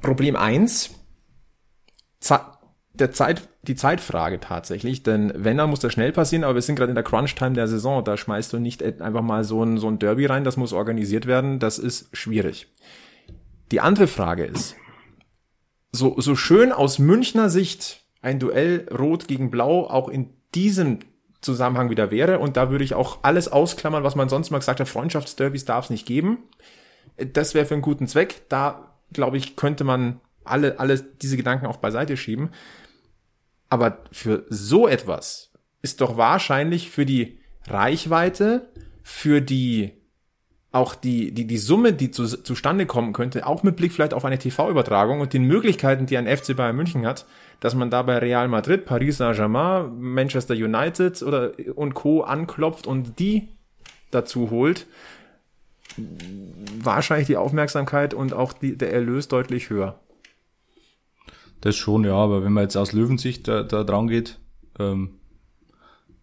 Problem 0.00 0.36
eins 0.36 0.90
der 2.94 3.10
Zeit, 3.10 3.48
die 3.62 3.74
Zeitfrage 3.74 4.38
tatsächlich, 4.40 5.02
denn 5.02 5.32
wenn, 5.36 5.56
dann 5.56 5.68
muss 5.68 5.80
das 5.80 5.92
schnell 5.92 6.12
passieren, 6.12 6.44
aber 6.44 6.54
wir 6.54 6.62
sind 6.62 6.76
gerade 6.76 6.90
in 6.90 6.94
der 6.94 7.04
Crunch-Time 7.04 7.54
der 7.54 7.66
Saison, 7.66 8.04
da 8.04 8.16
schmeißt 8.16 8.52
du 8.52 8.58
nicht 8.58 8.82
einfach 8.82 9.22
mal 9.22 9.44
so 9.44 9.64
ein, 9.64 9.78
so 9.78 9.88
ein 9.88 9.98
Derby 9.98 10.26
rein, 10.26 10.44
das 10.44 10.56
muss 10.56 10.72
organisiert 10.72 11.26
werden, 11.26 11.58
das 11.58 11.78
ist 11.78 12.16
schwierig. 12.16 12.68
Die 13.72 13.80
andere 13.80 14.06
Frage 14.06 14.44
ist, 14.44 14.76
so, 15.90 16.20
so 16.20 16.36
schön 16.36 16.72
aus 16.72 16.98
Münchner 16.98 17.50
Sicht 17.50 18.04
ein 18.22 18.38
Duell 18.38 18.86
Rot 18.96 19.28
gegen 19.28 19.50
Blau 19.50 19.86
auch 19.86 20.08
in 20.08 20.30
diesem 20.54 21.00
Zusammenhang 21.44 21.90
wieder 21.90 22.10
wäre, 22.10 22.38
und 22.38 22.56
da 22.56 22.70
würde 22.70 22.84
ich 22.84 22.94
auch 22.94 23.18
alles 23.22 23.48
ausklammern, 23.48 24.02
was 24.02 24.16
man 24.16 24.28
sonst 24.28 24.50
mal 24.50 24.58
gesagt 24.58 24.80
hat, 24.80 24.88
Freundschaftsderbys 24.88 25.64
darf 25.64 25.84
es 25.84 25.90
nicht 25.90 26.06
geben. 26.06 26.38
Das 27.16 27.54
wäre 27.54 27.66
für 27.66 27.74
einen 27.74 27.82
guten 27.82 28.08
Zweck. 28.08 28.42
Da, 28.48 28.96
glaube 29.12 29.36
ich, 29.36 29.54
könnte 29.56 29.84
man 29.84 30.20
alle, 30.42 30.80
alle 30.80 31.00
diese 31.00 31.36
Gedanken 31.36 31.66
auch 31.66 31.76
beiseite 31.76 32.16
schieben. 32.16 32.50
Aber 33.68 34.04
für 34.12 34.46
so 34.48 34.88
etwas 34.88 35.52
ist 35.82 36.00
doch 36.00 36.16
wahrscheinlich 36.16 36.90
für 36.90 37.06
die 37.06 37.38
Reichweite, 37.66 38.70
für 39.02 39.40
die 39.40 39.92
auch 40.74 40.96
die, 40.96 41.30
die, 41.32 41.46
die 41.46 41.58
Summe, 41.58 41.92
die 41.92 42.10
zu, 42.10 42.26
zustande 42.26 42.84
kommen 42.84 43.12
könnte, 43.12 43.46
auch 43.46 43.62
mit 43.62 43.76
Blick 43.76 43.92
vielleicht 43.92 44.12
auf 44.12 44.24
eine 44.24 44.38
TV-Übertragung 44.38 45.20
und 45.20 45.32
den 45.32 45.44
Möglichkeiten, 45.44 46.06
die 46.06 46.18
ein 46.18 46.26
FC 46.26 46.56
Bayern 46.56 46.74
München 46.74 47.06
hat, 47.06 47.26
dass 47.60 47.76
man 47.76 47.90
da 47.90 48.02
bei 48.02 48.18
Real 48.18 48.48
Madrid, 48.48 48.84
Paris 48.84 49.18
Saint-Germain, 49.18 49.96
Manchester 50.00 50.54
United 50.54 51.22
oder 51.22 51.52
und 51.76 51.94
Co. 51.94 52.22
anklopft 52.22 52.88
und 52.88 53.20
die 53.20 53.48
dazu 54.10 54.50
holt, 54.50 54.86
wahrscheinlich 56.82 57.28
die 57.28 57.36
Aufmerksamkeit 57.36 58.12
und 58.12 58.32
auch 58.32 58.52
die, 58.52 58.76
der 58.76 58.92
Erlös 58.92 59.28
deutlich 59.28 59.70
höher. 59.70 60.00
Das 61.60 61.76
schon, 61.76 62.04
ja, 62.04 62.14
aber 62.14 62.44
wenn 62.44 62.52
man 62.52 62.64
jetzt 62.64 62.76
aus 62.76 62.92
Löwensicht 62.92 63.46
da, 63.46 63.62
da 63.62 63.84
dran 63.84 64.08
geht, 64.08 64.40
ähm, 64.80 65.20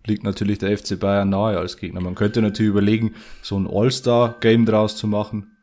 liegt 0.05 0.23
natürlich 0.23 0.57
der 0.57 0.77
FC 0.77 0.99
Bayern 0.99 1.29
nahe 1.29 1.57
als 1.57 1.77
Gegner. 1.77 2.01
Man 2.01 2.15
könnte 2.15 2.41
natürlich 2.41 2.69
überlegen, 2.69 3.13
so 3.41 3.57
ein 3.57 3.67
All-Star-Game 3.67 4.65
draus 4.65 4.95
zu 4.95 5.07
machen, 5.07 5.55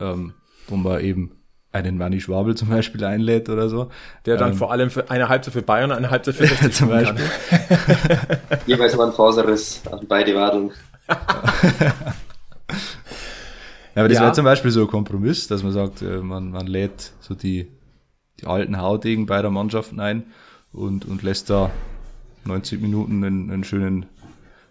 ähm, 0.00 0.34
wo 0.66 0.76
man 0.76 1.00
eben 1.00 1.32
einen 1.72 1.98
Manny 1.98 2.20
Schwabel 2.20 2.54
zum 2.56 2.68
Beispiel 2.68 3.04
einlädt 3.04 3.48
oder 3.48 3.68
so. 3.68 3.90
Der 4.26 4.36
dann 4.36 4.52
ähm, 4.52 4.56
vor 4.56 4.72
allem 4.72 4.90
für 4.90 5.10
eine 5.10 5.28
Halbzeit 5.28 5.54
für 5.54 5.62
Bayern 5.62 5.90
und 5.90 5.96
eine 5.96 6.10
Halbzeit 6.10 6.34
für 6.34 6.46
60 6.48 6.72
zum 6.72 6.88
Beispiel. 6.88 7.24
Jeweils 8.66 8.96
mal 8.96 9.08
ein 9.08 9.12
Faserriss 9.12 9.82
an 9.90 10.00
beide 10.08 10.34
Wadeln. 10.34 10.70
ja, 11.08 11.14
aber 13.94 14.08
das 14.08 14.18
ja. 14.18 14.24
wäre 14.24 14.32
zum 14.32 14.44
Beispiel 14.44 14.70
so 14.70 14.82
ein 14.82 14.86
Kompromiss, 14.88 15.46
dass 15.48 15.62
man 15.62 15.72
sagt, 15.72 16.02
äh, 16.02 16.18
man, 16.18 16.50
man 16.50 16.66
lädt 16.66 17.12
so 17.20 17.34
die 17.34 17.68
die 18.40 18.46
alten 18.46 18.80
Haudegen 18.80 19.26
beider 19.26 19.50
Mannschaften 19.50 20.00
ein 20.00 20.26
und, 20.72 21.04
und 21.06 21.22
lässt 21.22 21.50
da 21.50 21.70
90 22.48 22.80
Minuten 22.80 23.24
einen, 23.24 23.50
einen 23.50 23.64
schönen, 23.64 24.06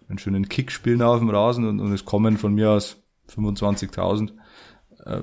einen 0.10 0.20
schönen 0.20 0.50
Kick 0.50 0.72
spielen 0.72 1.02
auf 1.02 1.20
dem 1.20 1.30
Rasen 1.30 1.66
und, 1.66 1.80
und 1.80 1.94
es 1.94 2.06
kommen 2.06 2.38
von 2.38 2.54
mir 2.54 2.72
aus 2.72 2.98
25.000. 3.34 4.32
Äh, 5.06 5.22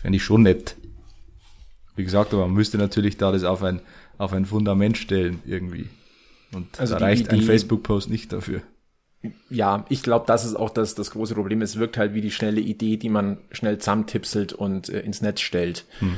Fände 0.00 0.16
ich 0.16 0.24
schon 0.24 0.42
nett. 0.42 0.76
Wie 1.94 2.04
gesagt, 2.04 2.32
aber 2.32 2.46
man 2.46 2.54
müsste 2.54 2.78
natürlich 2.78 3.16
da 3.16 3.30
das 3.30 3.44
auf 3.44 3.62
ein, 3.62 3.80
auf 4.18 4.32
ein 4.32 4.46
Fundament 4.46 4.96
stellen 4.96 5.42
irgendwie. 5.44 5.88
Und 6.52 6.80
also 6.80 6.94
da 6.94 7.00
reicht 7.00 7.28
ein 7.30 7.42
Facebook-Post 7.42 8.10
nicht 8.10 8.32
dafür. 8.32 8.62
Ja, 9.50 9.84
ich 9.90 10.02
glaube, 10.02 10.24
das 10.26 10.46
ist 10.46 10.54
auch 10.54 10.70
das, 10.70 10.94
das 10.94 11.10
große 11.10 11.34
Problem. 11.34 11.60
Es 11.60 11.78
wirkt 11.78 11.98
halt 11.98 12.14
wie 12.14 12.22
die 12.22 12.30
schnelle 12.30 12.60
Idee, 12.60 12.96
die 12.96 13.10
man 13.10 13.38
schnell 13.50 13.78
zusammentipselt 13.78 14.54
und 14.54 14.88
äh, 14.88 15.00
ins 15.00 15.20
Netz 15.20 15.40
stellt. 15.40 15.84
Hm. 15.98 16.16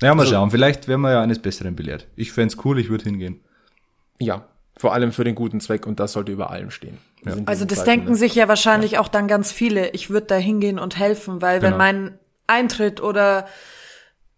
Ja, 0.00 0.14
mal 0.14 0.22
also, 0.22 0.34
schauen. 0.34 0.50
Vielleicht 0.50 0.88
werden 0.88 1.00
wir 1.00 1.10
ja 1.10 1.22
eines 1.22 1.40
Besseren 1.40 1.74
belehrt. 1.74 2.06
Ich 2.14 2.32
fände 2.32 2.54
cool, 2.64 2.78
ich 2.78 2.88
würde 2.88 3.04
hingehen. 3.04 3.40
Ja, 4.18 4.46
vor 4.76 4.92
allem 4.92 5.12
für 5.12 5.24
den 5.24 5.34
guten 5.34 5.60
Zweck 5.60 5.86
und 5.86 6.00
das 6.00 6.12
sollte 6.12 6.32
über 6.32 6.50
allem 6.50 6.70
stehen. 6.70 6.98
Ja. 7.24 7.34
Also 7.46 7.64
das 7.64 7.78
Zeiten, 7.78 7.90
denken 7.90 8.10
ne? 8.12 8.16
sich 8.16 8.34
ja 8.34 8.48
wahrscheinlich 8.48 8.92
ja. 8.92 9.00
auch 9.00 9.08
dann 9.08 9.26
ganz 9.26 9.52
viele. 9.52 9.90
Ich 9.90 10.10
würde 10.10 10.26
da 10.26 10.36
hingehen 10.36 10.78
und 10.78 10.98
helfen, 10.98 11.40
weil 11.40 11.60
genau. 11.60 11.72
wenn 11.72 11.78
mein 11.78 12.18
Eintritt 12.46 13.00
oder 13.00 13.46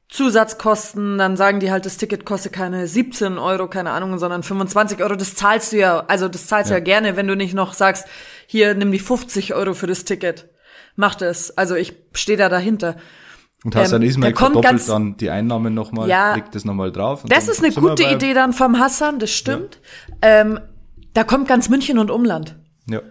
Zusatzkosten, 0.09 1.18
dann 1.18 1.37
sagen 1.37 1.61
die 1.61 1.70
halt, 1.70 1.85
das 1.85 1.99
Ticket 1.99 2.24
kostet 2.24 2.55
keine 2.55 2.87
17 2.87 3.37
Euro, 3.37 3.68
keine 3.68 3.91
Ahnung, 3.91 4.18
sondern 4.18 4.43
25 4.43 5.03
Euro. 5.03 5.16
Das 5.16 5.35
zahlst 5.35 5.72
du 5.72 5.76
ja, 5.76 6.05
also 6.09 6.29
das 6.29 6.47
zahlst 6.47 6.70
du 6.70 6.74
ja. 6.74 6.79
ja 6.79 6.85
gerne, 6.85 7.16
wenn 7.16 7.26
du 7.26 7.37
nicht 7.37 7.53
noch 7.53 7.74
sagst, 7.74 8.07
hier 8.47 8.74
nimm 8.74 8.91
die 8.91 8.99
50 9.01 9.55
Euro 9.55 9.74
für 9.74 9.87
das 9.87 10.05
Ticket. 10.05 10.49
Mach 10.97 11.14
das. 11.14 11.57
Also 11.59 11.74
ich 11.74 11.95
stehe 12.14 12.39
da 12.39 12.49
dahinter. 12.49 12.97
Und 13.65 13.75
Hassan 13.75 14.03
ähm, 14.03 14.09
Ismail 14.09 14.37
verdoppelt 14.37 14.89
dann 14.89 15.17
die 15.17 15.31
Einnahmen 15.31 15.75
nochmal, 15.75 16.09
ja, 16.09 16.35
legt 16.35 16.55
das 16.55 16.65
nochmal 16.65 16.93
drauf. 16.93 17.25
Das 17.27 17.49
ist 17.49 17.63
eine 17.63 17.75
gute 17.75 18.05
Idee 18.05 18.33
dann 18.33 18.53
vom 18.53 18.79
Hassan, 18.79 19.19
das 19.19 19.31
stimmt. 19.31 19.81
Ja. 20.23 20.41
Ähm, 20.41 20.61
da 21.15 21.25
kommt 21.25 21.49
ganz 21.49 21.69
München 21.69 21.99
und 21.99 22.11
Umland. 22.11 22.57
Ja. 22.89 23.03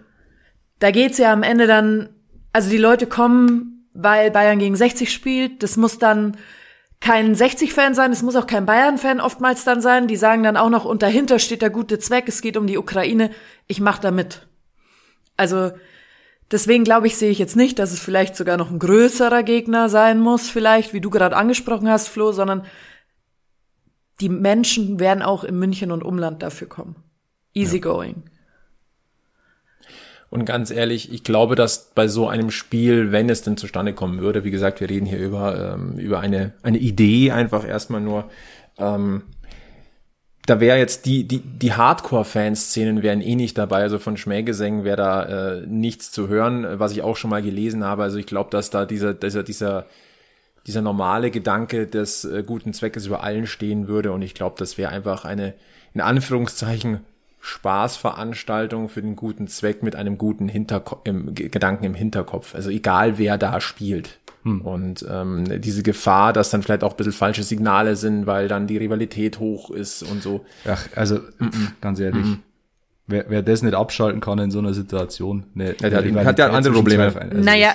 Da 0.78 0.90
geht's 0.90 1.18
ja 1.18 1.32
am 1.32 1.42
Ende 1.42 1.66
dann, 1.66 2.08
also 2.52 2.70
die 2.70 2.78
Leute 2.78 3.06
kommen, 3.06 3.86
weil 3.92 4.30
Bayern 4.30 4.58
gegen 4.58 4.76
60 4.76 5.12
spielt. 5.12 5.62
Das 5.62 5.76
muss 5.76 5.98
dann 5.98 6.36
kein 7.00 7.34
60-Fan 7.34 7.94
sein, 7.94 8.10
es 8.10 8.22
muss 8.22 8.34
auch 8.34 8.46
kein 8.46 8.66
Bayern-Fan 8.66 9.20
oftmals 9.20 9.64
dann 9.64 9.80
sein. 9.80 10.08
Die 10.08 10.16
sagen 10.16 10.42
dann 10.42 10.56
auch 10.56 10.70
noch, 10.70 10.84
und 10.84 11.02
dahinter 11.02 11.38
steht 11.38 11.62
der 11.62 11.70
gute 11.70 11.98
Zweck, 11.98 12.24
es 12.28 12.40
geht 12.40 12.56
um 12.56 12.66
die 12.66 12.78
Ukraine. 12.78 13.30
Ich 13.66 13.80
mach 13.80 13.98
da 13.98 14.10
mit. 14.10 14.46
Also 15.36 15.72
Deswegen 16.50 16.84
glaube 16.84 17.06
ich, 17.06 17.16
sehe 17.16 17.30
ich 17.30 17.38
jetzt 17.38 17.56
nicht, 17.56 17.78
dass 17.78 17.92
es 17.92 18.00
vielleicht 18.00 18.34
sogar 18.34 18.56
noch 18.56 18.70
ein 18.70 18.78
größerer 18.78 19.42
Gegner 19.42 19.88
sein 19.88 20.18
muss, 20.18 20.48
vielleicht, 20.48 20.94
wie 20.94 21.00
du 21.00 21.10
gerade 21.10 21.36
angesprochen 21.36 21.88
hast, 21.88 22.08
Flo, 22.08 22.32
sondern 22.32 22.64
die 24.20 24.30
Menschen 24.30 24.98
werden 24.98 25.22
auch 25.22 25.44
in 25.44 25.58
München 25.58 25.92
und 25.92 26.02
Umland 26.02 26.42
dafür 26.42 26.68
kommen. 26.68 26.96
Easy 27.52 27.80
going. 27.80 28.24
Und 30.30 30.44
ganz 30.44 30.70
ehrlich, 30.70 31.12
ich 31.12 31.24
glaube, 31.24 31.54
dass 31.54 31.90
bei 31.94 32.08
so 32.08 32.28
einem 32.28 32.50
Spiel, 32.50 33.12
wenn 33.12 33.30
es 33.30 33.42
denn 33.42 33.56
zustande 33.56 33.94
kommen 33.94 34.20
würde, 34.20 34.44
wie 34.44 34.50
gesagt, 34.50 34.80
wir 34.80 34.90
reden 34.90 35.06
hier 35.06 35.18
über, 35.18 35.74
ähm, 35.74 35.98
über 35.98 36.20
eine, 36.20 36.52
eine 36.62 36.78
Idee 36.78 37.30
einfach 37.32 37.66
erstmal 37.66 38.00
nur, 38.00 38.28
ähm, 38.76 39.22
da 40.48 40.60
wäre 40.60 40.78
jetzt 40.78 41.04
die, 41.04 41.28
die, 41.28 41.40
die 41.40 41.74
Hardcore-Fanszenen 41.74 43.02
wären 43.02 43.20
eh 43.20 43.36
nicht 43.36 43.58
dabei. 43.58 43.82
Also 43.82 43.98
von 43.98 44.16
Schmähgesängen 44.16 44.82
wäre 44.82 44.96
da 44.96 45.22
äh, 45.24 45.66
nichts 45.66 46.10
zu 46.10 46.28
hören, 46.28 46.66
was 46.78 46.92
ich 46.92 47.02
auch 47.02 47.16
schon 47.16 47.28
mal 47.28 47.42
gelesen 47.42 47.84
habe. 47.84 48.02
Also 48.02 48.16
ich 48.16 48.24
glaube, 48.24 48.48
dass 48.48 48.70
da 48.70 48.86
dieser, 48.86 49.12
dieser, 49.12 49.42
dieser, 49.42 49.84
dieser 50.66 50.80
normale 50.80 51.30
Gedanke 51.30 51.86
des 51.86 52.24
äh, 52.24 52.42
guten 52.46 52.72
Zweckes 52.72 53.04
über 53.04 53.22
allen 53.22 53.46
stehen 53.46 53.88
würde. 53.88 54.10
Und 54.12 54.22
ich 54.22 54.32
glaube, 54.32 54.56
das 54.58 54.78
wäre 54.78 54.90
einfach 54.90 55.26
eine, 55.26 55.52
in 55.92 56.00
Anführungszeichen, 56.00 57.00
Spaßveranstaltung 57.40 58.88
für 58.88 59.02
den 59.02 59.16
guten 59.16 59.48
Zweck 59.48 59.82
mit 59.82 59.96
einem 59.96 60.16
guten 60.16 60.48
Hinterko 60.48 61.02
im, 61.04 61.34
Gedanken 61.34 61.84
im 61.84 61.94
Hinterkopf. 61.94 62.54
Also 62.54 62.70
egal, 62.70 63.18
wer 63.18 63.36
da 63.36 63.60
spielt. 63.60 64.17
Hm. 64.44 64.60
Und 64.60 65.06
ähm, 65.10 65.60
diese 65.60 65.82
Gefahr, 65.82 66.32
dass 66.32 66.50
dann 66.50 66.62
vielleicht 66.62 66.84
auch 66.84 66.92
ein 66.92 66.96
bisschen 66.96 67.12
falsche 67.12 67.42
Signale 67.42 67.96
sind, 67.96 68.26
weil 68.26 68.48
dann 68.48 68.66
die 68.66 68.76
Rivalität 68.76 69.40
hoch 69.40 69.70
ist 69.70 70.02
und 70.02 70.22
so. 70.22 70.44
Ach, 70.66 70.86
also 70.94 71.16
mm 71.16 71.44
-mm. 71.44 71.70
ganz 71.80 72.00
ehrlich, 72.00 72.24
mm 72.24 72.38
wer, 73.08 73.24
wer 73.28 73.42
das 73.42 73.62
nicht 73.62 73.74
abschalten 73.74 74.20
kann 74.20 74.38
in 74.38 74.50
so 74.50 74.60
einer 74.60 74.74
Situation, 74.74 75.44
ne, 75.54 75.74
ja, 75.80 75.90
der 75.90 76.14
hat, 76.14 76.26
hat 76.26 76.38
ja 76.38 76.50
andere 76.50 76.74
Probleme. 76.74 77.12
Also 77.14 77.36
naja, 77.36 77.74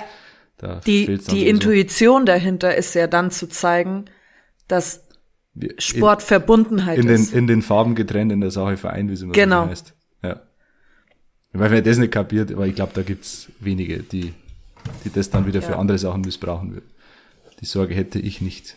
das, 0.56 0.84
die, 0.84 1.18
die 1.18 1.48
Intuition 1.48 2.22
so. 2.22 2.26
dahinter 2.26 2.74
ist 2.74 2.94
ja 2.94 3.06
dann 3.06 3.30
zu 3.30 3.48
zeigen, 3.48 4.06
dass 4.68 5.04
Sport 5.78 6.28
in, 6.30 6.42
in 6.42 7.08
ist. 7.08 7.32
Den, 7.32 7.38
in 7.38 7.46
den 7.46 7.62
Farben 7.62 7.94
getrennt 7.94 8.32
in 8.32 8.40
der 8.40 8.50
Sache 8.50 8.76
Verein, 8.76 9.08
wie 9.08 9.12
es 9.12 9.22
immer 9.22 9.32
genau. 9.32 9.68
heißt. 9.68 9.94
Ja. 10.22 10.40
Weil 11.52 11.70
wer 11.70 11.82
das 11.82 11.98
nicht 11.98 12.12
kapiert, 12.12 12.50
aber 12.50 12.66
ich 12.66 12.74
glaube, 12.74 12.92
da 12.94 13.02
gibt's 13.02 13.48
wenige, 13.60 14.02
die 14.02 14.32
die 15.04 15.10
das 15.10 15.30
dann 15.30 15.46
wieder 15.46 15.60
ja. 15.60 15.66
für 15.66 15.76
andere 15.76 15.98
Sachen 15.98 16.22
missbrauchen 16.22 16.72
würden. 16.72 16.90
Die 17.60 17.66
Sorge 17.66 17.94
hätte 17.94 18.18
ich 18.18 18.40
nicht. 18.40 18.76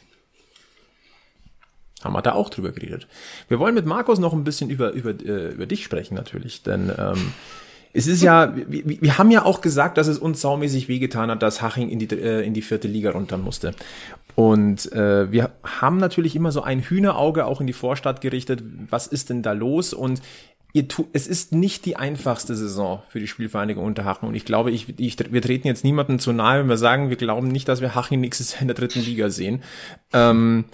Haben 2.03 2.13
wir 2.13 2.21
da 2.21 2.33
auch 2.33 2.49
drüber 2.49 2.71
geredet. 2.71 3.07
Wir 3.47 3.59
wollen 3.59 3.73
mit 3.73 3.85
Markus 3.85 4.19
noch 4.19 4.33
ein 4.33 4.43
bisschen 4.43 4.69
über, 4.69 4.91
über, 4.91 5.09
äh, 5.09 5.53
über 5.53 5.65
dich 5.65 5.83
sprechen 5.83 6.15
natürlich, 6.15 6.63
denn 6.63 6.91
ähm, 6.95 7.33
es 7.93 8.05
ist 8.05 8.21
ja, 8.21 8.55
wir, 8.55 9.01
wir 9.01 9.17
haben 9.17 9.31
ja 9.31 9.43
auch 9.43 9.61
gesagt, 9.61 9.97
dass 9.97 10.05
es 10.07 10.19
uns 10.19 10.41
saumäßig 10.41 10.87
wehgetan 10.87 11.31
hat, 11.31 11.41
dass 11.41 11.63
Haching 11.63 11.89
in 11.89 11.97
die, 11.97 12.07
äh, 12.15 12.45
in 12.45 12.53
die 12.53 12.61
vierte 12.61 12.87
Liga 12.87 13.11
runter 13.11 13.37
musste. 13.37 13.73
Und 14.35 14.91
äh, 14.91 15.31
wir 15.31 15.49
haben 15.63 15.97
natürlich 15.97 16.35
immer 16.35 16.51
so 16.51 16.61
ein 16.61 16.81
Hühnerauge 16.81 17.45
auch 17.45 17.59
in 17.59 17.65
die 17.65 17.73
Vorstadt 17.73 18.21
gerichtet. 18.21 18.61
Was 18.91 19.07
ist 19.07 19.31
denn 19.31 19.41
da 19.41 19.53
los? 19.53 19.93
Und 19.93 20.21
ihr 20.73 20.87
tu, 20.87 21.07
es 21.13 21.27
ist 21.27 21.53
nicht 21.53 21.85
die 21.85 21.95
einfachste 21.95 22.55
Saison 22.55 23.01
für 23.09 23.19
die 23.19 23.27
Spielvereinigung 23.27 23.83
Unterhaching. 23.83 24.29
Und 24.29 24.35
ich 24.35 24.45
glaube, 24.45 24.71
ich, 24.71 24.99
ich, 24.99 25.17
wir 25.31 25.41
treten 25.41 25.67
jetzt 25.67 25.83
niemandem 25.83 26.19
zu 26.19 26.33
nahe, 26.33 26.59
wenn 26.59 26.69
wir 26.69 26.77
sagen, 26.77 27.09
wir 27.09 27.17
glauben 27.17 27.47
nicht, 27.47 27.67
dass 27.67 27.81
wir 27.81 27.95
Haching 27.95 28.21
nächstes 28.21 28.53
Jahr 28.53 28.61
in 28.61 28.67
der 28.67 28.75
dritten 28.75 29.01
Liga 29.01 29.29
sehen. 29.29 29.63
Ähm, 30.13 30.65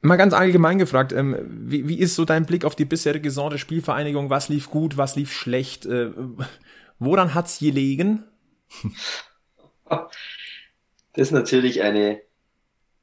mal 0.00 0.16
ganz 0.16 0.34
allgemein 0.34 0.78
gefragt, 0.78 1.12
ähm, 1.12 1.36
wie, 1.48 1.88
wie 1.88 1.98
ist 1.98 2.14
so 2.14 2.24
dein 2.24 2.46
Blick 2.46 2.64
auf 2.64 2.74
die 2.74 2.84
bisherige 2.84 3.30
Saison 3.30 3.50
der 3.50 3.58
Spielvereinigung? 3.58 4.30
Was 4.30 4.48
lief 4.48 4.70
gut, 4.70 4.96
was 4.96 5.16
lief 5.16 5.32
schlecht? 5.32 5.86
Äh, 5.86 6.10
woran 6.98 7.34
hat's 7.34 7.58
gelegen? 7.58 8.24
Das 11.14 11.28
ist 11.28 11.32
natürlich 11.32 11.82
eine 11.82 12.20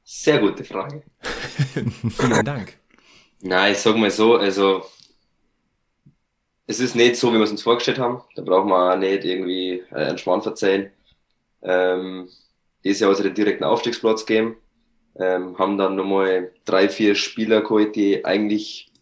sehr 0.04 0.38
gute 0.38 0.64
Frage. 0.64 1.02
Vielen 2.16 2.44
Dank. 2.44 2.78
Nein, 3.42 3.72
ich 3.72 3.78
sag 3.78 3.96
mal 3.96 4.10
so, 4.10 4.36
also 4.36 4.86
es 6.66 6.80
ist 6.80 6.96
nicht 6.96 7.16
so, 7.16 7.32
wie 7.32 7.36
wir 7.36 7.44
es 7.44 7.50
uns 7.50 7.62
vorgestellt 7.62 7.98
haben. 7.98 8.22
Da 8.34 8.42
brauchen 8.42 8.68
wir 8.68 8.92
auch 8.92 8.96
nicht 8.96 9.24
irgendwie 9.24 9.82
äh, 9.90 9.94
einen 9.94 10.18
Schmarrn 10.18 10.42
verzeihen. 10.42 10.90
Ähm, 11.62 12.28
dieses 12.84 13.00
Jahr 13.00 13.10
also 13.10 13.22
den 13.22 13.34
direkten 13.34 13.64
Aufstiegsplatz 13.64 14.26
geben. 14.26 14.56
Ähm, 15.18 15.58
haben 15.58 15.78
dann 15.78 15.96
nochmal 15.96 16.52
drei, 16.64 16.88
vier 16.88 17.14
Spieler 17.14 17.62
geholt, 17.62 17.96
die 17.96 18.24
eigentlich 18.24 18.92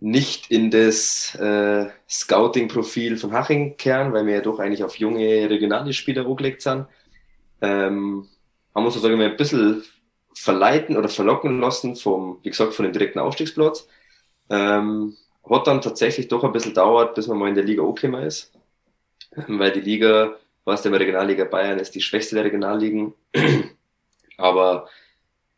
nicht 0.00 0.50
in 0.50 0.70
das 0.70 1.34
äh, 1.36 1.88
Scouting-Profil 2.08 3.18
von 3.18 3.32
Haching 3.32 3.76
kehren, 3.76 4.12
weil 4.12 4.26
wir 4.26 4.34
ja 4.36 4.40
doch 4.40 4.58
eigentlich 4.58 4.82
auf 4.82 4.96
junge 4.96 5.48
regionale 5.48 5.92
Spieler 5.92 6.26
angelegt 6.26 6.62
sind. 6.62 6.86
Ähm, 7.60 8.26
haben 8.74 8.86
uns, 8.86 9.00
sagen 9.00 9.18
wir, 9.18 9.26
ein 9.26 9.36
bisschen 9.36 9.84
verleiten 10.34 10.96
oder 10.96 11.08
verlocken 11.08 11.60
lassen 11.60 11.94
vom, 11.94 12.38
wie 12.42 12.50
gesagt, 12.50 12.74
von 12.74 12.84
dem 12.84 12.92
direkten 12.92 13.20
Aufstiegsplatz. 13.20 13.86
Ähm, 14.50 15.16
hat 15.48 15.66
dann 15.66 15.80
tatsächlich 15.80 16.28
doch 16.28 16.44
ein 16.44 16.52
bisschen 16.52 16.74
dauert, 16.74 17.14
bis 17.14 17.26
man 17.26 17.38
mal 17.38 17.48
in 17.48 17.54
der 17.54 17.64
Liga 17.64 17.82
angekommen 17.82 18.22
ist. 18.22 18.52
Weil 19.48 19.72
die 19.72 19.80
Liga, 19.80 20.36
was 20.64 20.82
der 20.82 20.92
Regionalliga 20.92 21.44
Bayern 21.44 21.78
ist, 21.78 21.94
die 21.94 22.00
schwächste 22.00 22.36
der 22.36 22.44
Regionalligen. 22.44 23.14
Aber 24.36 24.88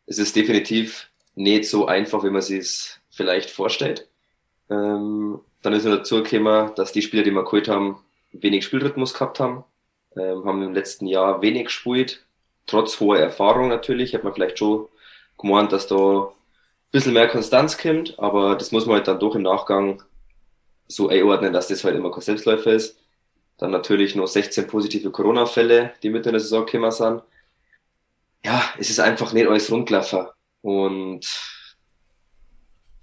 es 0.05 0.17
ist 0.17 0.35
definitiv 0.35 1.09
nicht 1.35 1.69
so 1.69 1.85
einfach, 1.85 2.23
wie 2.23 2.29
man 2.29 2.41
sich 2.41 2.59
es 2.59 2.99
vielleicht 3.09 3.49
vorstellt. 3.49 4.07
Ähm, 4.69 5.39
dann 5.61 5.73
ist 5.73 5.85
noch 5.85 5.97
dazu 5.97 6.23
gekommen, 6.23 6.71
dass 6.75 6.91
die 6.91 7.01
Spieler, 7.01 7.23
die 7.23 7.31
wir 7.31 7.43
geholt 7.43 7.67
haben, 7.67 7.99
wenig 8.31 8.65
Spielrhythmus 8.65 9.13
gehabt 9.13 9.39
haben. 9.39 9.63
Ähm, 10.15 10.45
haben 10.45 10.61
im 10.61 10.73
letzten 10.73 11.07
Jahr 11.07 11.41
wenig 11.41 11.65
gespielt, 11.65 12.25
trotz 12.67 12.99
hoher 12.99 13.19
Erfahrung 13.19 13.67
natürlich. 13.67 14.13
Hat 14.13 14.23
man 14.23 14.33
vielleicht 14.33 14.59
schon 14.59 14.87
gemeint, 15.37 15.71
dass 15.71 15.87
da 15.87 16.31
bisschen 16.95 17.13
mehr 17.13 17.27
Konstanz 17.27 17.77
kommt, 17.77 18.17
aber 18.17 18.55
das 18.55 18.71
muss 18.71 18.85
man 18.85 18.95
halt 18.95 19.07
dann 19.09 19.19
doch 19.19 19.35
im 19.35 19.41
Nachgang 19.41 20.01
so 20.87 21.09
einordnen, 21.09 21.51
dass 21.51 21.67
das 21.67 21.83
halt 21.83 21.97
immer 21.97 22.09
kein 22.09 22.21
Selbstläufer 22.21 22.71
ist. 22.71 22.97
Dann 23.57 23.71
natürlich 23.71 24.15
noch 24.15 24.27
16 24.27 24.65
positive 24.67 25.11
Corona-Fälle, 25.11 25.93
die 26.01 26.09
mit 26.09 26.25
in 26.25 26.31
der 26.31 26.39
Saison 26.39 26.65
gekommen 26.65 26.91
sind. 26.91 27.21
Ja, 28.45 28.63
es 28.77 28.89
ist 28.89 29.01
einfach 29.01 29.33
nicht 29.33 29.45
alles 29.45 29.69
rundgelaufen. 29.69 30.27
Und 30.61 31.25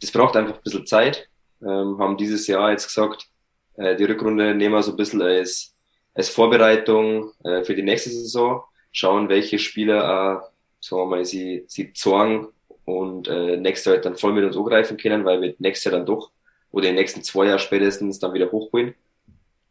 das 0.01 0.11
braucht 0.11 0.37
einfach 0.37 0.55
ein 0.55 0.63
bisschen 0.63 0.87
Zeit. 0.87 1.29
Ähm, 1.61 1.99
haben 1.99 2.17
dieses 2.17 2.47
Jahr 2.47 2.71
jetzt 2.71 2.87
gesagt, 2.87 3.29
äh, 3.75 3.95
die 3.95 4.05
Rückrunde 4.05 4.55
nehmen 4.55 4.75
wir 4.75 4.83
so 4.83 4.93
ein 4.93 4.97
bisschen 4.97 5.21
als, 5.21 5.75
als 6.15 6.31
Vorbereitung 6.31 7.33
äh, 7.45 7.63
für 7.63 7.75
die 7.75 7.83
nächste 7.83 8.09
Saison. 8.09 8.63
Schauen, 8.91 9.29
welche 9.29 9.59
Spieler, 9.59 9.99
äh, 10.01 10.47
sagen 10.81 11.03
wir 11.03 11.07
mal, 11.07 11.25
sie, 11.27 11.65
sie 11.67 11.93
zorgen 11.93 12.49
und 12.85 13.29
äh, 13.29 13.57
nächstes 13.57 13.87
Jahr 13.87 13.95
halt 13.97 14.05
dann 14.05 14.17
voll 14.17 14.33
mit 14.33 14.45
uns 14.45 14.57
angreifen 14.57 14.97
können, 14.97 15.25
weil 15.25 15.41
wir 15.41 15.55
nächstes 15.59 15.85
Jahr 15.85 15.99
dann 15.99 16.07
doch 16.07 16.31
oder 16.71 16.89
in 16.89 16.95
den 16.95 17.01
nächsten 17.01 17.23
zwei 17.23 17.47
Jahren 17.47 17.59
spätestens 17.59 18.19
dann 18.19 18.35
wieder 18.35 18.51
hochholen. 18.51 18.95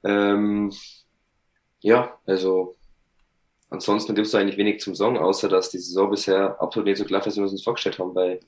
Ähm, 0.03 0.71
ja, 1.81 2.17
also 2.25 2.75
ansonsten 3.69 4.15
gibt 4.15 4.27
es 4.27 4.35
eigentlich 4.35 4.57
wenig 4.57 4.79
zum 4.79 4.95
Sagen, 4.95 5.17
außer 5.17 5.49
dass 5.49 5.71
die 5.71 5.79
Saison 5.79 6.09
bisher 6.11 6.61
absolut 6.61 6.87
nicht 6.87 6.97
so 6.97 7.05
gelaufen 7.05 7.29
ist, 7.29 7.37
wie 7.37 7.41
wir 7.41 7.49
uns 7.49 7.63
vorgestellt 7.63 7.99
haben, 7.99 8.15
weil 8.15 8.39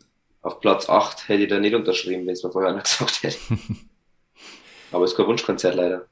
auf 0.42 0.60
Platz 0.60 0.90
8 0.90 1.28
hätte 1.30 1.44
ich 1.44 1.50
da 1.50 1.60
nicht 1.60 1.74
unterschrieben, 1.74 2.26
wenn 2.26 2.34
es 2.34 2.44
mir 2.44 2.52
vorher 2.52 2.72
einer 2.72 2.82
gesagt 2.84 3.24
hätte. 3.24 3.38
Aber 4.92 5.06
es 5.06 5.12
ist 5.12 5.18
kein 5.18 5.28
Wunschkonzert 5.28 5.76
leider. 5.76 6.06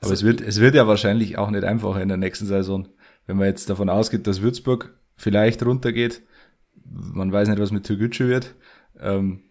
Aber 0.00 0.12
es 0.12 0.22
wird, 0.22 0.40
es 0.40 0.60
wird 0.60 0.74
ja 0.74 0.86
wahrscheinlich 0.86 1.38
auch 1.38 1.50
nicht 1.50 1.64
einfacher 1.64 2.00
in 2.00 2.08
der 2.08 2.18
nächsten 2.18 2.46
Saison. 2.46 2.88
Wenn 3.26 3.36
man 3.36 3.46
jetzt 3.46 3.68
davon 3.68 3.88
ausgeht, 3.88 4.26
dass 4.26 4.42
Würzburg 4.42 4.94
vielleicht 5.16 5.64
runtergeht, 5.64 6.22
man 6.90 7.32
weiß 7.32 7.48
nicht, 7.48 7.60
was 7.60 7.70
mit 7.70 7.84
Türgücü 7.84 8.28
wird. 8.28 8.54
Ähm, 9.00 9.42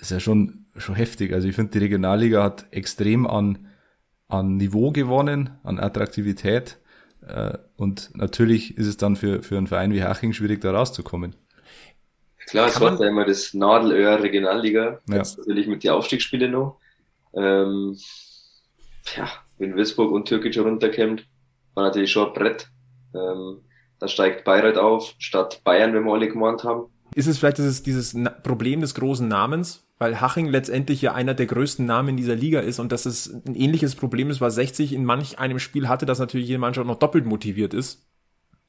ist 0.00 0.10
ja 0.10 0.20
schon, 0.20 0.66
schon 0.76 0.94
heftig. 0.94 1.32
Also 1.32 1.48
ich 1.48 1.54
finde, 1.54 1.72
die 1.72 1.78
Regionalliga 1.78 2.42
hat 2.42 2.66
extrem 2.70 3.26
an, 3.26 3.68
an 4.28 4.56
Niveau 4.56 4.90
gewonnen, 4.92 5.50
an 5.64 5.78
Attraktivität. 5.78 6.78
Äh, 7.26 7.58
und 7.76 8.10
natürlich 8.14 8.76
ist 8.76 8.86
es 8.86 8.96
dann 8.96 9.16
für, 9.16 9.42
für 9.42 9.56
einen 9.56 9.66
Verein 9.66 9.92
wie 9.92 10.02
Haching 10.02 10.32
schwierig, 10.32 10.60
da 10.60 10.72
rauszukommen. 10.72 11.34
Klar, 12.48 12.68
es 12.68 12.80
war 12.80 12.98
ja 12.98 13.08
immer 13.08 13.26
das 13.26 13.52
Nadelöhr 13.52 14.22
Regionalliga. 14.22 15.00
Ja. 15.08 15.16
Jetzt 15.16 15.38
natürlich 15.38 15.66
mit 15.66 15.84
den 15.84 15.90
Aufstiegsspielen 15.90 16.50
noch. 16.52 16.78
Ähm, 17.34 17.96
ja, 19.16 19.28
wenn 19.58 19.76
Würzburg 19.76 20.12
und 20.12 20.26
Türkisch 20.26 20.56
runterkommt, 20.58 21.26
war 21.74 21.84
natürlich 21.84 22.10
schon 22.10 22.28
ein 22.28 22.32
Brett. 22.32 22.70
Ähm, 23.14 23.60
da 23.98 24.08
steigt 24.08 24.44
Bayreuth 24.44 24.78
auf, 24.78 25.14
statt 25.18 25.60
Bayern, 25.64 25.94
wenn 25.94 26.04
wir 26.04 26.12
alle 26.12 26.28
gemeint 26.28 26.64
haben. 26.64 26.86
Ist 27.14 27.26
es 27.26 27.38
vielleicht 27.38 27.58
dieses, 27.58 27.82
dieses 27.82 28.14
Problem 28.42 28.80
des 28.80 28.94
großen 28.94 29.26
Namens? 29.26 29.84
Weil 29.98 30.20
Haching 30.20 30.46
letztendlich 30.46 31.02
ja 31.02 31.14
einer 31.14 31.34
der 31.34 31.46
größten 31.46 31.84
Namen 31.84 32.10
in 32.10 32.16
dieser 32.16 32.36
Liga 32.36 32.60
ist 32.60 32.78
und 32.78 32.92
dass 32.92 33.06
es 33.06 33.42
ein 33.46 33.56
ähnliches 33.56 33.96
Problem 33.96 34.30
ist, 34.30 34.40
was 34.40 34.54
60 34.54 34.92
in 34.92 35.04
manch 35.04 35.40
einem 35.40 35.58
Spiel 35.58 35.88
hatte, 35.88 36.06
dass 36.06 36.20
natürlich 36.20 36.46
jede 36.46 36.60
Mannschaft 36.60 36.86
noch 36.86 36.98
doppelt 36.98 37.26
motiviert 37.26 37.74
ist. 37.74 38.06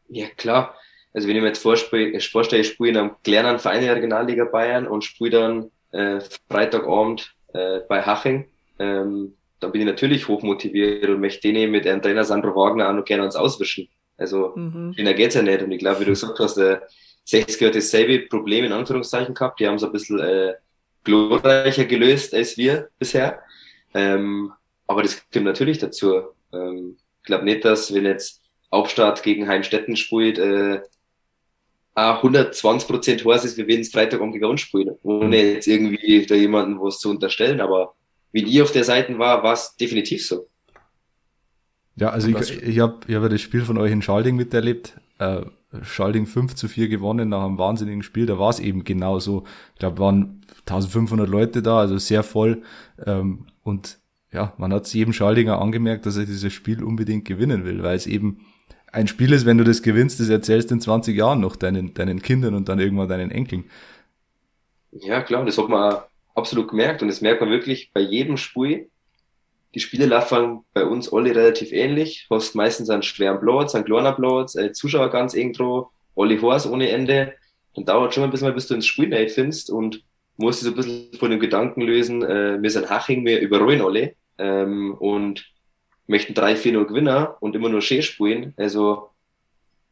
Ja, 0.07 0.25
klar. 0.37 0.73
Also 1.13 1.27
wenn 1.27 1.35
ich 1.35 1.41
mir 1.41 1.49
jetzt 1.49 1.61
vorstelle, 1.61 2.11
ich 2.11 2.25
spiele 2.25 2.89
in 2.89 2.97
einem 2.97 3.11
kleinen 3.23 3.59
Verein 3.59 3.81
der 3.81 3.95
Regionalliga 3.95 4.45
Bayern 4.45 4.87
und 4.87 5.03
spiele 5.03 5.29
dann 5.31 5.71
äh, 5.91 6.21
Freitagabend 6.49 7.35
äh, 7.53 7.79
bei 7.87 8.01
Haching, 8.01 8.45
ähm, 8.79 9.33
dann 9.59 9.71
bin 9.71 9.81
ich 9.81 9.87
natürlich 9.87 10.27
hochmotiviert 10.27 11.09
und 11.09 11.19
möchte 11.19 11.51
den 11.51 11.69
mit 11.69 11.85
einem 11.85 12.01
Trainer 12.01 12.23
Sandro 12.23 12.55
Wagner 12.55 12.89
auch 12.89 12.93
noch 12.93 13.05
gerne 13.05 13.25
uns 13.25 13.35
auswischen. 13.35 13.87
Also, 14.19 14.53
mhm. 14.55 14.93
schöner 14.93 15.13
geht's 15.13 15.35
ja 15.35 15.41
nicht. 15.41 15.61
Und 15.61 15.71
ich 15.71 15.79
glaube, 15.79 16.01
wie 16.01 16.05
du 16.05 16.11
gesagt 16.11 16.39
hast, 16.39 16.55
der 16.55 16.87
60er 17.27 17.67
hat 17.67 17.75
dasselbe 17.75 18.27
Problem 18.27 18.65
in 18.65 18.71
Anführungszeichen 18.71 19.33
gehabt. 19.33 19.59
Die 19.59 19.67
haben 19.67 19.75
es 19.75 19.83
ein 19.83 19.91
bisschen 19.91 20.19
äh, 20.19 20.53
glorreicher 21.03 21.85
gelöst 21.85 22.33
als 22.33 22.57
wir 22.57 22.89
bisher. 22.97 23.41
Ähm, 23.93 24.51
aber 24.87 25.03
das 25.03 25.23
kommt 25.31 25.45
natürlich 25.45 25.77
dazu. 25.77 26.21
Ähm, 26.51 26.97
ich 27.21 27.25
glaube 27.25 27.45
nicht, 27.45 27.63
dass 27.65 27.93
wenn 27.93 28.05
jetzt 28.05 28.41
Hauptstadt 28.71 29.23
gegen 29.23 29.47
Heimstetten 29.47 29.95
spielt, 29.95 30.37
äh, 30.39 30.81
auch 31.95 32.23
120% 32.23 33.25
heiß 33.25 33.45
ist, 33.45 33.57
wie 33.57 33.67
wenn 33.67 33.81
es 33.81 33.91
Freitag 33.91 34.19
gegen 34.19 34.57
spielen. 34.57 34.97
Ohne 35.03 35.53
jetzt 35.53 35.67
irgendwie 35.67 36.25
da 36.25 36.35
jemanden 36.35 36.79
was 36.79 36.99
zu 36.99 37.09
unterstellen, 37.09 37.61
aber 37.61 37.95
wie 38.31 38.43
ich 38.43 38.61
auf 38.61 38.71
der 38.71 38.83
Seite 38.83 39.17
war, 39.17 39.43
war 39.43 39.53
es 39.53 39.75
definitiv 39.75 40.25
so. 40.25 40.47
Ja, 41.99 42.09
also 42.09 42.29
ich, 42.29 42.63
ich 42.63 42.79
habe 42.79 42.99
ich 43.07 43.15
hab 43.15 43.29
das 43.29 43.41
Spiel 43.41 43.61
von 43.61 43.77
euch 43.77 43.91
in 43.91 44.01
Schalding 44.01 44.35
miterlebt. 44.35 44.99
Äh, 45.17 45.41
Schalding 45.81 46.25
5 46.25 46.55
zu 46.55 46.67
4 46.67 46.87
gewonnen 46.87 47.29
nach 47.29 47.45
einem 47.45 47.57
wahnsinnigen 47.57 48.03
Spiel. 48.03 48.25
Da 48.25 48.39
war 48.39 48.49
es 48.49 48.59
eben 48.59 48.83
genau 48.83 49.19
so. 49.19 49.43
Ich 49.73 49.79
glaube, 49.79 49.99
waren 49.99 50.41
1500 50.61 51.27
Leute 51.27 51.61
da, 51.61 51.79
also 51.79 51.97
sehr 51.97 52.23
voll. 52.23 52.63
Ähm, 53.05 53.47
und 53.63 53.99
ja, 54.31 54.53
man 54.57 54.73
hat 54.73 54.91
jedem 54.93 55.13
Schaldinger 55.13 55.59
angemerkt, 55.59 56.05
dass 56.05 56.17
er 56.17 56.25
dieses 56.25 56.53
Spiel 56.53 56.83
unbedingt 56.83 57.25
gewinnen 57.25 57.65
will, 57.65 57.83
weil 57.83 57.95
es 57.95 58.07
eben 58.07 58.45
ein 58.91 59.07
Spiel 59.07 59.33
ist, 59.33 59.45
wenn 59.45 59.57
du 59.57 59.63
das 59.63 59.83
gewinnst, 59.83 60.19
das 60.19 60.29
erzählst 60.29 60.71
in 60.71 60.81
20 60.81 61.15
Jahren 61.15 61.39
noch 61.39 61.55
deinen, 61.55 61.93
deinen 61.93 62.21
Kindern 62.21 62.55
und 62.55 62.69
dann 62.69 62.79
irgendwann 62.79 63.09
deinen 63.09 63.31
Enkeln. 63.31 63.65
Ja, 64.91 65.21
klar, 65.21 65.45
das 65.45 65.57
hat 65.57 65.69
man 65.69 65.97
absolut 66.33 66.69
gemerkt 66.69 67.01
und 67.01 67.09
das 67.09 67.21
merkt 67.21 67.41
man 67.41 67.51
wirklich 67.51 67.91
bei 67.93 68.01
jedem 68.01 68.37
Spiel. 68.37 68.89
Die 69.75 69.79
Spiele 69.79 70.07
laufen 70.07 70.61
bei 70.73 70.83
uns 70.83 71.11
alle 71.13 71.35
relativ 71.35 71.71
ähnlich. 71.71 72.27
Hast 72.29 72.55
meistens 72.55 72.89
einen 72.89 73.03
schweren 73.03 73.39
Platz, 73.39 73.75
einen 73.75 73.85
kleinen 73.85 74.15
Platz, 74.15 74.55
äh, 74.55 74.71
Zuschauer 74.71 75.09
ganz 75.09 75.33
eng 75.33 75.53
dran, 75.53 75.83
alle 76.15 76.41
Horse 76.41 76.71
ohne 76.71 76.89
Ende. 76.89 77.33
Dann 77.75 77.85
dauert 77.85 78.13
schon 78.13 78.23
ein 78.23 78.31
bisschen, 78.31 78.53
bis 78.53 78.67
du 78.67 78.73
ins 78.73 78.87
Spiel 78.87 79.13
rein 79.13 79.29
findest 79.29 79.69
und 79.69 80.03
musst 80.37 80.61
dich 80.61 80.67
so 80.67 80.73
ein 80.73 80.75
bisschen 80.75 81.13
von 81.19 81.29
dem 81.29 81.39
Gedanken 81.39 81.81
lösen, 81.81 82.23
äh, 82.23 82.61
wir 82.61 82.69
sind 82.71 82.89
Haching, 82.89 83.25
wir 83.25 83.39
überrollen 83.41 83.81
alle 83.81 84.15
ähm, 84.37 84.95
und 84.97 85.45
möchten 86.07 86.33
3-4-0 86.33 86.85
gewinnen 86.85 87.27
und 87.39 87.55
immer 87.55 87.69
nur 87.69 87.81
schön 87.81 88.01
spielen. 88.01 88.53
Also 88.57 89.09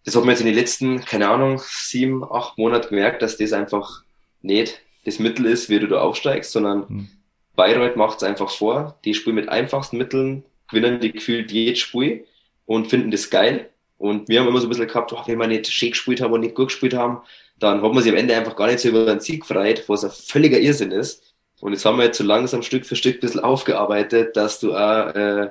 das 0.06 0.16
hat 0.16 0.24
man 0.24 0.32
jetzt 0.32 0.40
in 0.40 0.48
den 0.48 0.56
letzten, 0.56 1.02
keine 1.02 1.28
Ahnung, 1.28 1.62
sieben, 1.64 2.24
acht 2.24 2.58
Monaten 2.58 2.90
gemerkt, 2.90 3.22
dass 3.22 3.38
das 3.38 3.54
einfach 3.54 4.04
nicht 4.42 4.82
das 5.06 5.20
Mittel 5.20 5.46
ist, 5.46 5.70
wie 5.70 5.80
du 5.80 5.88
da 5.88 6.00
aufsteigst, 6.00 6.52
sondern 6.52 6.86
mhm. 6.88 7.10
Bayreuth 7.58 7.98
macht 7.98 8.18
es 8.18 8.24
einfach 8.24 8.50
vor. 8.50 8.98
Die 9.04 9.14
spielen 9.14 9.36
mit 9.36 9.50
einfachsten 9.50 9.98
Mitteln, 9.98 10.46
gewinnen 10.70 11.02
die 11.02 11.12
gefühlt 11.12 11.52
jedes 11.52 11.80
Spiel 11.80 12.26
und 12.66 12.88
finden 12.88 13.12
das 13.12 13.30
geil. 13.30 13.70
Und 13.98 14.30
wir 14.30 14.40
haben 14.40 14.48
immer 14.48 14.62
so 14.62 14.68
ein 14.68 14.70
bisschen 14.70 14.88
gehabt, 14.88 15.12
oh, 15.12 15.24
wenn 15.26 15.40
wir 15.40 15.48
nicht 15.48 15.68
schick 15.68 15.94
gespielt 15.94 16.22
haben 16.22 16.32
und 16.32 16.42
nicht 16.42 16.56
gut 16.56 16.68
gespielt 16.68 16.94
haben, 16.94 17.22
dann 17.60 17.82
hat 17.82 17.94
man 17.94 18.04
sich 18.04 18.12
am 18.12 18.18
Ende 18.18 18.36
einfach 18.36 18.56
gar 18.56 18.68
nicht 18.68 18.80
so 18.80 18.90
über 18.90 19.10
einen 19.10 19.20
Sieg 19.20 19.42
gefreut, 19.42 19.84
was 19.88 20.06
ein 20.06 20.12
völliger 20.12 20.60
Irrsinn 20.60 20.92
ist. 20.92 21.34
Und 21.60 21.74
jetzt 21.74 21.84
haben 21.84 21.98
wir 21.98 22.06
jetzt 22.06 22.20
so 22.20 22.24
langsam 22.24 22.62
Stück 22.62 22.86
für 22.86 22.96
Stück 22.96 23.16
ein 23.16 23.20
bisschen 23.22 23.40
aufgearbeitet, 23.40 24.38
dass 24.38 24.60
du 24.60 24.76
auch 24.76 25.08
äh, 25.16 25.50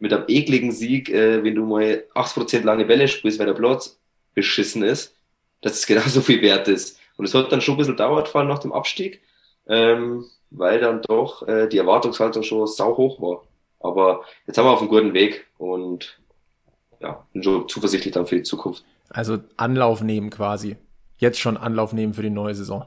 mit 0.00 0.12
einem 0.12 0.24
ekligen 0.26 0.72
Sieg, 0.72 1.08
äh, 1.10 1.44
wenn 1.44 1.54
du 1.54 1.64
mal 1.64 2.04
80% 2.14 2.64
lange 2.64 2.84
Bälle 2.84 3.06
spielst, 3.06 3.38
weil 3.38 3.46
der 3.46 3.54
Platz 3.54 4.00
beschissen 4.34 4.82
ist, 4.82 5.14
dass 5.60 5.74
es 5.74 5.86
genauso 5.86 6.20
viel 6.20 6.42
wert 6.42 6.66
ist. 6.66 6.98
Und 7.16 7.26
es 7.26 7.34
hat 7.34 7.52
dann 7.52 7.60
schon 7.60 7.74
ein 7.74 7.78
bisschen 7.78 7.96
dauert 7.96 8.28
vor 8.28 8.42
nach 8.42 8.58
dem 8.58 8.72
Abstieg, 8.72 9.20
ähm, 9.68 10.24
weil 10.50 10.80
dann 10.80 11.02
doch 11.02 11.46
äh, 11.46 11.68
die 11.68 11.78
Erwartungshaltung 11.78 12.42
schon 12.42 12.66
sau 12.66 12.96
hoch 12.96 13.20
war. 13.20 13.42
Aber 13.80 14.24
jetzt 14.46 14.58
haben 14.58 14.66
wir 14.66 14.72
auf 14.72 14.80
einem 14.80 14.88
guten 14.88 15.14
Weg 15.14 15.46
und 15.58 16.18
ja, 17.00 17.24
bin 17.32 17.42
schon 17.42 17.68
zuversichtlich 17.68 18.12
dann 18.14 18.26
für 18.26 18.36
die 18.36 18.42
Zukunft. 18.42 18.84
Also 19.10 19.38
Anlauf 19.56 20.02
nehmen 20.02 20.30
quasi. 20.30 20.76
Jetzt 21.18 21.38
schon 21.38 21.56
Anlauf 21.56 21.92
nehmen 21.92 22.14
für 22.14 22.22
die 22.22 22.30
neue 22.30 22.54
Saison. 22.54 22.86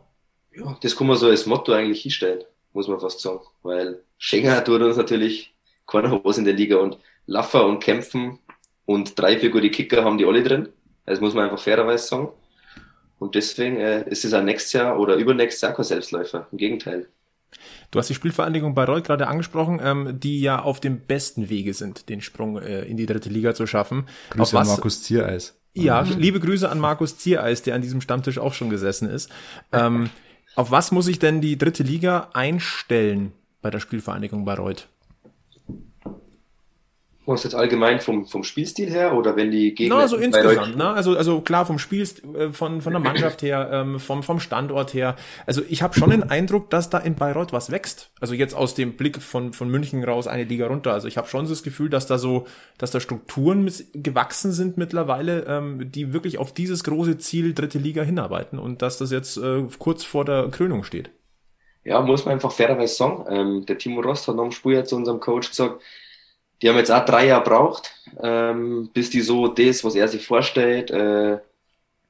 Ja, 0.53 0.77
das 0.81 0.95
kann 0.95 1.07
man 1.07 1.17
so 1.17 1.27
als 1.27 1.45
Motto 1.45 1.71
eigentlich 1.71 2.01
hinstellen, 2.01 2.43
muss 2.73 2.87
man 2.87 2.99
fast 2.99 3.21
sagen. 3.21 3.41
Weil 3.63 4.03
Schenger 4.17 4.63
tut 4.63 4.81
uns 4.81 4.97
natürlich 4.97 5.53
keiner 5.87 6.23
was 6.23 6.37
in 6.37 6.45
der 6.45 6.53
Liga 6.53 6.77
und 6.77 6.97
Laffer 7.25 7.65
und 7.65 7.79
Kämpfen 7.79 8.39
und 8.85 9.17
drei, 9.17 9.37
vier 9.37 9.49
gute 9.49 9.69
Kicker 9.69 10.03
haben 10.03 10.17
die 10.17 10.25
alle 10.25 10.43
drin. 10.43 10.69
Das 11.05 11.21
muss 11.21 11.33
man 11.33 11.45
einfach 11.45 11.59
fairerweise 11.59 12.07
sagen. 12.07 12.29
Und 13.19 13.35
deswegen 13.35 13.77
äh, 13.77 14.09
ist 14.09 14.25
es 14.25 14.33
auch 14.33 14.41
nächstes 14.41 14.73
Jahr 14.73 14.99
oder 14.99 15.15
übernächstes 15.15 15.61
Jahr 15.61 15.73
kein 15.73 15.85
Selbstläufer. 15.85 16.47
Im 16.51 16.57
Gegenteil. 16.57 17.07
Du 17.91 17.99
hast 17.99 18.09
die 18.09 18.13
Spielvereinigung 18.13 18.73
Bayreuth 18.73 19.03
gerade 19.03 19.27
angesprochen, 19.27 19.79
ähm, 19.83 20.19
die 20.19 20.41
ja 20.41 20.61
auf 20.61 20.79
dem 20.79 21.01
besten 21.01 21.49
Wege 21.49 21.73
sind, 21.73 22.09
den 22.09 22.21
Sprung 22.21 22.57
äh, 22.61 22.83
in 22.83 22.97
die 22.97 23.05
dritte 23.05 23.29
Liga 23.29 23.53
zu 23.53 23.67
schaffen. 23.67 24.07
Grüße 24.29 24.57
an 24.57 24.67
Markus 24.67 25.03
Ziereis. 25.03 25.57
Ja, 25.73 26.01
liebe 26.01 26.39
Grüße 26.39 26.69
an 26.69 26.79
Markus 26.79 27.17
Ziereis, 27.17 27.61
der 27.61 27.75
an 27.75 27.81
diesem 27.81 28.01
Stammtisch 28.01 28.39
auch 28.39 28.53
schon 28.53 28.69
gesessen 28.69 29.09
ist. 29.09 29.29
Ähm, 29.71 30.09
auf 30.55 30.71
was 30.71 30.91
muss 30.91 31.07
ich 31.07 31.19
denn 31.19 31.39
die 31.39 31.57
dritte 31.57 31.83
Liga 31.83 32.29
einstellen 32.33 33.31
bei 33.61 33.69
der 33.69 33.79
Spielvereinigung 33.79 34.43
Bayreuth? 34.43 34.89
Was 37.25 37.43
jetzt 37.43 37.53
allgemein 37.53 37.99
vom, 37.99 38.25
vom 38.25 38.43
Spielstil 38.43 38.89
her 38.89 39.13
oder 39.13 39.35
wenn 39.35 39.51
die 39.51 39.75
Gegner. 39.75 39.97
Na, 39.97 40.07
so 40.07 40.17
insgesamt, 40.17 40.75
ne? 40.75 40.89
Also, 40.89 41.15
also 41.15 41.41
klar, 41.41 41.67
vom 41.67 41.77
Spiel, 41.77 42.01
äh, 42.01 42.51
von, 42.51 42.81
von 42.81 42.93
der 42.93 42.99
Mannschaft 42.99 43.43
her, 43.43 43.69
ähm, 43.71 43.99
vom, 43.99 44.23
vom 44.23 44.39
Standort 44.39 44.95
her. 44.95 45.15
Also 45.45 45.61
ich 45.69 45.83
habe 45.83 45.93
schon 45.93 46.09
den 46.09 46.23
Eindruck, 46.23 46.71
dass 46.71 46.89
da 46.89 46.97
in 46.97 47.13
Bayreuth 47.13 47.53
was 47.53 47.69
wächst. 47.69 48.09
Also 48.19 48.33
jetzt 48.33 48.55
aus 48.55 48.73
dem 48.73 48.93
Blick 48.93 49.21
von, 49.21 49.53
von 49.53 49.69
München 49.69 50.03
raus 50.03 50.25
eine 50.25 50.45
Liga 50.45 50.65
runter. 50.65 50.93
Also 50.93 51.07
ich 51.07 51.17
habe 51.17 51.27
schon 51.27 51.47
das 51.47 51.61
Gefühl, 51.61 51.89
dass 51.89 52.07
da 52.07 52.17
so, 52.17 52.47
dass 52.79 52.89
da 52.89 52.99
Strukturen 52.99 53.71
gewachsen 53.93 54.51
sind 54.51 54.77
mittlerweile, 54.77 55.45
ähm, 55.47 55.91
die 55.91 56.13
wirklich 56.13 56.39
auf 56.39 56.53
dieses 56.53 56.83
große 56.83 57.19
Ziel 57.19 57.53
dritte 57.53 57.77
Liga 57.77 58.01
hinarbeiten 58.01 58.57
und 58.57 58.81
dass 58.81 58.97
das 58.97 59.11
jetzt 59.11 59.37
äh, 59.37 59.63
kurz 59.77 60.03
vor 60.03 60.25
der 60.25 60.49
Krönung 60.49 60.83
steht. 60.83 61.11
Ja, 61.83 62.01
muss 62.01 62.25
man 62.25 62.33
einfach 62.33 62.51
fairerweise 62.51 62.95
sagen. 62.95 63.25
Ähm, 63.29 63.65
der 63.65 63.77
Timo 63.77 64.01
Rost 64.01 64.27
hat 64.27 64.35
noch 64.35 64.45
im 64.45 64.51
Spiel 64.51 64.83
zu 64.83 64.95
unserem 64.95 65.19
Coach 65.19 65.49
gesagt, 65.49 65.81
die 66.61 66.69
haben 66.69 66.77
jetzt 66.77 66.91
auch 66.91 67.05
drei 67.05 67.27
Jahre 67.27 67.43
braucht, 67.43 67.91
ähm, 68.21 68.89
bis 68.93 69.09
die 69.09 69.21
so 69.21 69.47
das, 69.47 69.83
was 69.83 69.95
er 69.95 70.07
sich 70.07 70.25
vorstellt, 70.25 70.91
äh, 70.91 71.39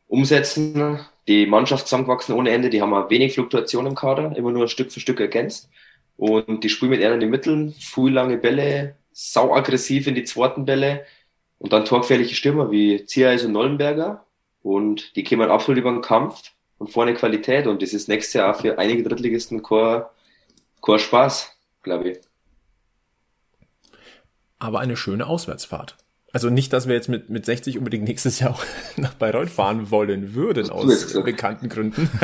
umsetzen. 0.08 1.00
Die 1.28 1.46
Mannschaft 1.46 1.88
zusammengewachsen 1.88 2.36
ohne 2.36 2.52
Ende, 2.52 2.70
die 2.70 2.82
haben 2.82 2.94
auch 2.94 3.10
wenig 3.10 3.34
Fluktuation 3.34 3.86
im 3.86 3.96
Kader, 3.96 4.36
immer 4.36 4.52
nur 4.52 4.68
Stück 4.68 4.92
für 4.92 5.00
Stück 5.00 5.20
ergänzt. 5.20 5.70
Und 6.18 6.64
die 6.64 6.70
spielen 6.70 6.92
mit 6.92 7.02
den 7.02 7.30
Mitteln, 7.30 7.72
viel 7.74 8.12
lange 8.12 8.38
Bälle, 8.38 8.96
sau 9.14 9.54
aggressiv 9.56 10.08
in 10.08 10.16
die 10.16 10.24
zweiten 10.24 10.66
Bälle 10.66 11.06
und 11.60 11.74
dann 11.74 11.86
torgefährliche 11.86 12.36
Stürmer 12.36 12.72
wie 12.72 13.06
Ziereis 13.06 13.46
und 13.46 13.54
Nollenberger. 13.54 14.26
Und 14.64 15.16
die 15.16 15.24
kämen 15.24 15.50
absolut 15.50 15.80
über 15.80 15.92
den 15.92 16.02
Kampf 16.02 16.52
und 16.78 16.92
vorne 16.92 17.14
Qualität. 17.14 17.68
Und 17.68 17.82
das 17.82 17.94
ist 17.94 18.10
nächstes 18.10 18.34
Jahr 18.34 18.54
für 18.54 18.78
einige 18.78 19.04
Drittligisten 19.04 19.64
kein, 19.64 20.04
kein 20.82 21.00
Spaß, 21.00 21.56
glaube 21.84 22.10
ich 22.10 22.31
aber 24.62 24.80
eine 24.80 24.96
schöne 24.96 25.26
Auswärtsfahrt. 25.26 25.98
Also 26.34 26.50
nicht, 26.50 26.72
dass 26.72 26.88
wir 26.88 26.96
jetzt 26.96 27.10
mit, 27.10 27.30
mit 27.30 27.46
60 27.46 27.78
unbedingt 27.78 28.06
nächstes 28.06 28.40
Jahr 28.40 28.52
auch 28.52 28.64
nach 28.98 29.14
Bayreuth 29.14 29.50
fahren 29.50 29.92
wollen 29.92 30.34
würden, 30.34 30.70
aus 30.70 31.14
bekannten 31.24 31.68
Gründen. 31.68 32.10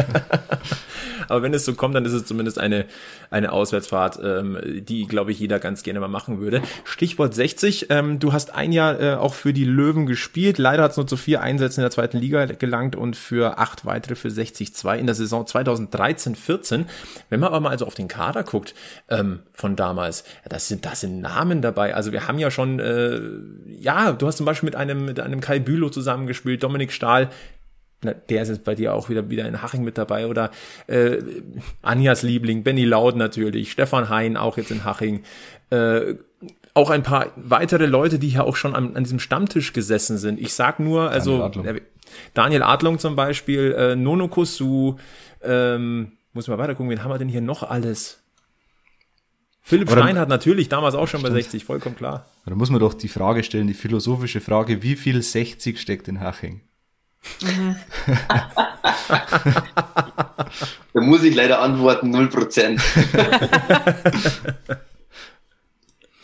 Aber 1.27 1.41
wenn 1.41 1.53
es 1.53 1.65
so 1.65 1.73
kommt, 1.73 1.93
dann 1.95 2.05
ist 2.05 2.13
es 2.13 2.25
zumindest 2.25 2.57
eine, 2.57 2.85
eine 3.29 3.51
Auswärtsfahrt, 3.51 4.19
ähm, 4.23 4.57
die, 4.63 5.07
glaube 5.07 5.31
ich, 5.31 5.39
jeder 5.39 5.59
ganz 5.59 5.83
gerne 5.83 5.99
mal 5.99 6.07
machen 6.07 6.39
würde. 6.39 6.61
Stichwort 6.85 7.33
60. 7.33 7.87
Ähm, 7.89 8.19
du 8.19 8.31
hast 8.31 8.53
ein 8.53 8.71
Jahr 8.71 8.99
äh, 8.99 9.15
auch 9.15 9.33
für 9.33 9.51
die 9.51 9.65
Löwen 9.65 10.05
gespielt. 10.05 10.57
Leider 10.57 10.83
hat 10.83 10.91
es 10.91 10.97
nur 10.97 11.07
zu 11.07 11.17
vier 11.17 11.41
Einsätzen 11.41 11.81
in 11.81 11.83
der 11.83 11.91
zweiten 11.91 12.17
Liga 12.17 12.45
gelangt 12.45 12.95
und 12.95 13.17
für 13.17 13.57
acht 13.57 13.85
weitere 13.85 14.15
für 14.15 14.29
60-2 14.29 14.97
in 14.97 15.05
der 15.05 15.15
Saison 15.15 15.43
2013-14. 15.43 16.85
Wenn 17.29 17.39
man 17.39 17.49
aber 17.49 17.59
mal 17.59 17.69
also 17.69 17.85
auf 17.85 17.95
den 17.95 18.07
Kader 18.07 18.43
guckt 18.43 18.73
ähm, 19.09 19.39
von 19.51 19.75
damals, 19.75 20.23
ja, 20.43 20.49
das 20.49 20.67
sind, 20.67 20.85
das 20.85 21.01
sind 21.01 21.19
Namen 21.19 21.61
dabei. 21.61 21.93
Also 21.93 22.11
wir 22.11 22.27
haben 22.27 22.39
ja 22.39 22.51
schon, 22.51 22.79
äh, 22.79 23.19
ja, 23.79 23.96
du 24.17 24.27
hast 24.27 24.37
zum 24.37 24.45
Beispiel 24.45 24.67
mit 24.67 24.75
einem, 24.75 25.05
mit 25.05 25.19
einem 25.19 25.41
Kai 25.41 25.59
Bülow 25.59 25.89
zusammengespielt, 25.89 26.63
Dominik 26.63 26.91
Stahl, 26.91 27.29
na, 28.03 28.13
der 28.13 28.43
ist 28.43 28.49
jetzt 28.49 28.63
bei 28.63 28.75
dir 28.75 28.93
auch 28.93 29.09
wieder, 29.09 29.29
wieder 29.29 29.47
in 29.47 29.61
Haching 29.61 29.83
mit 29.83 29.97
dabei 29.97 30.27
oder 30.27 30.51
äh, 30.85 31.17
Anjas 31.81 32.21
Liebling, 32.21 32.63
Benny 32.63 32.85
Laud 32.85 33.15
natürlich, 33.15 33.71
Stefan 33.71 34.09
Hein 34.09 34.37
auch 34.37 34.57
jetzt 34.57 34.71
in 34.71 34.83
Haching. 34.83 35.23
Äh, 35.71 36.15
auch 36.75 36.91
ein 36.91 37.01
paar 37.01 37.31
weitere 37.35 37.87
Leute, 37.87 38.19
die 38.19 38.29
hier 38.29 38.43
auch 38.43 38.55
schon 38.55 38.75
an, 38.75 38.95
an 38.95 39.03
diesem 39.03 39.19
Stammtisch 39.19 39.73
gesessen 39.73 40.19
sind. 40.19 40.39
Ich 40.39 40.53
sag 40.53 40.79
nur, 40.79 41.09
also 41.09 41.39
Daniel 41.39 41.63
Adlung, 41.63 41.81
Daniel 42.35 42.63
Adlung 42.63 42.99
zum 42.99 43.15
Beispiel, 43.15 43.73
äh, 43.75 43.95
Nono 43.95 44.27
Kosu, 44.27 44.97
ähm, 45.41 46.11
muss 46.33 46.47
mal 46.47 46.59
weiter 46.59 46.75
gucken, 46.75 46.91
wen 46.91 47.03
haben 47.03 47.09
wir 47.09 47.17
denn 47.17 47.29
hier 47.29 47.41
noch 47.41 47.63
alles? 47.63 48.21
Philipp 49.67 49.91
Stein 49.91 50.17
hat 50.17 50.29
natürlich 50.29 50.69
damals 50.69 50.95
auch 50.95 51.09
schon 51.09 51.21
bei 51.21 51.29
60, 51.29 51.65
vollkommen 51.65 51.97
klar. 51.97 52.25
Da 52.45 52.55
muss 52.55 52.69
man 52.69 52.79
doch 52.79 52.93
die 52.93 53.09
Frage 53.09 53.43
stellen, 53.43 53.67
die 53.67 53.73
philosophische 53.73 54.39
Frage, 54.39 54.81
wie 54.81 54.95
viel 54.95 55.21
60 55.21 55.77
steckt 55.77 56.07
in 56.07 56.21
Haching? 56.21 56.61
Mhm. 57.41 57.75
da 60.93 61.01
muss 61.01 61.21
ich 61.23 61.35
leider 61.35 61.59
antworten, 61.59 62.15
0%. 62.15 62.79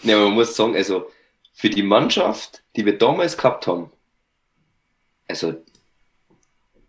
ne, 0.04 0.16
man 0.16 0.32
muss 0.32 0.56
sagen, 0.56 0.78
also 0.78 1.12
für 1.54 1.70
die 1.70 1.84
Mannschaft, 1.84 2.64
die 2.78 2.86
wir 2.86 2.98
damals 2.98 3.36
gehabt 3.36 3.68
haben, 3.68 3.92
also 5.28 5.52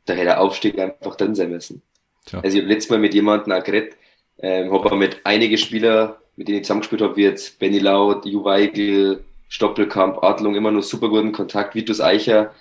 da 0.05 0.13
hätte 0.13 0.27
der 0.27 0.41
Aufstieg 0.41 0.79
einfach 0.79 1.17
drin 1.17 1.35
sein 1.35 1.51
müssen. 1.51 1.83
Tja. 2.27 2.39
Also 2.45 2.57
ich 2.57 2.63
habe 2.63 2.73
letztes 2.73 2.91
Mal 2.91 3.01
mit 3.01 3.13
jemandem 3.13 3.55
auch 3.55 3.65
geredet, 3.65 3.97
ähm, 4.39 4.73
habe 4.73 4.95
mit 4.95 5.27
einigen 5.27 5.59
Spielern 5.59 6.15
mit 6.37 6.49
denen 6.49 6.59
ich 6.59 6.65
zusammengespielt 6.65 7.03
habe, 7.03 7.17
wie 7.17 7.23
jetzt 7.23 7.59
Benny 7.59 7.79
Laut, 7.79 8.25
Ju 8.27 8.45
Weigel, 8.45 9.25
Stoppelkamp, 9.49 10.23
Adlung, 10.23 10.55
immer 10.55 10.71
nur 10.71 10.83
super 10.83 11.09
guten 11.09 11.33
Kontakt, 11.33 11.75
Vitus 11.75 12.01
Eicher. 12.01 12.53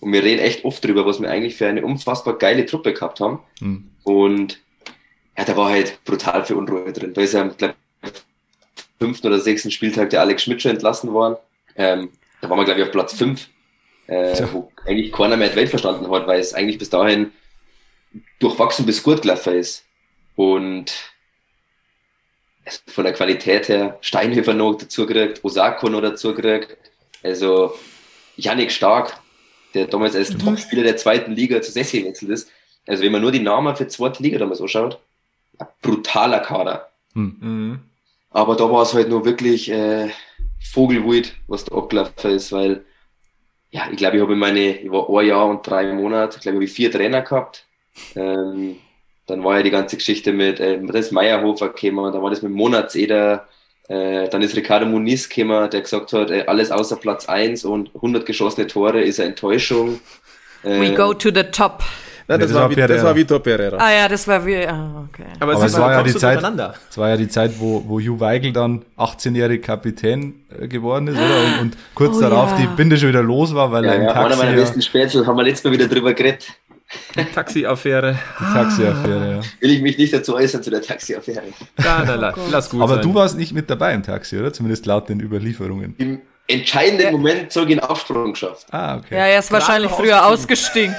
Und 0.00 0.12
wir 0.12 0.22
reden 0.22 0.40
echt 0.40 0.64
oft 0.64 0.84
drüber, 0.84 1.06
was 1.06 1.20
wir 1.20 1.30
eigentlich 1.30 1.56
für 1.56 1.66
eine 1.66 1.84
unfassbar 1.84 2.38
geile 2.38 2.66
Truppe 2.66 2.92
gehabt 2.92 3.20
haben. 3.20 3.40
Mhm. 3.60 3.90
Und 4.02 4.60
ja, 5.36 5.44
da 5.44 5.56
war 5.56 5.70
halt 5.70 6.02
brutal 6.04 6.44
viel 6.44 6.56
Unruhe 6.56 6.92
drin. 6.92 7.14
Da 7.14 7.20
ist 7.20 7.34
ja, 7.34 7.44
glaube 7.44 7.74
fünften 9.00 9.28
oder 9.28 9.40
sechsten 9.40 9.70
Spieltag 9.70 10.10
der 10.10 10.20
Alex 10.20 10.42
Schmidt 10.42 10.60
schon 10.62 10.72
entlassen 10.72 11.12
worden. 11.12 11.36
Ähm, 11.74 12.10
da 12.40 12.50
waren 12.50 12.58
wir, 12.58 12.64
glaube 12.64 12.80
ich, 12.80 12.86
auf 12.86 12.92
Platz 12.92 13.14
fünf, 13.14 13.48
äh, 14.06 14.42
wo 14.52 14.70
eigentlich 14.84 15.12
keiner 15.12 15.36
mehr 15.36 15.48
die 15.48 15.56
Welt 15.56 15.70
verstanden 15.70 16.10
hat, 16.10 16.26
weil 16.26 16.38
es 16.38 16.52
eigentlich 16.52 16.78
bis 16.78 16.90
dahin 16.90 17.32
durchwachsen 18.38 18.86
bis 18.86 19.02
gut 19.02 19.22
gelaufen 19.22 19.54
ist. 19.54 19.84
Und 20.36 20.92
von 22.86 23.04
der 23.04 23.14
Qualität 23.14 23.68
her 23.68 23.98
Steinhöfer 24.00 24.54
noch 24.54 24.74
dazu 24.74 25.06
gekriegt, 25.06 25.44
Osako 25.44 25.88
noch 25.88 26.02
dazu 26.02 26.34
gekriegt. 26.34 26.76
Also 27.22 27.74
Yannick 28.36 28.70
Stark, 28.70 29.18
der 29.74 29.86
damals 29.86 30.14
als 30.14 30.32
mhm. 30.32 30.38
Topspieler 30.38 30.82
der 30.82 30.96
zweiten 30.96 31.32
Liga 31.32 31.60
zu 31.62 31.72
Sessi 31.72 32.02
gewechselt 32.02 32.30
ist. 32.30 32.50
Also 32.86 33.02
wenn 33.02 33.12
man 33.12 33.22
nur 33.22 33.32
die 33.32 33.40
Namen 33.40 33.76
für 33.76 33.84
die 33.84 33.90
zweite 33.90 34.22
Liga 34.22 34.38
damals 34.38 34.60
anschaut, 34.60 34.98
ein 35.58 35.66
brutaler 35.82 36.40
Kader. 36.40 36.90
Hm. 37.14 37.36
Mhm. 37.40 37.80
Aber 38.30 38.56
da 38.56 38.70
war 38.70 38.82
es 38.82 38.94
halt 38.94 39.08
nur 39.08 39.24
wirklich 39.24 39.70
äh, 39.70 40.08
Vogelwild, 40.72 41.34
was 41.48 41.64
da 41.64 41.76
abgelaufen 41.76 42.30
ist, 42.30 42.52
weil 42.52 42.84
ja, 43.70 43.88
ich 43.90 43.96
glaube, 43.96 44.16
ich 44.16 44.22
habe 44.22 44.34
meine, 44.34 44.78
ich 44.78 44.90
war 44.90 45.08
ein 45.08 45.26
Jahr 45.26 45.46
und 45.46 45.66
drei 45.66 45.92
Monate, 45.92 46.36
ich 46.36 46.42
glaube, 46.42 46.58
ich 46.58 46.70
habe 46.70 46.74
vier 46.74 46.90
Trainer 46.90 47.22
gehabt. 47.22 47.66
Ähm, 48.16 48.78
dann 49.30 49.44
war 49.44 49.56
ja 49.58 49.62
die 49.62 49.70
ganze 49.70 49.96
Geschichte 49.96 50.32
mit, 50.32 50.60
äh, 50.60 50.78
das 50.82 51.10
Meierhofer 51.10 51.68
gekommen, 51.68 52.12
dann 52.12 52.22
war 52.22 52.30
das 52.30 52.42
mit 52.42 52.52
Monatseder, 52.52 53.46
äh, 53.88 54.28
dann 54.28 54.42
ist 54.42 54.56
Ricardo 54.56 54.86
Muniz 54.86 55.28
gekommen, 55.28 55.70
der 55.70 55.80
gesagt 55.80 56.12
hat, 56.12 56.30
äh, 56.30 56.44
alles 56.46 56.70
außer 56.70 56.96
Platz 56.96 57.28
1 57.28 57.64
und 57.64 57.94
100 57.94 58.26
geschossene 58.26 58.66
Tore 58.66 59.00
ist 59.00 59.20
eine 59.20 59.30
Enttäuschung. 59.30 60.00
Äh, 60.62 60.80
We 60.80 60.94
go 60.94 61.14
to 61.14 61.30
the 61.34 61.44
top. 61.44 61.82
Ja, 62.28 62.38
das, 62.38 62.46
nee, 62.46 62.54
das, 62.54 62.62
war, 62.62 62.76
war 62.76 62.88
das 62.88 63.02
war 63.02 63.16
Vitor 63.16 63.40
Pereira. 63.40 63.76
Ah 63.78 63.92
ja, 63.92 64.08
das 64.08 64.28
war 64.28 64.46
wie, 64.46 64.64
ah, 64.64 65.08
okay. 65.08 65.24
Aber, 65.40 65.54
Aber 65.54 65.64
es, 65.64 65.76
war 65.76 65.90
ja 65.90 66.02
die 66.04 66.14
Zeit, 66.14 66.40
es 66.88 66.96
war 66.96 67.08
ja 67.08 67.16
die 67.16 67.26
Zeit, 67.26 67.52
wo, 67.58 67.82
wo 67.88 67.98
Ju 67.98 68.20
Weigel 68.20 68.52
dann 68.52 68.84
18-jährig 68.96 69.62
Kapitän 69.62 70.44
äh, 70.56 70.68
geworden 70.68 71.08
ist, 71.08 71.16
oder? 71.16 71.44
Und, 71.44 71.60
und 71.60 71.76
kurz 71.96 72.18
oh, 72.18 72.20
darauf 72.20 72.50
ja. 72.52 72.58
die 72.58 72.66
Binde 72.76 72.96
schon 72.98 73.08
wieder 73.08 73.24
los 73.24 73.52
war, 73.52 73.72
weil 73.72 73.84
ja, 73.84 73.90
er 73.90 73.96
im 73.96 74.02
ja, 74.04 74.12
Taxi... 74.12 74.26
Einer 74.26 74.36
meiner 74.36 74.56
besten 74.56 74.80
Spätzle, 74.80 75.26
haben 75.26 75.36
wir 75.36 75.42
letztes 75.42 75.64
Mal 75.64 75.72
wieder 75.72 75.88
drüber 75.88 76.14
geredet. 76.14 76.46
Die 77.16 77.24
Taxiaffäre. 77.24 78.18
Die 78.40 78.44
Taxiaffäre, 78.44 79.32
ja. 79.32 79.40
Will 79.60 79.70
ich 79.70 79.82
mich 79.82 79.98
nicht 79.98 80.12
dazu 80.12 80.34
äußern 80.34 80.62
zu 80.62 80.70
der 80.70 80.82
Taxiaffäre. 80.82 81.42
Ja, 81.78 82.02
na, 82.04 82.16
na, 82.16 82.34
lass 82.50 82.70
gut 82.70 82.82
Aber 82.82 82.96
sein. 82.96 83.02
du 83.02 83.14
warst 83.14 83.36
nicht 83.36 83.52
mit 83.52 83.70
dabei 83.70 83.94
im 83.94 84.02
Taxi, 84.02 84.38
oder? 84.38 84.52
Zumindest 84.52 84.86
laut 84.86 85.08
den 85.08 85.20
Überlieferungen. 85.20 85.94
Im 85.98 86.20
entscheidenden 86.48 87.06
ja. 87.06 87.12
Moment 87.12 87.52
so 87.52 87.64
den 87.64 87.80
Aufsprung 87.80 88.32
geschafft. 88.32 88.66
Ah, 88.70 88.96
okay. 88.96 89.14
Ja, 89.14 89.26
er 89.26 89.38
ist 89.38 89.48
Gerade 89.48 89.62
wahrscheinlich 89.62 89.90
früher 89.92 90.26
ausgestiegen. 90.26 90.94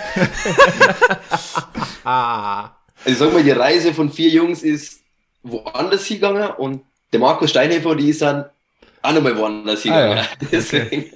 ah. 2.05 2.69
Also 3.03 3.25
sag 3.25 3.33
mal, 3.33 3.43
die 3.43 3.51
Reise 3.51 3.93
von 3.93 4.11
vier 4.11 4.29
Jungs 4.29 4.63
ist 4.63 5.01
woanders 5.43 6.05
hingegangen 6.05 6.51
und 6.51 6.83
der 7.11 7.19
Markus 7.19 7.49
Steinhefer, 7.49 7.95
die 7.95 8.09
ist 8.09 8.21
dann 8.21 8.45
auch 9.01 9.11
nochmal 9.11 9.37
woanders 9.37 9.81
hingegangen. 9.81 10.19
Ah, 10.19 10.21
ja. 10.21 10.47
Deswegen. 10.51 11.11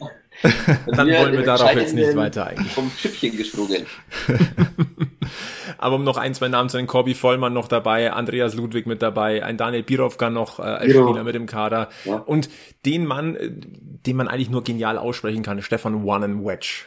Dann 0.87 1.07
wollen 1.07 1.33
wir 1.33 1.43
darauf 1.43 1.73
jetzt 1.73 1.93
nicht 1.93 2.15
weiter 2.15 2.47
eingehen. 2.47 2.65
Vom 2.67 2.91
Schiffchen 2.97 3.37
gesprungen. 3.37 3.85
Aber 5.77 5.95
um 5.95 6.03
noch 6.03 6.17
ein, 6.17 6.33
zwei 6.33 6.47
Namen 6.47 6.69
zu 6.69 6.77
nennen, 6.77 6.87
Corby 6.87 7.13
Vollmann 7.13 7.53
noch 7.53 7.67
dabei, 7.67 8.13
Andreas 8.13 8.55
Ludwig 8.55 8.85
mit 8.85 9.01
dabei, 9.01 9.43
ein 9.43 9.57
Daniel 9.57 9.83
Birovka 9.83 10.29
noch 10.29 10.59
äh, 10.59 10.63
als 10.63 10.85
Biro. 10.85 11.07
Spieler 11.09 11.23
mit 11.23 11.35
im 11.35 11.45
Kader. 11.45 11.89
Ja. 12.05 12.15
Und 12.15 12.49
den 12.85 13.05
Mann, 13.05 13.35
äh, 13.35 13.51
den 13.51 14.15
man 14.15 14.27
eigentlich 14.27 14.49
nur 14.49 14.63
genial 14.63 14.97
aussprechen 14.97 15.43
kann, 15.43 15.61
Stefan 15.61 16.03
One 16.03 16.45
Wedge. 16.45 16.85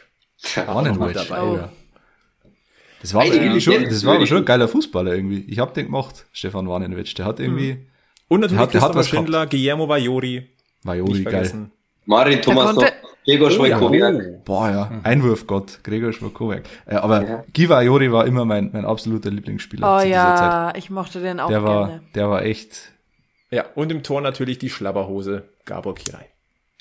One 0.67 0.99
Wedge. 0.99 1.13
Dabei, 1.13 1.41
oh. 1.41 1.55
ja. 1.57 1.69
Das 3.01 3.13
war, 3.13 3.25
irgendwie 3.25 3.61
schon, 3.61 3.83
das 3.85 4.05
war 4.05 4.15
aber 4.15 4.27
schon 4.27 4.39
ein 4.39 4.45
geiler 4.45 4.67
Fußballer 4.67 5.13
irgendwie. 5.13 5.45
Ich 5.47 5.59
hab 5.59 5.73
den 5.73 5.85
gemacht, 5.85 6.25
Stefan 6.33 6.67
Warnenwitsch. 6.67 7.17
Der 7.17 7.25
hat 7.25 7.39
irgendwie. 7.39 7.71
Hm. 7.71 7.85
Und 8.27 8.41
natürlich 8.41 8.69
der 8.71 8.81
hat, 8.81 8.93
der 8.93 8.99
hat 8.99 9.05
Schindler, 9.07 9.47
Guillermo 9.47 9.87
Vajori. 9.87 10.49
Vajori, 10.83 11.23
geil. 11.23 11.69
Marin 12.05 12.41
Thomas 12.41 12.75
Gregor 13.25 13.51
Schwajkowiak. 13.51 14.15
Oh, 14.15 14.19
oh. 14.19 14.41
Boah, 14.45 14.69
ja. 14.69 14.85
Mhm. 14.85 15.01
Einwurfgott, 15.03 15.83
Gregor 15.83 16.13
Schwajkowiak. 16.13 16.63
Äh, 16.85 16.95
aber 16.95 17.27
ja. 17.27 17.43
Giva 17.53 17.81
Jori 17.81 18.11
war 18.11 18.25
immer 18.25 18.45
mein, 18.45 18.71
mein 18.73 18.85
absoluter 18.85 19.29
Lieblingsspieler. 19.29 19.97
Oh 19.97 20.05
ja, 20.05 20.73
ich 20.75 20.89
mochte 20.89 21.21
den 21.21 21.39
auch 21.39 21.49
der 21.49 21.63
war, 21.63 21.87
gerne. 21.87 22.03
Der 22.15 22.29
war 22.29 22.43
echt. 22.43 22.91
Ja, 23.51 23.65
und 23.75 23.91
im 23.91 24.03
Tor 24.03 24.21
natürlich 24.21 24.59
die 24.59 24.69
Schlabberhose, 24.69 25.49
Gabor 25.65 25.95
Kirai. 25.95 26.25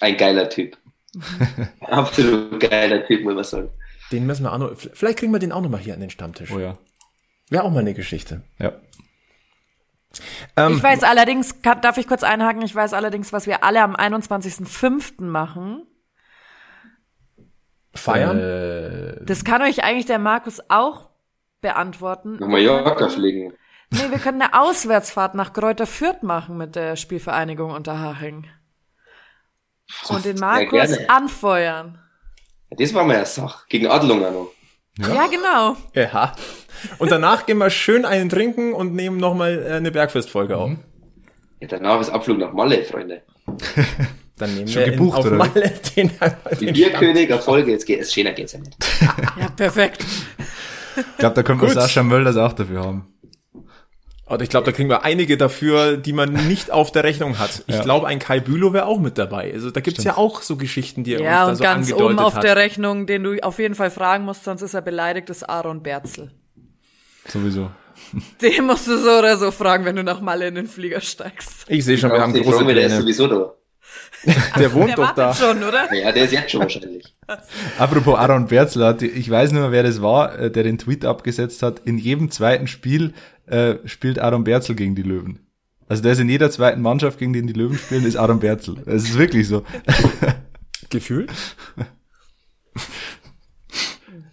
Ein 0.01 0.17
geiler 0.17 0.49
Typ. 0.49 0.77
Absolut 1.81 2.61
geiler 2.61 3.07
Typ, 3.07 3.25
muss 3.25 3.35
man 3.35 3.45
sagen. 3.45 3.71
Den 4.13 4.27
müssen 4.27 4.45
wir 4.45 4.53
auch 4.53 4.59
noch, 4.59 4.73
vielleicht 4.77 5.19
kriegen 5.19 5.33
wir 5.33 5.39
den 5.39 5.53
auch 5.53 5.61
noch 5.61 5.71
mal 5.71 5.81
hier 5.81 5.95
an 5.95 6.01
den 6.01 6.11
Stammtisch. 6.11 6.51
Oh 6.51 6.59
ja. 6.59 6.79
Wäre 7.51 7.65
auch 7.65 7.71
mal 7.71 7.81
eine 7.81 7.95
Geschichte. 7.95 8.43
Ja. 8.59 8.73
Ähm, 10.57 10.77
ich 10.77 10.83
weiß 10.83 11.03
allerdings, 11.03 11.55
darf 11.63 11.99
ich 11.99 12.09
kurz 12.09 12.23
einhaken, 12.23 12.63
ich 12.63 12.75
weiß 12.75 12.95
allerdings, 12.95 13.33
was 13.33 13.47
wir 13.47 13.65
alle 13.65 13.83
am 13.83 13.95
21.05. 13.95 15.23
machen. 15.25 15.83
Feiern? 17.99 18.39
Äh, 18.39 19.25
das 19.25 19.45
kann 19.45 19.63
euch 19.63 19.85
eigentlich 19.85 20.07
der 20.07 20.19
Markus 20.19 20.61
auch 20.69 21.09
beantworten. 21.61 22.37
Nach 22.39 22.49
Mallorca 22.49 23.09
fliegen. 23.09 23.53
Nee, 23.91 24.11
wir 24.11 24.19
können 24.19 24.43
eine 24.43 24.61
Auswärtsfahrt 24.61 25.35
nach 25.35 25.53
Kräuter 25.53 25.87
Fürth 25.87 26.23
machen 26.23 26.59
mit 26.59 26.77
der 26.77 26.97
Spielvereinigung 26.97 27.71
Unterhaching. 27.73 28.47
Und 30.09 30.25
den 30.25 30.39
Markus 30.39 30.91
ja, 30.91 31.07
anfeuern. 31.09 31.99
Das 32.71 32.93
war 32.93 33.05
mal 33.05 33.17
eine 33.17 33.27
Sache. 33.27 33.65
Gegen 33.69 33.87
Adlungen 33.87 34.33
noch. 34.33 34.53
Ja, 34.99 35.15
ja 35.15 35.27
genau. 35.27 35.77
Ja. 35.95 36.35
Und 36.99 37.11
danach 37.11 37.47
gehen 37.47 37.59
wir 37.59 37.71
schön 37.71 38.05
einen 38.05 38.29
trinken 38.29 38.75
und 38.75 38.95
nehmen 38.95 39.17
nochmal 39.17 39.65
äh, 39.67 39.73
eine 39.75 39.91
Bergfestfolge 39.91 40.55
mhm. 40.55 40.61
auf. 40.61 40.71
Ja, 41.61 41.69
danach 41.69 42.01
ist 42.01 42.11
Abflug 42.11 42.39
nach 42.39 42.53
Malle, 42.53 42.85
Freunde. 42.85 43.23
Dann 44.39 44.55
nehmen 44.55 44.69
Schon 44.69 44.85
wir 44.85 44.93
gebucht, 44.93 45.19
auf 45.19 45.27
oder? 45.27 45.37
Malle 45.37 45.73
den, 45.97 46.11
den 46.61 46.73
Bierkönig 46.73 47.31
Erfolge, 47.31 47.73
jetzt 47.73 47.87
geht 47.87 48.01
es 48.01 48.13
schöner 48.13 48.33
geht's 48.33 48.53
ja 48.53 48.61
nicht. 48.61 48.77
ja, 49.39 49.49
perfekt. 49.57 50.05
Ich 50.97 51.19
glaube, 51.19 51.35
da 51.35 51.43
können 51.43 51.61
wir 51.61 51.71
Sascha 51.71 52.03
Mölders 52.03 52.37
auch 52.37 52.53
dafür 52.53 52.85
haben. 52.85 53.07
Und 54.29 54.43
ich 54.43 54.51
glaube, 54.51 54.67
da 54.67 54.73
kriegen 54.73 54.91
wir 54.91 55.05
einige 55.05 55.39
dafür, 55.39 55.97
die 55.97 56.13
man 56.13 56.33
nicht 56.49 56.71
auf 56.71 56.93
der 56.93 57.03
Rechnung 57.03 57.39
hat. 57.39 57.63
Ich 57.67 57.77
ja. 57.77 57.83
glaube, 57.83 58.07
ein 58.07 58.19
Kai 58.19 58.41
Bülow 58.41 58.75
wäre 58.75 58.85
auch 58.85 59.01
mit 59.01 59.17
dabei. 59.17 59.51
Also 59.55 59.71
da 59.71 59.81
gibt's 59.81 60.03
Stimmt. 60.03 60.17
ja 60.17 60.23
auch 60.23 60.43
so 60.43 60.57
Geschichten, 60.57 61.03
die 61.03 61.15
er 61.15 61.23
ja, 61.23 61.47
uns 61.49 61.59
da 61.59 61.65
so 61.65 61.71
angedeutet 61.71 61.95
hat. 61.95 61.99
Ganz 61.99 62.13
oben 62.13 62.19
auf 62.19 62.39
der 62.39 62.57
Rechnung, 62.57 63.07
den 63.07 63.23
du 63.23 63.43
auf 63.43 63.59
jeden 63.59 63.75
Fall 63.75 63.91
fragen 63.91 64.25
musst, 64.25 64.45
sonst 64.45 64.61
ist 64.61 64.75
er 64.75 64.83
beleidigt, 64.83 65.31
ist 65.31 65.49
Aaron 65.49 65.83
Berzel. 65.83 66.31
Sowieso. 67.27 67.71
Den 68.43 68.67
musst 68.67 68.87
du 68.87 68.97
so 68.99 69.19
oder 69.19 69.37
so 69.37 69.51
fragen, 69.51 69.85
wenn 69.85 69.97
du 69.97 70.05
nach 70.05 70.21
Malle 70.21 70.49
in 70.49 70.55
den 70.55 70.67
Flieger 70.67 71.01
steigst. 71.01 71.65
Ich 71.69 71.85
sehe 71.85 71.99
schon, 71.99 72.13
wir 72.13 72.21
haben 72.21 72.33
große 72.33 72.65
Pläne. 72.65 72.75
Der 72.75 72.87
ist 72.87 72.99
sowieso 72.99 73.27
da. 73.27 73.55
Der 74.59 74.73
wohnt 74.73 74.89
der 74.89 74.97
doch 74.97 75.15
da. 75.15 75.35
schon, 75.35 75.63
oder? 75.63 75.95
Ja, 75.95 76.13
der 76.13 76.25
ist 76.25 76.33
jetzt 76.33 76.51
schon 76.51 76.63
wahrscheinlich. 76.63 77.15
Apropos 77.79 78.19
Aaron 78.19 78.47
Berzler, 78.47 79.01
ich 79.01 79.31
weiß 79.31 79.53
nicht 79.53 79.61
mehr, 79.61 79.71
wer 79.71 79.83
das 79.83 80.03
war, 80.03 80.39
äh, 80.39 80.51
der 80.51 80.65
den 80.65 80.79
Tweet 80.79 81.05
abgesetzt 81.05 81.63
hat. 81.63 81.81
In 81.85 81.99
jedem 81.99 82.31
zweiten 82.31 82.67
Spiel 82.67 83.15
äh, 83.47 83.77
spielt 83.85 84.19
Aaron 84.19 84.45
Berzel 84.45 84.75
gegen 84.75 84.95
die 84.95 85.03
Löwen. 85.03 85.41
Also 85.89 86.03
der 86.03 86.13
ist 86.13 86.19
in 86.19 86.29
jeder 86.29 86.51
zweiten 86.51 86.83
Mannschaft, 86.83 87.19
gegen 87.19 87.33
den 87.33 87.47
die 87.47 87.53
Löwen 87.53 87.79
spielen, 87.79 88.05
ist 88.05 88.17
Aaron 88.17 88.41
Berzel. 88.41 88.77
Es 88.87 89.05
ist 89.05 89.19
wirklich 89.19 89.49
so. 89.49 89.65
Gefühlt? 90.91 91.33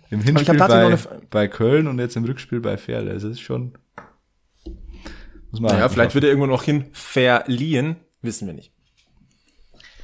Im 0.09 0.21
Hinspiel 0.21 0.57
bei, 0.57 0.97
bei 1.29 1.47
Köln 1.47 1.87
und 1.87 1.99
jetzt 1.99 2.15
im 2.15 2.25
Rückspiel 2.25 2.59
bei 2.59 2.77
Ferl. 2.77 3.09
Also 3.09 3.29
das 3.29 3.37
ist 3.37 3.43
schon. 3.43 3.73
Muss 5.51 5.61
man 5.61 5.71
naja, 5.71 5.89
vielleicht 5.89 6.13
wird 6.13 6.25
er 6.25 6.29
irgendwo 6.29 6.47
noch 6.47 6.63
hin 6.63 6.85
verliehen. 6.91 7.97
Wissen 8.21 8.47
wir 8.47 8.53
nicht. 8.53 8.74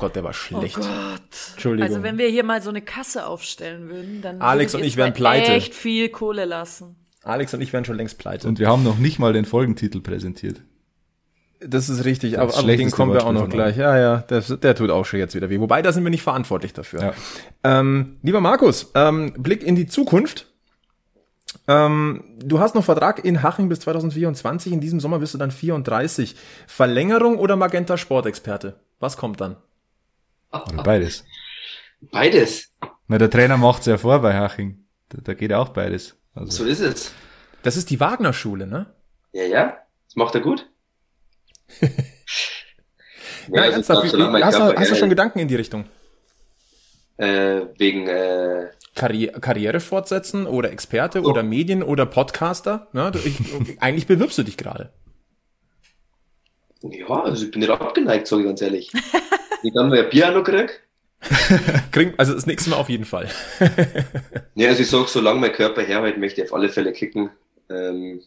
Gott, 0.02 0.16
der 0.16 0.24
war 0.24 0.34
schlecht. 0.34 0.80
Oh 0.80 0.82
Gott. 0.82 1.52
Entschuldigung. 1.54 1.88
Also 1.88 2.04
wenn 2.04 2.18
wir 2.18 2.28
hier 2.28 2.43
mal 2.43 2.62
so 2.62 2.72
eine 2.72 2.82
Kasse 2.82 3.28
aufstellen 3.28 3.88
würden, 3.88 4.24
dann 4.24 4.41
Alex 4.41 4.74
und 4.74 4.84
ich 4.84 4.97
wären 4.97 5.14
pleite. 5.14 5.52
echt 5.52 5.76
viel 5.76 6.10
Kohle 6.10 6.45
lassen. 6.45 6.95
Alex 7.24 7.54
und 7.54 7.62
ich 7.62 7.72
wären 7.72 7.86
schon 7.86 7.97
längst 7.97 8.18
pleite. 8.18 8.47
Und 8.47 8.58
wir 8.58 8.68
haben 8.68 8.84
noch 8.84 8.97
nicht 8.97 9.20
mal 9.20 9.32
den 9.32 9.45
Folgentitel 9.45 10.02
präsentiert. 10.02 10.62
Das 11.64 11.88
ist 11.88 12.04
richtig, 12.04 12.39
aber, 12.39 12.58
aber 12.58 12.76
den 12.76 12.89
kommen 12.89 13.14
wir 13.14 13.24
auch 13.24 13.32
noch 13.32 13.47
gleich. 13.47 13.78
Ja, 13.78 13.95
ja, 13.95 14.18
der, 14.18 14.41
der 14.41 14.74
tut 14.74 14.89
auch 14.89 15.06
schon 15.06 15.20
jetzt 15.20 15.36
wieder 15.36 15.52
weh. 15.52 15.60
Wobei, 15.60 15.84
da 15.84 15.91
sind 15.91 16.04
wir 16.04 16.10
nicht 16.10 16.24
verantwortlich 16.24 16.74
dafür. 16.74 17.02
Ja. 17.02 17.14
Ähm, 17.64 18.18
lieber 18.24 18.41
Markus, 18.41 18.91
ähm, 18.95 19.34
Blick 19.38 19.62
in 19.62 19.76
die 19.76 19.86
Zukunft. 19.86 20.47
Ähm, 21.68 22.24
du 22.43 22.60
hast 22.60 22.74
noch 22.74 22.84
Vertrag 22.84 23.24
in 23.24 23.43
Haching 23.43 23.70
bis 23.70 23.82
2024. 23.82 24.74
In 24.74 24.82
diesem 24.82 24.99
Sommer 24.99 25.20
bist 25.20 25.36
du 25.36 25.38
dann 25.38 25.52
34. 25.52 26.36
Verlängerung 26.66 27.38
oder 27.38 27.56
Magenta 27.56 27.97
Sportexperte? 27.97 28.80
Was 28.99 29.16
kommt 29.16 29.39
dann? 29.39 29.58
Oder 30.52 30.84
beides. 30.84 31.26
Beides. 32.02 32.72
Na, 33.08 33.18
der 33.18 33.30
Trainer 33.30 33.58
macht's 33.58 33.86
ja 33.86 33.97
vor 33.97 34.20
bei 34.22 34.34
Haching. 34.34 34.86
Da, 35.10 35.20
da 35.22 35.34
geht 35.34 35.54
auch 35.54 35.70
beides. 35.70 36.18
Also. 36.34 36.64
So 36.64 36.70
ist 36.70 36.80
es. 36.80 37.14
Das 37.64 37.78
ist 37.78 37.89
die 37.89 37.99
Wagner-Schule, 37.99 38.66
ne? 38.66 38.93
Ja, 39.34 39.43
ja. 39.43 39.78
Das 40.08 40.16
macht 40.16 40.36
er 40.36 40.41
gut. 40.41 40.68
ja, 41.82 41.89
Nein, 43.47 43.72
ernsthaft, 43.72 44.04
wie, 44.04 44.43
hast, 44.43 44.58
du, 44.58 44.76
hast 44.76 44.91
du 44.91 44.95
schon 44.95 45.10
Gedanken 45.10 45.39
in 45.39 45.47
die 45.47 45.56
Richtung? 45.56 45.86
äh, 47.22 47.68
wegen 47.78 48.08
äh, 48.08 48.70
Karri 48.95 49.28
Karriere 49.39 49.80
fortsetzen 49.80 50.47
oder 50.47 50.72
Experte 50.72 51.22
oh. 51.22 51.30
oder 51.30 51.43
Medien 51.43 51.84
oder 51.84 52.06
Podcaster. 52.06 52.88
Ja, 52.93 53.12
du, 53.12 53.20
ich, 53.20 53.38
eigentlich 53.80 54.08
bewirbst 54.08 54.38
du 54.38 54.43
dich 54.43 54.58
gerade. 54.58 54.91
Ja, 56.82 57.22
also 57.22 57.45
ich 57.45 57.52
bin 57.52 57.60
nicht 57.62 57.70
abgeneigt, 57.70 58.26
sage 58.26 58.41
ich 58.41 58.47
ganz 58.47 58.62
ehrlich. 58.62 58.91
Ich 59.64 59.76
habe 59.76 59.89
mir 59.89 60.03
ein 60.03 60.09
Bier 60.09 60.32
noch 60.32 60.43
gekriegt. 60.43 60.82
Krieg, 61.91 62.14
also 62.18 62.34
das 62.34 62.45
nächste 62.45 62.70
Mal 62.70 62.78
auf 62.78 62.89
jeden 62.89 63.05
Fall. 63.05 63.30
ja, 64.55 64.70
also 64.70 64.82
ich 64.82 64.89
sage, 64.89 65.07
solange 65.07 65.39
mein 65.39 65.53
Körper 65.53 65.82
herhält, 65.82 66.18
möchte 66.18 66.41
ich 66.41 66.47
auf 66.47 66.53
alle 66.53 66.70
Fälle 66.70 66.93
kicken. 66.93 67.30
Ähm, 67.70 68.22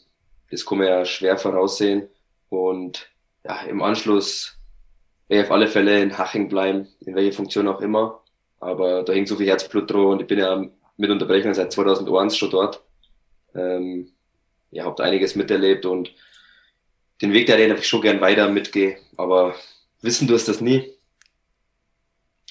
das 0.50 0.64
kann 0.64 0.78
man 0.78 0.86
ja 0.86 1.04
schwer 1.04 1.36
voraussehen. 1.36 2.08
Und 2.48 3.08
ja, 3.44 3.62
im 3.62 3.82
Anschluss 3.82 4.56
werde 5.28 5.42
ich 5.42 5.48
auf 5.48 5.52
alle 5.52 5.68
Fälle 5.68 6.00
in 6.00 6.16
Haching 6.16 6.48
bleiben, 6.48 6.88
in 7.00 7.14
welcher 7.14 7.36
Funktion 7.36 7.68
auch 7.68 7.80
immer. 7.80 8.22
Aber 8.60 9.02
da 9.02 9.12
hängt 9.12 9.28
so 9.28 9.36
viel 9.36 9.48
Herzblut 9.48 9.90
dran 9.90 10.06
und 10.06 10.22
ich 10.22 10.26
bin 10.26 10.38
ja 10.38 10.64
mit 10.96 11.10
Unterbrechung 11.10 11.52
seit 11.54 11.72
2001 11.72 12.36
schon 12.36 12.50
dort. 12.50 12.82
Ähm, 13.54 14.12
ja, 14.70 14.84
habt 14.84 15.00
einiges 15.00 15.34
miterlebt 15.34 15.86
und 15.86 16.12
den 17.20 17.32
Weg, 17.32 17.46
der 17.46 17.56
den 17.56 17.76
ich 17.76 17.86
schon 17.86 18.02
gern 18.02 18.20
weiter 18.20 18.48
mitgehe. 18.48 18.98
Aber 19.16 19.54
wissen 20.00 20.28
du 20.28 20.34
es 20.34 20.44
das 20.44 20.60
nie. 20.60 20.93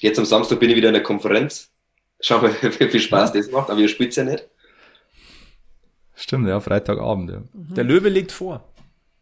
Jetzt 0.04 0.18
am 0.18 0.26
Samstag 0.26 0.60
bin 0.60 0.68
ich 0.68 0.76
wieder 0.76 0.88
in 0.88 0.92
der 0.92 1.02
Konferenz. 1.02 1.70
Schauen 2.20 2.42
wir, 2.42 2.72
wie 2.78 2.88
viel 2.90 3.00
Spaß 3.00 3.32
das 3.32 3.50
macht, 3.50 3.70
aber 3.70 3.80
ihr 3.80 3.88
spielt 3.88 4.14
ja 4.14 4.24
nicht. 4.24 4.46
Stimmt, 6.14 6.46
ja, 6.46 6.60
Freitagabend, 6.60 7.30
ja. 7.30 7.38
Mhm. 7.38 7.74
Der 7.74 7.84
Löwe 7.84 8.10
legt 8.10 8.30
vor. 8.30 8.68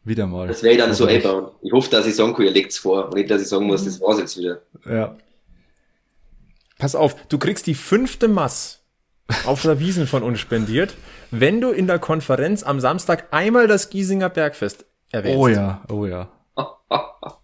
Wieder 0.03 0.27
mal. 0.27 0.49
Das 0.49 0.65
werde 0.65 0.75
ich 0.75 0.83
dann 0.83 0.93
so 0.93 1.07
einbauen. 1.07 1.53
Ich 1.63 1.73
hoffe, 1.73 1.89
dass 1.89 2.05
ich 2.05 2.17
sagen 2.17 2.35
kann, 2.35 2.45
ihr 2.47 2.51
legt's 2.51 2.79
vor 2.79 3.05
und 3.05 3.15
nicht, 3.15 3.31
dass 3.31 3.41
ich 3.41 3.47
sagen 3.47 3.67
muss, 3.67 3.85
das 3.85 4.01
war's 4.01 4.19
jetzt 4.19 4.37
wieder. 4.37 4.63
Ja. 4.85 5.17
Pass 6.79 6.97
auf, 6.97 7.15
du 7.29 7.39
kriegst 7.39 7.69
die 7.69 7.77
fünfte 7.77 8.27
Mass 8.27 8.83
auf 9.47 9.63
der 9.63 9.79
Wiesen 9.79 10.09
von 10.09 10.25
uns 10.25 10.41
spendiert, 10.41 10.97
wenn 11.31 11.61
du 11.61 11.71
in 11.71 11.87
der 11.87 12.01
Konferenz 12.01 12.65
am 12.65 12.81
Samstag 12.81 13.29
einmal 13.31 13.69
das 13.69 13.89
Giesinger 13.89 14.31
Bergfest 14.31 14.85
erwähnst. 15.13 15.39
Oh 15.39 15.47
ja, 15.47 15.85
oh 15.89 16.07
ja. 16.07 16.29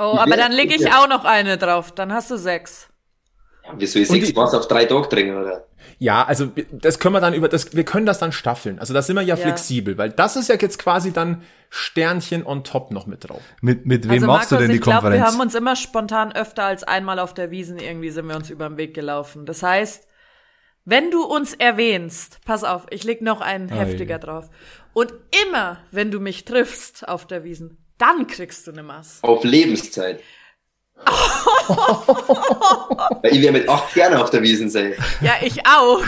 oh, 0.00 0.16
aber 0.18 0.36
dann 0.36 0.52
lege 0.52 0.74
ich 0.74 0.92
auch 0.92 1.08
noch 1.08 1.24
eine 1.24 1.58
drauf, 1.58 1.92
dann 1.92 2.12
hast 2.12 2.30
du 2.30 2.36
sechs. 2.36 2.88
Ja, 3.64 3.72
wieso 3.76 3.98
ich 3.98 4.08
sechs 4.08 4.34
Mass 4.34 4.54
auf 4.54 4.66
drei 4.68 4.84
Tage 4.86 5.08
trinken, 5.08 5.36
oder? 5.36 5.66
Ja, 5.98 6.24
also 6.24 6.50
das 6.72 6.98
können 6.98 7.14
wir 7.14 7.20
dann 7.20 7.34
über 7.34 7.48
das, 7.48 7.74
wir 7.74 7.84
können 7.84 8.06
das 8.06 8.18
dann 8.18 8.32
staffeln. 8.32 8.78
Also 8.78 8.94
da 8.94 9.02
sind 9.02 9.16
wir 9.16 9.22
ja, 9.22 9.34
ja, 9.34 9.36
flexibel, 9.36 9.98
weil 9.98 10.10
das 10.10 10.36
ist 10.36 10.48
ja 10.48 10.56
jetzt 10.56 10.78
quasi 10.78 11.12
dann 11.12 11.42
Sternchen 11.68 12.44
on 12.46 12.64
top 12.64 12.90
noch 12.90 13.06
mit 13.06 13.28
drauf. 13.28 13.42
Mit, 13.60 13.86
mit 13.86 14.04
wem 14.04 14.12
also 14.12 14.26
machst 14.26 14.50
Markus, 14.50 14.56
du 14.56 14.56
denn 14.56 14.70
die 14.70 14.76
ich 14.76 14.82
glaub, 14.82 15.02
Konferenz? 15.02 15.20
Wir 15.20 15.26
haben 15.26 15.40
uns 15.40 15.54
immer 15.54 15.76
spontan 15.76 16.32
öfter 16.32 16.64
als 16.64 16.84
einmal 16.84 17.18
auf 17.18 17.34
der 17.34 17.50
Wiesen 17.50 17.78
irgendwie 17.78 18.10
sind 18.10 18.26
wir 18.28 18.36
uns 18.36 18.50
über 18.50 18.68
den 18.68 18.78
Weg 18.78 18.94
gelaufen. 18.94 19.44
Das 19.44 19.62
heißt, 19.62 20.06
wenn 20.84 21.10
du 21.10 21.22
uns 21.22 21.54
erwähnst, 21.54 22.40
pass 22.44 22.64
auf, 22.64 22.86
ich 22.90 23.04
leg 23.04 23.20
noch 23.20 23.40
einen 23.40 23.68
heftiger 23.68 24.16
je. 24.16 24.20
drauf. 24.20 24.48
Und 24.92 25.12
immer, 25.46 25.78
wenn 25.90 26.10
du 26.10 26.18
mich 26.18 26.44
triffst 26.44 27.06
auf 27.06 27.26
der 27.26 27.44
Wiesen, 27.44 27.79
dann 28.00 28.26
kriegst 28.26 28.66
du 28.66 28.72
eine 28.72 28.82
Maß. 28.82 29.20
Auf 29.22 29.44
Lebenszeit. 29.44 30.20
Weil 33.22 33.32
ich 33.32 33.40
wäre 33.42 33.52
mit 33.52 33.68
acht 33.68 33.94
gerne 33.94 34.22
auf 34.22 34.30
der 34.30 34.42
Wiesen 34.42 34.68
sein. 34.70 34.94
Ja, 35.20 35.34
ich 35.42 35.66
auch. 35.66 36.02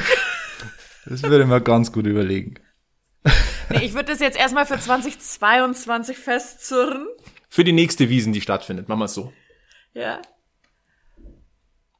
Das 1.06 1.22
würde 1.22 1.42
ich 1.42 1.48
mir 1.48 1.60
ganz 1.60 1.92
gut 1.92 2.06
überlegen. 2.06 2.54
Nee, 3.70 3.84
ich 3.84 3.94
würde 3.94 4.12
das 4.12 4.20
jetzt 4.20 4.38
erstmal 4.38 4.66
für 4.66 4.78
2022 4.78 6.18
festzurren. 6.18 7.06
Für 7.48 7.64
die 7.64 7.72
nächste 7.72 8.08
Wiesen, 8.08 8.32
die 8.32 8.40
stattfindet. 8.40 8.88
Machen 8.88 9.00
wir 9.00 9.06
es 9.06 9.14
so. 9.14 9.32
Ja. 9.94 10.20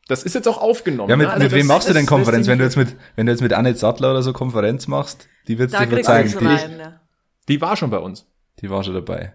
Das 0.09 0.23
ist 0.23 0.35
jetzt 0.35 0.49
auch 0.49 0.59
aufgenommen. 0.61 1.09
Ja, 1.09 1.17
mit, 1.17 1.29
ne? 1.29 1.33
also 1.33 1.45
mit 1.45 1.53
wem 1.53 1.67
machst 1.67 1.89
du 1.89 1.93
denn 1.93 2.07
Konferenz? 2.07 2.47
Wenn 2.47 2.59
du 2.59 2.65
jetzt 2.65 2.77
mit, 2.77 2.97
wenn 3.17 3.27
du 3.27 3.33
jetzt 3.33 3.41
mit 3.41 3.53
Annette 3.53 3.79
Sattler 3.79 4.11
oder 4.11 4.23
so 4.23 4.33
Konferenz 4.33 4.89
machst, 4.89 5.29
die 5.49 5.59
wird 5.59 5.73
dir 5.73 5.87
verzeihen. 5.87 6.29
Die, 6.29 6.45
rein, 6.45 6.79
ja. 6.79 7.01
die 7.49 7.61
war 7.61 7.77
schon 7.77 7.91
bei 7.91 7.99
uns. 7.99 8.27
Die 8.61 8.69
war 8.69 8.85
schon 8.85 8.95
dabei. 8.95 9.35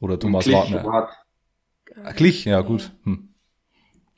Oder 0.00 0.18
Thomas 0.18 0.46
Wagner. 0.46 1.08
Klich, 2.14 2.44
ja 2.44 2.60
gut. 2.60 2.92
Hm. 3.04 3.34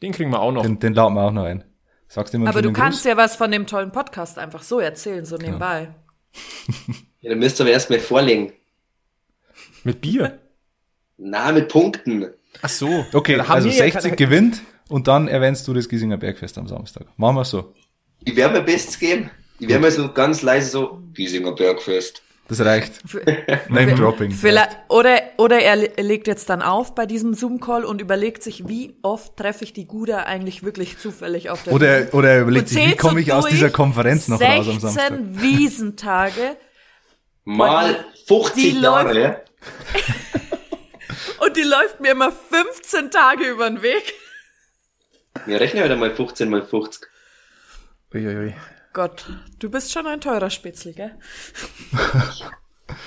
Den 0.02 0.12
kriegen 0.12 0.30
wir 0.30 0.40
auch 0.40 0.52
noch. 0.52 0.62
Den, 0.62 0.78
den 0.78 0.94
laden 0.94 1.14
wir 1.14 1.22
auch 1.22 1.32
noch 1.32 1.44
ein. 1.44 1.64
Sagst 2.08 2.32
du 2.32 2.38
immer 2.38 2.48
Aber 2.48 2.62
du 2.62 2.72
kannst 2.72 3.02
Gruß? 3.02 3.10
ja 3.10 3.16
was 3.16 3.36
von 3.36 3.50
dem 3.50 3.66
tollen 3.66 3.92
Podcast 3.92 4.38
einfach 4.38 4.62
so 4.62 4.80
erzählen, 4.80 5.24
so 5.24 5.36
nebenbei. 5.36 5.94
Ja, 6.32 6.94
ja 7.20 7.30
dann 7.30 7.38
müsst 7.38 7.60
ihr 7.60 7.64
aber 7.64 7.72
erst 7.72 7.90
mal 7.90 8.00
vorlegen. 8.00 8.52
Mit 9.84 10.00
Bier? 10.00 10.38
Na, 11.18 11.52
mit 11.52 11.68
Punkten. 11.68 12.32
Ach 12.62 12.68
so. 12.68 13.04
Okay, 13.12 13.38
also 13.40 13.70
60 13.70 14.16
gewinnt 14.16 14.62
und 14.88 15.06
dann 15.06 15.28
erwähnst 15.28 15.68
du 15.68 15.74
das 15.74 15.88
Giesinger 15.88 16.16
Bergfest 16.16 16.56
am 16.58 16.66
Samstag. 16.66 17.06
Machen 17.16 17.36
wir 17.36 17.44
so. 17.44 17.74
Ich 18.24 18.34
werde 18.36 18.58
mir 18.58 18.64
Bestes 18.64 18.98
geben. 18.98 19.30
Ich 19.58 19.68
werde 19.68 19.82
mir 19.82 19.90
so 19.90 20.12
ganz 20.12 20.42
leise 20.42 20.70
so, 20.70 21.02
Giesinger 21.12 21.52
Bergfest. 21.52 22.22
Das 22.48 22.60
reicht. 22.60 23.02
Name 23.68 23.94
Dropping. 23.94 24.34
Oder, 24.88 25.20
oder 25.36 25.58
er 25.60 25.76
legt 25.76 26.26
jetzt 26.26 26.48
dann 26.48 26.62
auf 26.62 26.94
bei 26.94 27.04
diesem 27.04 27.34
Zoom-Call 27.34 27.84
und 27.84 28.00
überlegt 28.00 28.42
sich, 28.42 28.66
wie 28.66 28.96
oft 29.02 29.36
treffe 29.36 29.64
ich 29.64 29.74
die 29.74 29.86
Guda 29.86 30.22
eigentlich 30.22 30.62
wirklich 30.62 30.98
zufällig 30.98 31.50
auf 31.50 31.62
der 31.64 31.74
Oder, 31.74 32.06
oder 32.12 32.30
er 32.30 32.40
überlegt 32.40 32.70
sich, 32.70 32.86
wie 32.86 32.96
komme 32.96 33.20
ich 33.20 33.34
aus 33.34 33.46
dieser 33.46 33.68
Konferenz 33.68 34.28
noch 34.28 34.40
raus 34.40 34.66
am 34.66 34.80
Samstag? 34.80 35.08
16 35.10 35.42
Wiesentage. 35.42 36.56
Mal 37.44 38.04
50 38.26 38.80
Jahre. 38.80 39.42
und 41.40 41.56
die 41.56 41.62
läuft 41.62 42.00
mir 42.00 42.12
immer 42.12 42.32
15 42.32 43.10
Tage 43.10 43.44
über 43.44 43.68
den 43.68 43.82
Weg. 43.82 44.14
Wir 45.44 45.60
rechnen 45.60 45.84
heute 45.84 45.96
mal 45.96 46.14
15 46.14 46.48
mal 46.48 46.62
50. 46.62 47.08
Uiuiui. 48.14 48.54
Gott, 48.92 49.26
du 49.58 49.70
bist 49.70 49.92
schon 49.92 50.06
ein 50.06 50.20
teurer 50.20 50.50
Spitzel, 50.50 50.92
gell? 50.92 51.14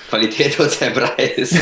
Qualität 0.08 0.58
hat 0.58 0.70
seinen 0.70 0.94
Preis. 0.94 1.54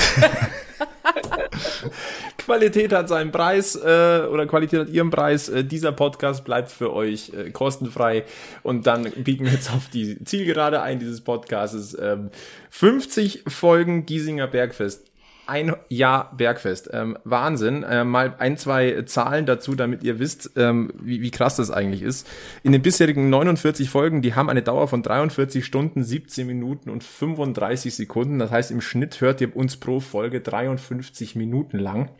Qualität 2.36 2.92
hat 2.92 3.08
seinen 3.08 3.32
Preis 3.32 3.76
äh, 3.76 4.26
oder 4.30 4.46
Qualität 4.46 4.80
hat 4.80 4.88
ihren 4.88 5.10
Preis. 5.10 5.48
Äh, 5.48 5.64
dieser 5.64 5.92
Podcast 5.92 6.44
bleibt 6.44 6.70
für 6.70 6.92
euch 6.92 7.32
äh, 7.32 7.50
kostenfrei 7.50 8.24
und 8.62 8.86
dann 8.86 9.04
biegen 9.04 9.46
wir 9.46 9.52
jetzt 9.52 9.72
auf 9.72 9.88
die 9.88 10.22
Zielgerade 10.24 10.82
ein 10.82 10.98
dieses 10.98 11.22
Podcasts. 11.22 11.96
Ähm, 12.00 12.30
50 12.70 13.44
Folgen 13.46 14.04
Giesinger 14.06 14.48
Bergfest 14.48 15.09
ein 15.50 15.74
Jahr 15.88 16.32
Bergfest. 16.36 16.88
Ähm, 16.92 17.18
Wahnsinn. 17.24 17.84
Ähm, 17.88 18.08
mal 18.08 18.36
ein, 18.38 18.56
zwei 18.56 19.02
Zahlen 19.02 19.46
dazu, 19.46 19.74
damit 19.74 20.04
ihr 20.04 20.20
wisst, 20.20 20.52
ähm, 20.56 20.92
wie, 21.02 21.20
wie 21.20 21.32
krass 21.32 21.56
das 21.56 21.72
eigentlich 21.72 22.02
ist. 22.02 22.26
In 22.62 22.70
den 22.70 22.82
bisherigen 22.82 23.28
49 23.28 23.90
Folgen, 23.90 24.22
die 24.22 24.34
haben 24.34 24.48
eine 24.48 24.62
Dauer 24.62 24.86
von 24.86 25.02
43 25.02 25.66
Stunden, 25.66 26.04
17 26.04 26.46
Minuten 26.46 26.88
und 26.88 27.02
35 27.02 27.94
Sekunden. 27.94 28.38
Das 28.38 28.52
heißt, 28.52 28.70
im 28.70 28.80
Schnitt 28.80 29.20
hört 29.20 29.40
ihr 29.40 29.54
uns 29.56 29.76
pro 29.76 29.98
Folge 29.98 30.40
53 30.40 31.34
Minuten 31.34 31.78
lang. 31.78 32.10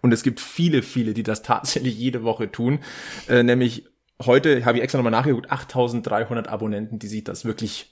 Und 0.00 0.12
es 0.12 0.24
gibt 0.24 0.40
viele, 0.40 0.82
viele, 0.82 1.14
die 1.14 1.22
das 1.22 1.42
tatsächlich 1.42 1.96
jede 1.96 2.24
Woche 2.24 2.50
tun. 2.50 2.80
Äh, 3.28 3.44
nämlich 3.44 3.86
heute 4.20 4.64
habe 4.64 4.78
ich 4.78 4.84
extra 4.84 4.98
nochmal 4.98 5.12
nachgeguckt, 5.12 5.50
8300 5.50 6.48
Abonnenten, 6.48 6.98
die 6.98 7.06
sich 7.06 7.22
das 7.22 7.44
wirklich 7.44 7.91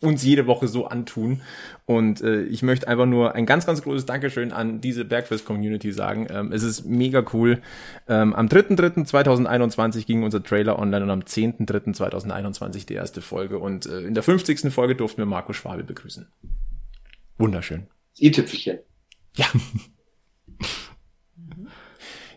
uns 0.00 0.22
jede 0.24 0.46
Woche 0.46 0.66
so 0.66 0.86
antun. 0.86 1.42
Und 1.84 2.22
äh, 2.22 2.42
ich 2.44 2.62
möchte 2.62 2.88
einfach 2.88 3.06
nur 3.06 3.34
ein 3.34 3.46
ganz, 3.46 3.66
ganz 3.66 3.82
großes 3.82 4.06
Dankeschön 4.06 4.52
an 4.52 4.80
diese 4.80 5.04
Bergfest-Community 5.04 5.92
sagen. 5.92 6.26
Ähm, 6.30 6.52
es 6.52 6.62
ist 6.62 6.86
mega 6.86 7.24
cool. 7.32 7.60
Ähm, 8.08 8.34
am 8.34 8.46
3.3.2021 8.46 10.06
ging 10.06 10.22
unser 10.22 10.42
Trailer 10.42 10.78
online 10.78 11.04
und 11.04 11.10
am 11.10 11.20
10.3.2021 11.20 12.86
die 12.86 12.94
erste 12.94 13.20
Folge. 13.20 13.58
Und 13.58 13.86
äh, 13.86 14.00
in 14.00 14.14
der 14.14 14.22
50. 14.22 14.72
Folge 14.72 14.96
durften 14.96 15.18
wir 15.18 15.26
Marco 15.26 15.52
Schwabel 15.52 15.84
begrüßen. 15.84 16.28
Wunderschön. 17.36 17.86
I-Tüpfelchen. 18.18 18.78
Ja. 19.36 19.46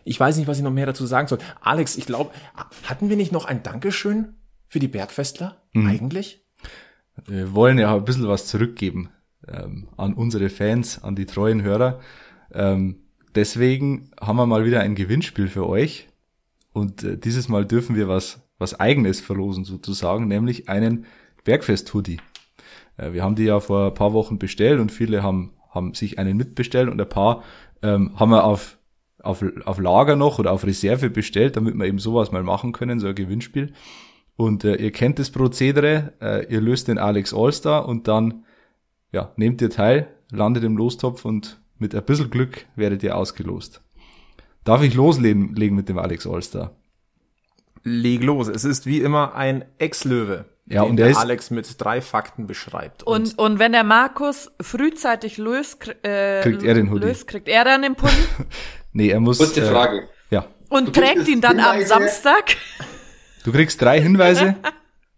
Ich 0.04 0.20
weiß 0.20 0.36
nicht, 0.36 0.46
was 0.46 0.58
ich 0.58 0.62
noch 0.62 0.70
mehr 0.70 0.86
dazu 0.86 1.06
sagen 1.06 1.28
soll. 1.28 1.38
Alex, 1.62 1.96
ich 1.96 2.04
glaube, 2.04 2.34
hatten 2.84 3.08
wir 3.08 3.16
nicht 3.16 3.32
noch 3.32 3.46
ein 3.46 3.62
Dankeschön 3.62 4.34
für 4.66 4.78
die 4.78 4.88
Bergfestler? 4.88 5.62
Mhm. 5.72 5.86
Eigentlich? 5.86 6.43
Wir 7.26 7.54
wollen 7.54 7.78
ja 7.78 7.94
ein 7.94 8.04
bisschen 8.04 8.28
was 8.28 8.46
zurückgeben 8.46 9.10
ähm, 9.48 9.88
an 9.96 10.14
unsere 10.14 10.50
Fans, 10.50 11.02
an 11.02 11.16
die 11.16 11.26
treuen 11.26 11.62
Hörer. 11.62 12.00
Ähm, 12.52 12.96
deswegen 13.34 14.10
haben 14.20 14.36
wir 14.36 14.46
mal 14.46 14.64
wieder 14.64 14.80
ein 14.80 14.94
Gewinnspiel 14.94 15.48
für 15.48 15.68
euch. 15.68 16.08
Und 16.72 17.04
äh, 17.04 17.16
dieses 17.16 17.48
Mal 17.48 17.64
dürfen 17.66 17.96
wir 17.96 18.08
was, 18.08 18.42
was 18.58 18.78
eigenes 18.78 19.20
verlosen 19.20 19.64
sozusagen, 19.64 20.28
nämlich 20.28 20.68
einen 20.68 21.06
Bergfest-Hoodie. 21.44 22.20
Äh, 22.96 23.12
wir 23.12 23.22
haben 23.22 23.36
die 23.36 23.44
ja 23.44 23.60
vor 23.60 23.88
ein 23.88 23.94
paar 23.94 24.12
Wochen 24.12 24.38
bestellt 24.38 24.80
und 24.80 24.90
viele 24.90 25.22
haben, 25.22 25.52
haben 25.70 25.94
sich 25.94 26.18
einen 26.18 26.36
mitbestellt 26.36 26.88
und 26.88 27.00
ein 27.00 27.08
paar 27.08 27.42
ähm, 27.82 28.18
haben 28.18 28.30
wir 28.30 28.44
auf, 28.44 28.78
auf, 29.22 29.44
auf 29.64 29.78
Lager 29.78 30.16
noch 30.16 30.38
oder 30.38 30.52
auf 30.52 30.64
Reserve 30.64 31.10
bestellt, 31.10 31.56
damit 31.56 31.74
wir 31.76 31.86
eben 31.86 31.98
sowas 31.98 32.32
mal 32.32 32.42
machen 32.42 32.72
können, 32.72 32.98
so 32.98 33.06
ein 33.06 33.14
Gewinnspiel. 33.14 33.72
Und 34.36 34.64
äh, 34.64 34.74
ihr 34.76 34.90
kennt 34.90 35.18
das 35.18 35.30
Prozedere, 35.30 36.12
äh, 36.20 36.46
ihr 36.52 36.60
löst 36.60 36.88
den 36.88 36.98
Alex 36.98 37.32
Allstar 37.32 37.86
und 37.86 38.08
dann 38.08 38.44
ja, 39.12 39.32
nehmt 39.36 39.62
ihr 39.62 39.70
teil, 39.70 40.08
landet 40.32 40.64
im 40.64 40.76
Lostopf 40.76 41.24
und 41.24 41.60
mit 41.78 41.94
ein 41.94 42.04
bisschen 42.04 42.30
Glück 42.30 42.66
werdet 42.74 43.02
ihr 43.04 43.16
ausgelost. 43.16 43.80
Darf 44.64 44.82
ich 44.82 44.94
loslegen 44.94 45.52
mit 45.76 45.88
dem 45.88 45.98
Alex 45.98 46.26
Allstar? 46.26 46.72
Leg 47.84 48.22
los. 48.22 48.48
Es 48.48 48.64
ist 48.64 48.86
wie 48.86 49.00
immer 49.00 49.34
ein 49.34 49.64
Ex-Löwe, 49.78 50.46
Ja, 50.66 50.82
den 50.82 50.90
und 50.90 50.96
der 50.96 51.06
der 51.06 51.12
ist- 51.12 51.18
Alex 51.18 51.50
mit 51.50 51.80
drei 51.80 52.00
Fakten 52.00 52.46
beschreibt. 52.46 53.02
Und, 53.04 53.38
und 53.38 53.58
wenn 53.58 53.72
der 53.72 53.84
Markus 53.84 54.50
frühzeitig 54.60 55.36
löst, 55.38 55.86
äh, 56.02 56.40
Kriegt 56.42 56.62
er 56.62 56.74
den 56.74 56.90
Hoodie. 56.90 57.06
löst, 57.06 57.26
kriegt 57.28 57.46
er 57.48 57.64
dann 57.64 57.82
den 57.82 57.94
Pulli 57.94 58.12
Nee, 58.92 59.10
er 59.10 59.20
muss. 59.20 59.38
Kurze 59.38 59.60
äh, 59.60 59.70
Frage. 59.70 60.08
Ja. 60.30 60.46
und 60.70 60.88
Du 60.88 61.00
trägt 61.00 61.28
ihn 61.28 61.40
dann 61.40 61.60
am. 61.60 61.80
Samstag. 61.84 62.56
Du 63.44 63.52
kriegst 63.52 63.80
drei 63.80 64.00
Hinweise. 64.00 64.56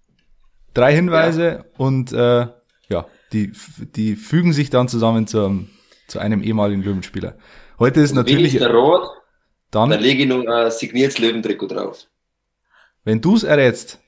drei 0.75 0.95
Hinweise 0.95 1.65
und 1.79 2.13
äh, 2.13 2.49
ja, 2.89 3.07
die, 3.33 3.53
die 3.95 4.17
fügen 4.17 4.53
sich 4.53 4.69
dann 4.69 4.89
zusammen 4.89 5.27
zum, 5.27 5.71
zu 6.09 6.19
einem 6.19 6.43
ehemaligen 6.43 6.83
Löwenspieler. 6.83 7.39
Heute 7.79 8.01
ist 8.01 8.15
Wenn 8.15 8.27
ich 8.27 8.33
natürlich 8.33 8.59
der 8.59 8.73
Rot, 8.73 9.09
dann, 9.71 9.91
dann 9.91 10.01
lege 10.01 10.25
ich 10.25 10.29
noch 10.29 10.45
ein 10.45 10.71
signiertes 10.71 11.19
Löwentrikot 11.19 11.69
drauf. 11.69 12.07
wenn 13.05 13.21
du 13.21 13.37
es 13.37 13.45
errätst, 13.45 14.01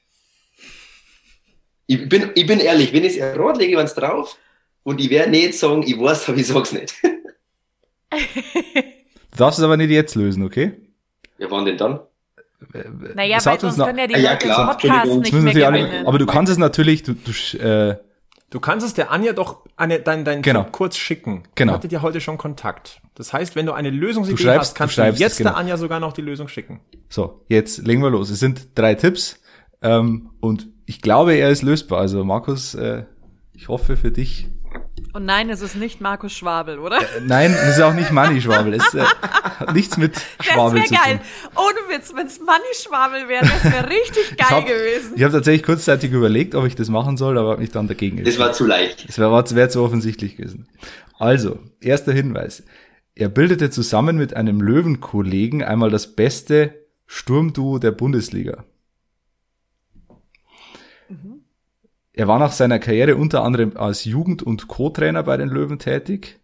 Ich 1.86 2.08
bin, 2.08 2.32
ich 2.34 2.46
bin 2.46 2.60
ehrlich, 2.60 2.92
wenn 2.92 3.04
ich 3.04 3.18
es 3.18 3.38
rot 3.38 3.56
lege, 3.56 3.80
ich 3.80 3.90
drauf 3.92 4.36
und 4.82 5.00
ich 5.00 5.10
werde 5.10 5.30
nicht 5.30 5.54
sagen, 5.54 5.82
ich 5.86 5.98
weiß, 5.98 6.28
aber 6.28 6.38
ich 6.38 6.46
sag's 6.48 6.72
nicht. 6.72 6.94
du 8.10 9.36
darfst 9.36 9.58
es 9.58 9.64
aber 9.64 9.76
nicht 9.76 9.90
jetzt 9.90 10.16
lösen, 10.16 10.44
okay? 10.44 10.72
Ja, 11.38 11.50
wann 11.50 11.64
denn 11.64 11.78
dann? 11.78 12.00
Naja, 13.14 13.38
weil 13.44 13.60
sonst 13.60 13.78
können 13.78 13.98
ja 13.98 14.06
die 14.06 14.14
ja, 14.14 14.32
Leute 14.32 14.46
klar, 14.46 14.58
den 14.58 14.66
Podcast 14.66 15.10
Entschuldigung, 15.12 15.44
nicht 15.44 15.54
mehr 15.54 15.70
gewinnen. 15.72 16.06
aber 16.06 16.18
du 16.18 16.26
kannst 16.26 16.50
es 16.52 16.58
natürlich, 16.58 17.02
du, 17.02 17.14
du 17.14 17.30
sch- 17.30 17.58
äh, 17.58 17.96
Du 18.50 18.60
kannst 18.60 18.86
es 18.86 18.94
der 18.94 19.10
Anja 19.10 19.34
doch 19.34 19.66
eine, 19.76 20.00
dein, 20.00 20.24
dein 20.24 20.40
Genau. 20.40 20.62
Tipp 20.62 20.72
kurz 20.72 20.96
schicken. 20.96 21.42
Genau. 21.54 21.72
Ihr 21.72 21.76
hattet 21.76 21.92
ja 21.92 22.00
heute 22.00 22.18
schon 22.22 22.38
Kontakt. 22.38 23.02
Das 23.14 23.34
heißt, 23.34 23.56
wenn 23.56 23.66
du 23.66 23.74
eine 23.74 23.90
Lösungsidee 23.90 24.36
Du 24.38 24.42
schreibst- 24.42 24.70
hast, 24.70 24.74
kannst 24.74 24.96
du 24.96 25.02
du, 25.02 25.04
schreibst 25.04 25.16
es, 25.16 25.20
jetzt 25.20 25.36
genau. 25.36 25.50
der 25.50 25.58
Anja 25.58 25.76
sogar 25.76 26.00
noch 26.00 26.14
die 26.14 26.22
Lösung 26.22 26.48
schicken. 26.48 26.80
so, 27.10 27.44
jetzt 27.48 27.86
legen 27.86 28.02
wir 28.02 28.08
los. 28.08 28.30
Es 28.30 28.40
sind 28.40 28.68
drei 28.74 28.94
Tipps 28.94 29.38
ähm, 29.82 30.30
und 30.40 30.66
ich 30.86 31.02
glaube, 31.02 31.34
er 31.34 31.50
ist 31.50 31.62
lösbar. 31.62 32.00
Also 32.00 32.24
Markus, 32.24 32.74
äh, 32.74 33.04
ich 33.52 33.68
hoffe 33.68 33.98
für 33.98 34.10
dich. 34.10 34.48
Und 35.12 35.24
nein, 35.24 35.48
es 35.50 35.62
ist 35.62 35.74
nicht 35.76 36.00
Markus 36.00 36.32
Schwabel, 36.32 36.78
oder? 36.78 36.98
Äh, 37.00 37.20
Nein, 37.24 37.52
es 37.52 37.76
ist 37.76 37.82
auch 37.82 37.94
nicht 37.94 38.12
Money 38.12 38.40
Schwabel. 38.40 38.74
Es 38.74 38.94
äh, 38.94 39.00
hat 39.02 39.74
nichts 39.74 39.96
mit 39.96 40.16
Das 40.16 40.46
Schwabel 40.46 40.74
wäre 40.76 40.86
zu 40.86 40.94
tun. 40.94 41.02
geil. 41.04 41.20
Ohne 41.56 41.96
Witz, 41.96 42.12
wenn's 42.14 42.38
Money 42.40 42.74
Schwabel 42.82 43.28
wäre, 43.28 43.46
das 43.46 43.64
wäre 43.72 43.88
richtig 43.88 44.36
geil 44.36 44.46
Ich 44.46 44.50
habe 44.50 44.66
gewesen. 44.66 45.24
hab 45.24 45.32
tatsächlich 45.32 45.62
kurzzeitig 45.62 46.12
überlegt, 46.12 46.54
ob 46.54 46.66
ich 46.66 46.74
das 46.74 46.88
machen 46.88 47.16
soll, 47.16 47.38
aber 47.38 47.50
habe 47.52 47.60
mich 47.60 47.70
dann 47.70 47.88
dagegen 47.88 48.16
Das 48.18 48.26
entschieden. 48.26 48.44
war 48.46 48.52
zu 48.52 48.66
leicht. 48.66 49.08
Das 49.08 49.18
wäre 49.18 49.32
wär 49.54 49.68
zu 49.70 49.82
offensichtlich 49.82 50.36
gewesen. 50.36 50.68
Also, 51.18 51.58
erster 51.80 52.12
Hinweis. 52.12 52.62
Er 53.14 53.28
bildete 53.28 53.70
zusammen 53.70 54.16
mit 54.16 54.34
einem 54.34 54.60
Löwenkollegen 54.60 55.64
einmal 55.64 55.90
das 55.90 56.14
beste 56.14 56.74
Sturmduo 57.06 57.78
der 57.78 57.90
Bundesliga. 57.90 58.64
Er 62.18 62.26
war 62.26 62.40
nach 62.40 62.50
seiner 62.50 62.80
Karriere 62.80 63.14
unter 63.14 63.44
anderem 63.44 63.76
als 63.76 64.04
Jugend- 64.04 64.42
und 64.42 64.66
Co-Trainer 64.66 65.22
bei 65.22 65.36
den 65.36 65.48
Löwen 65.48 65.78
tätig. 65.78 66.40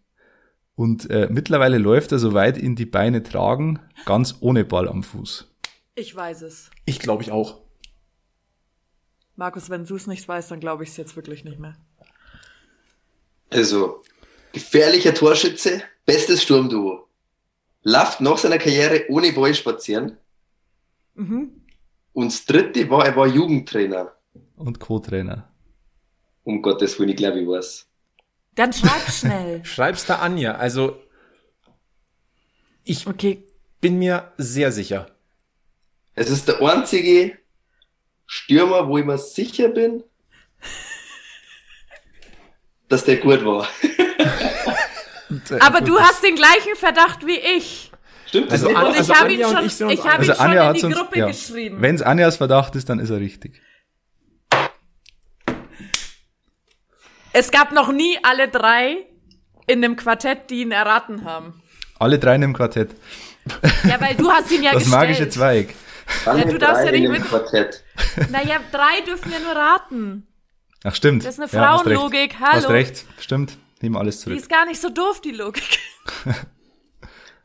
Und 0.75 1.09
äh, 1.09 1.27
mittlerweile 1.29 1.79
läuft 1.79 2.13
er, 2.13 2.19
soweit 2.19 2.57
ihn 2.57 2.77
die 2.77 2.85
Beine 2.85 3.23
tragen, 3.23 3.81
ganz 4.05 4.37
ohne 4.39 4.63
Ball 4.63 4.87
am 4.87 5.03
Fuß. 5.03 5.53
Ich 5.95 6.15
weiß 6.15 6.43
es. 6.43 6.71
Ich 6.85 6.99
glaube 6.99 7.23
ich 7.23 7.31
auch. 7.31 7.59
Markus, 9.35 9.69
wenn 9.69 9.85
du 9.85 9.97
es 9.97 10.07
nicht 10.07 10.25
weißt, 10.25 10.49
dann 10.49 10.61
glaube 10.61 10.83
ich 10.83 10.91
es 10.91 10.97
jetzt 10.97 11.17
wirklich 11.17 11.43
nicht 11.43 11.59
mehr. 11.59 11.75
Also, 13.49 14.01
gefährlicher 14.53 15.13
Torschütze, 15.13 15.81
bestes 16.05 16.41
Sturmduo. 16.41 17.09
Läuft 17.83 18.21
nach 18.21 18.37
seiner 18.37 18.59
Karriere 18.59 19.03
ohne 19.09 19.33
Ball 19.33 19.53
spazieren. 19.53 20.15
Mhm. 21.15 21.49
Und 22.13 22.31
das 22.31 22.45
dritte 22.45 22.89
war, 22.89 23.05
er 23.05 23.17
war 23.17 23.27
Jugendtrainer. 23.27 24.13
Und 24.55 24.79
Co-Trainer. 24.79 25.51
Um 26.45 26.61
Gottes 26.61 26.97
Willen, 26.99 27.09
ich 27.09 27.17
glaube, 27.17 27.41
ich 27.41 27.47
weiß. 27.47 27.85
Dann 28.55 28.71
schreib 28.71 29.11
schnell. 29.11 29.65
Schreib's 29.65 30.05
der 30.05 30.21
Anja. 30.21 30.55
Also, 30.55 30.97
ich 32.85 33.05
Okay. 33.07 33.43
bin 33.81 33.99
mir 33.99 34.31
sehr 34.37 34.71
sicher. 34.71 35.07
Es 36.13 36.29
ist 36.29 36.47
der 36.47 36.61
einzige 36.61 37.37
Stürmer, 38.25 38.87
wo 38.87 38.97
ich 38.97 39.03
mir 39.05 39.17
sicher 39.17 39.67
bin, 39.67 40.03
dass 42.87 43.03
der 43.03 43.17
gut 43.17 43.43
war. 43.43 43.67
Aber 45.59 45.81
du 45.81 45.99
hast 45.99 46.23
den 46.23 46.35
gleichen 46.35 46.75
Verdacht 46.75 47.25
wie 47.25 47.37
ich. 47.57 47.91
Stimmt 48.27 48.51
das 48.51 48.63
Also, 48.63 48.67
nicht? 48.67 48.77
An- 48.77 48.85
Und 48.85 48.91
ich 48.93 48.97
also 48.99 49.15
habe 49.15 49.33
ihn 49.33 49.43
Anja 49.43 49.47
und 49.47 49.55
schon, 49.55 49.65
ich 49.65 49.73
sind 49.75 49.87
uns 49.87 49.99
ich 49.99 50.05
habe 50.05 50.17
Also 50.19 50.31
ihn 50.31 50.35
schon 50.35 50.45
Anja 50.45 50.61
in 50.61 50.67
hat 50.69 50.75
die 50.77 50.85
uns, 50.85 50.95
Gruppe 50.95 51.19
ja, 51.19 51.27
geschrieben. 51.27 51.81
wenn 51.81 51.95
es 51.95 52.01
Anjas 52.01 52.37
Verdacht 52.37 52.75
ist, 52.75 52.87
dann 52.89 52.99
ist 52.99 53.09
er 53.09 53.19
richtig. 53.19 53.61
Es 57.37 57.51
gab 57.51 57.71
noch 57.73 57.91
nie 57.91 58.17
alle 58.23 58.47
drei 58.47 59.05
in 59.67 59.81
dem 59.81 59.95
Quartett, 59.97 60.49
die 60.49 60.61
ihn 60.61 60.71
erraten 60.71 61.25
haben. 61.25 61.61
Alle 61.99 62.17
drei 62.17 62.35
in 62.35 62.41
dem 62.41 62.53
Quartett. 62.53 62.91
Ja, 63.83 63.99
weil 63.99 64.15
du 64.15 64.29
hast 64.31 64.49
ihn 64.51 64.63
ja 64.63 64.71
Das 64.71 64.83
gestellt. 64.83 65.01
magische 65.01 65.29
Zweig. 65.29 65.75
Alle 66.25 66.45
du 66.45 66.57
darfst 66.57 66.85
ja 66.85 66.91
nicht 66.91 67.01
in 67.03 67.11
einem 67.11 67.21
mit- 67.21 67.29
Quartett. 67.29 67.83
Naja, 68.31 68.57
drei 68.71 69.01
dürfen 69.05 69.31
ja 69.31 69.39
nur 69.39 69.51
raten. 69.55 70.27
Ach 70.83 70.95
stimmt. 70.95 71.25
Das 71.25 71.37
ist 71.37 71.53
eine 71.53 71.61
Ja. 71.63 71.77
Frauenlogik, 71.77 72.35
hallo. 72.39 72.53
Hast 72.53 72.69
recht, 72.69 73.05
stimmt. 73.19 73.57
Nehmen 73.81 73.97
alles 73.97 74.19
Die 74.19 74.23
zurück. 74.25 74.37
ist 74.37 74.49
gar 74.49 74.65
nicht 74.65 74.79
so 74.81 74.89
doof, 74.89 75.19
die 75.21 75.31
Logik. 75.31 75.79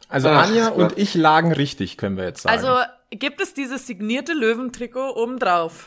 Also 0.09 0.29
Ach, 0.29 0.49
Anja 0.49 0.71
Gott. 0.71 0.77
und 0.93 0.99
ich 0.99 1.15
lagen 1.15 1.53
richtig, 1.53 1.97
können 1.97 2.17
wir 2.17 2.25
jetzt 2.25 2.43
sagen. 2.43 2.57
Also 2.59 2.77
gibt 3.11 3.41
es 3.41 3.55
dieses 3.55 3.87
signierte 3.87 4.33
Löwentrikot 4.33 5.15
obendrauf. 5.15 5.87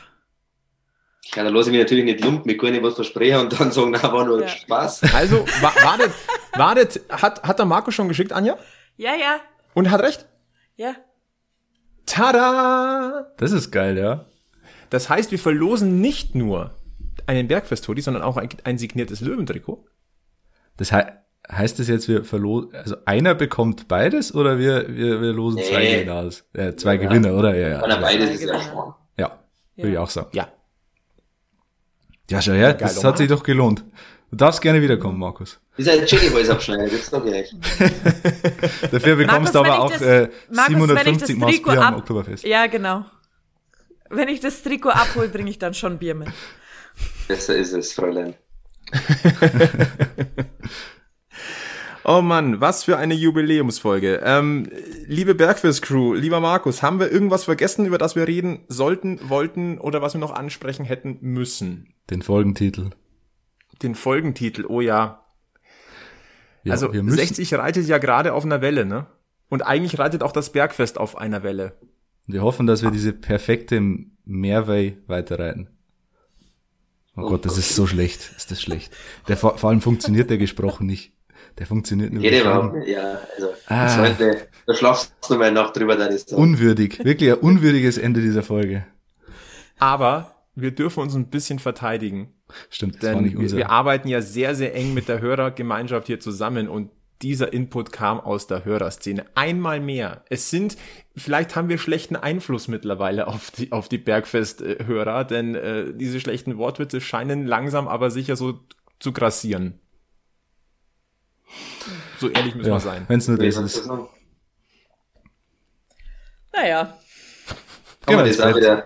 Ja, 1.35 1.43
da 1.43 1.49
lasse 1.49 1.69
ich 1.69 1.73
mich 1.75 1.81
natürlich 1.81 2.03
nicht 2.05 2.23
lumpen, 2.23 2.49
ich 2.51 2.57
kann 2.59 2.71
nicht 2.71 2.83
was 2.83 2.95
versprechen 2.95 3.39
und 3.39 3.59
dann 3.59 3.71
sagen, 3.71 3.91
na, 4.01 4.11
war 4.11 4.25
nur 4.25 4.41
Ja. 4.41 4.47
Spaß. 4.47 5.13
Also, 5.13 5.45
wa 5.61 5.71
wartet, 5.83 6.11
wartet, 6.55 7.01
hat, 7.09 7.43
hat 7.43 7.59
der 7.59 7.65
Marco 7.65 7.91
schon 7.91 8.07
geschickt, 8.07 8.33
Anja? 8.33 8.57
Ja, 8.97 9.11
ja, 9.15 9.37
Und 9.73 9.89
hat 9.89 10.01
recht? 10.01 10.25
ja. 10.75 10.95
Tada! 12.05 13.31
Das 13.37 13.51
ist 13.51 13.71
geil, 13.71 13.97
ja. 13.97 14.25
Das 14.89 15.09
heißt, 15.09 15.31
wir 15.31 15.39
verlosen 15.39 16.01
nicht 16.01 16.35
nur 16.35 16.71
einen 17.25 17.47
Bergfest-Hoodie, 17.47 18.01
sondern 18.01 18.23
auch 18.23 18.37
ein, 18.37 18.49
ein 18.65 18.77
signiertes 18.77 19.21
Löwentrikot. 19.21 19.85
Das 20.77 20.91
he 20.91 21.01
heißt 21.51 21.79
das 21.79 21.87
jetzt, 21.87 22.07
wir 22.07 22.23
verlosen, 22.23 22.73
also 22.75 22.95
einer 23.05 23.35
bekommt 23.35 23.87
beides 23.87 24.33
oder 24.35 24.59
wir, 24.59 24.87
wir, 24.95 25.21
wir 25.21 25.33
losen 25.33 25.61
zwei. 25.63 25.85
Gewinner 25.85 26.15
aus? 26.15 26.45
Äh, 26.53 26.75
zwei 26.75 26.97
Gewinner, 26.97 27.33
oder? 27.33 27.55
Ja, 27.55 27.83
Oder 27.83 27.95
ja. 27.95 28.01
beides 28.01 28.29
ist 28.31 28.43
ja 28.43 28.61
schon. 28.61 28.93
Ja, 29.17 29.39
würde 29.75 29.91
ich 29.91 29.97
auch 29.97 30.09
sagen. 30.09 30.29
Ja. 30.33 30.47
Ja, 32.29 32.41
schau 32.41 32.53
her, 32.53 32.73
das 32.73 32.95
Geil, 32.95 33.03
hat 33.03 33.17
sich 33.17 33.27
doch 33.27 33.43
gelohnt. 33.43 33.83
Du 34.31 34.37
darfst 34.37 34.61
gerne 34.61 34.81
wiederkommen, 34.81 35.19
Markus. 35.19 35.59
Das 35.77 35.85
ist 35.87 35.91
ein 35.99 36.05
Chili-Hals 36.05 36.49
abschneiden, 36.49 36.89
das 36.91 37.07
sag 37.07 37.25
ich 37.25 37.33
euch. 37.33 37.51
Dafür 38.91 39.15
bekommst 39.15 39.53
du 39.53 39.59
aber 39.59 39.79
auch 39.79 39.91
das- 39.91 40.01
äh, 40.01 40.29
Markus, 40.51 40.75
wenn 40.89 41.07
ich 41.13 41.17
das 41.17 41.27
750 41.27 41.37
Maß 41.37 41.61
Bier 41.63 41.71
am 41.73 41.93
ab- 41.93 41.97
Oktoberfest. 41.99 42.43
Ja, 42.43 42.67
genau. 42.67 43.05
Wenn 44.09 44.27
ich 44.29 44.39
das 44.39 44.61
Trikot 44.63 44.89
abhole, 44.89 45.29
bringe 45.29 45.49
ich 45.49 45.59
dann 45.59 45.73
schon 45.73 45.97
Bier 45.97 46.15
mit. 46.15 46.29
Besser 47.27 47.55
ist 47.55 47.73
es, 47.73 47.93
Fräulein. 47.93 48.35
Oh 52.05 52.21
Mann, 52.21 52.59
was 52.59 52.83
für 52.83 52.97
eine 52.97 53.13
Jubiläumsfolge. 53.13 54.19
Ähm, 54.25 54.67
liebe 55.07 55.35
Bergfest-Crew, 55.35 56.13
lieber 56.15 56.41
Markus, 56.41 56.81
haben 56.83 56.99
wir 56.99 57.09
irgendwas 57.09 57.45
vergessen, 57.45 57.85
über 57.85 57.97
das 57.97 58.17
wir 58.17 58.27
reden 58.27 58.65
sollten, 58.67 59.29
wollten 59.29 59.77
oder 59.79 60.01
was 60.01 60.13
wir 60.13 60.19
noch 60.19 60.33
ansprechen 60.35 60.83
hätten 60.83 61.19
müssen? 61.21 61.92
Den 62.09 62.21
Folgentitel. 62.21 62.89
Den 63.81 63.95
Folgentitel, 63.95 64.65
oh 64.67 64.81
ja. 64.81 65.25
Ja, 66.63 66.71
also 66.73 66.93
wir 66.93 67.03
müssen, 67.03 67.17
60 67.17 67.53
reitet 67.55 67.87
ja 67.87 67.97
gerade 67.97 68.33
auf 68.33 68.45
einer 68.45 68.61
Welle, 68.61 68.85
ne? 68.85 69.07
Und 69.49 69.61
eigentlich 69.65 69.99
reitet 69.99 70.23
auch 70.23 70.31
das 70.31 70.51
Bergfest 70.51 70.97
auf 70.97 71.17
einer 71.17 71.43
Welle. 71.43 71.77
wir 72.27 72.41
hoffen, 72.41 72.65
dass 72.67 72.81
wir 72.83 72.91
diese 72.91 73.13
perfekte 73.13 73.81
Mehrway 74.25 74.97
weiterreiten. 75.07 75.69
Oh, 77.15 77.21
Oh 77.23 77.29
Gott, 77.29 77.45
das 77.45 77.53
Gott. 77.53 77.59
ist 77.59 77.75
so 77.75 77.85
schlecht. 77.85 78.31
Ist 78.37 78.49
das 78.51 78.61
schlecht. 78.61 78.95
Der, 79.27 79.37
vor, 79.37 79.57
vor 79.57 79.69
allem 79.69 79.81
funktioniert 79.81 80.29
der 80.29 80.37
gesprochen 80.37 80.87
nicht. 80.87 81.11
Der 81.59 81.67
funktioniert 81.67 82.11
nur 82.13 82.23
Jede. 82.23 82.45
Woche, 82.45 82.89
ja, 82.89 83.19
also, 83.35 83.49
Ah. 83.67 83.83
das 83.83 83.97
heute, 83.97 84.47
da 84.65 84.73
schlafst 84.73 85.13
du 85.29 85.35
mal 85.35 85.51
Nacht 85.51 85.75
drüber, 85.77 85.95
da 85.95 86.05
ist 86.07 86.29
so. 86.29 86.37
Unwürdig. 86.37 87.03
Wirklich 87.03 87.31
ein 87.31 87.37
unwürdiges 87.39 87.97
Ende 87.97 88.21
dieser 88.21 88.41
Folge. 88.43 88.85
Aber 89.77 90.33
wir 90.55 90.71
dürfen 90.71 91.01
uns 91.01 91.15
ein 91.15 91.29
bisschen 91.29 91.59
verteidigen. 91.59 92.33
Stimmt, 92.69 93.01
das 93.01 93.15
war 93.15 93.21
nicht 93.21 93.33
wir, 93.33 93.39
unser. 93.39 93.57
wir 93.57 93.69
arbeiten 93.69 94.07
ja 94.07 94.21
sehr, 94.21 94.55
sehr 94.55 94.75
eng 94.75 94.93
mit 94.93 95.07
der 95.07 95.21
Hörergemeinschaft 95.21 96.07
hier 96.07 96.19
zusammen 96.19 96.67
und 96.67 96.91
dieser 97.21 97.53
Input 97.53 97.91
kam 97.91 98.19
aus 98.19 98.47
der 98.47 98.65
Hörerszene. 98.65 99.25
Einmal 99.33 99.79
mehr. 99.79 100.25
Es 100.29 100.49
sind, 100.49 100.77
vielleicht 101.15 101.55
haben 101.55 101.69
wir 101.69 101.77
schlechten 101.77 102.17
Einfluss 102.17 102.67
mittlerweile 102.67 103.27
auf 103.27 103.49
die, 103.51 103.71
auf 103.71 103.87
die 103.87 103.97
Bergfest-Hörer, 103.97 105.23
denn 105.23 105.55
äh, 105.55 105.93
diese 105.93 106.19
schlechten 106.19 106.57
Wortwitze 106.57 106.99
scheinen 106.99 107.47
langsam 107.47 107.87
aber 107.87 108.11
sicher 108.11 108.35
so 108.35 108.59
zu 108.99 109.13
grassieren. 109.13 109.79
So 112.19 112.29
ehrlich 112.29 112.55
müssen 112.55 112.69
ja, 112.69 112.75
wir 112.75 112.79
sein. 112.79 113.05
wenn 113.07 113.19
es 113.19 113.27
nur 113.27 113.37
das 113.37 113.57
ist. 113.57 113.89
Naja. 116.51 116.97
Genau, 118.05 118.25
das 118.25 118.39
auch 118.39 118.55
wieder. 118.55 118.85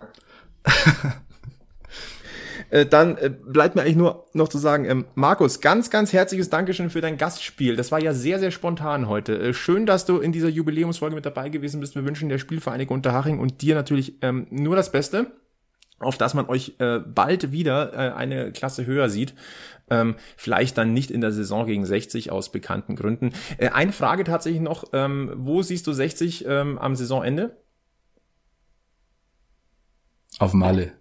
Äh, 2.70 2.86
dann 2.86 3.18
äh, 3.18 3.30
bleibt 3.30 3.76
mir 3.76 3.82
eigentlich 3.82 3.96
nur 3.96 4.26
noch 4.34 4.48
zu 4.48 4.58
sagen, 4.58 4.86
ähm, 4.86 5.06
Markus, 5.16 5.62
ganz, 5.62 5.90
ganz 5.90 6.14
herzliches 6.14 6.50
Dankeschön 6.50 6.90
für 6.90 7.02
dein 7.02 7.18
Gastspiel. 7.18 7.76
Das 7.76 7.92
war 7.92 8.02
ja 8.02 8.14
sehr, 8.14 8.40
sehr 8.40 8.52
spontan 8.52 9.08
heute. 9.08 9.38
Äh, 9.38 9.54
schön, 9.54 9.86
dass 9.86 10.06
du 10.06 10.20
in 10.20 10.32
dieser 10.32 10.50
Jubiläumsfolge 10.50 11.16
mit 11.16 11.26
dabei 11.26 11.50
gewesen 11.50 11.80
bist. 11.80 11.96
Wir 11.96 12.06
wünschen 12.06 12.30
der 12.30 12.38
Spielvereinigung 12.38 12.98
Unterhaching 12.98 13.40
und 13.40 13.62
dir 13.62 13.76
natürlich 13.76 14.16
ähm, 14.22 14.48
nur 14.50 14.76
das 14.76 14.92
Beste 14.92 15.28
auf 16.00 16.18
dass 16.18 16.34
man 16.34 16.48
euch 16.48 16.76
äh, 16.80 17.00
bald 17.00 17.52
wieder 17.52 17.94
äh, 17.94 18.14
eine 18.14 18.52
Klasse 18.52 18.86
höher 18.86 19.10
sieht. 19.10 19.34
Ähm, 19.90 20.16
vielleicht 20.36 20.78
dann 20.78 20.94
nicht 20.94 21.12
in 21.12 21.22
der 21.22 21.32
Saison 21.32 21.66
gegen 21.66 21.86
60 21.86 22.32
aus 22.32 22.52
bekannten 22.52 22.96
Gründen. 22.96 23.34
Äh, 23.58 23.70
eine 23.70 23.94
Frage 23.94 24.24
tatsächlich 24.24 24.62
noch, 24.62 24.86
ähm, 24.94 25.32
wo 25.36 25.62
siehst 25.62 25.88
du 25.88 25.94
60 25.94 26.46
ähm, 26.46 26.78
am 26.78 26.96
Saisonende? 26.96 27.58
Auf 30.40 30.54
Malle. 30.54 30.92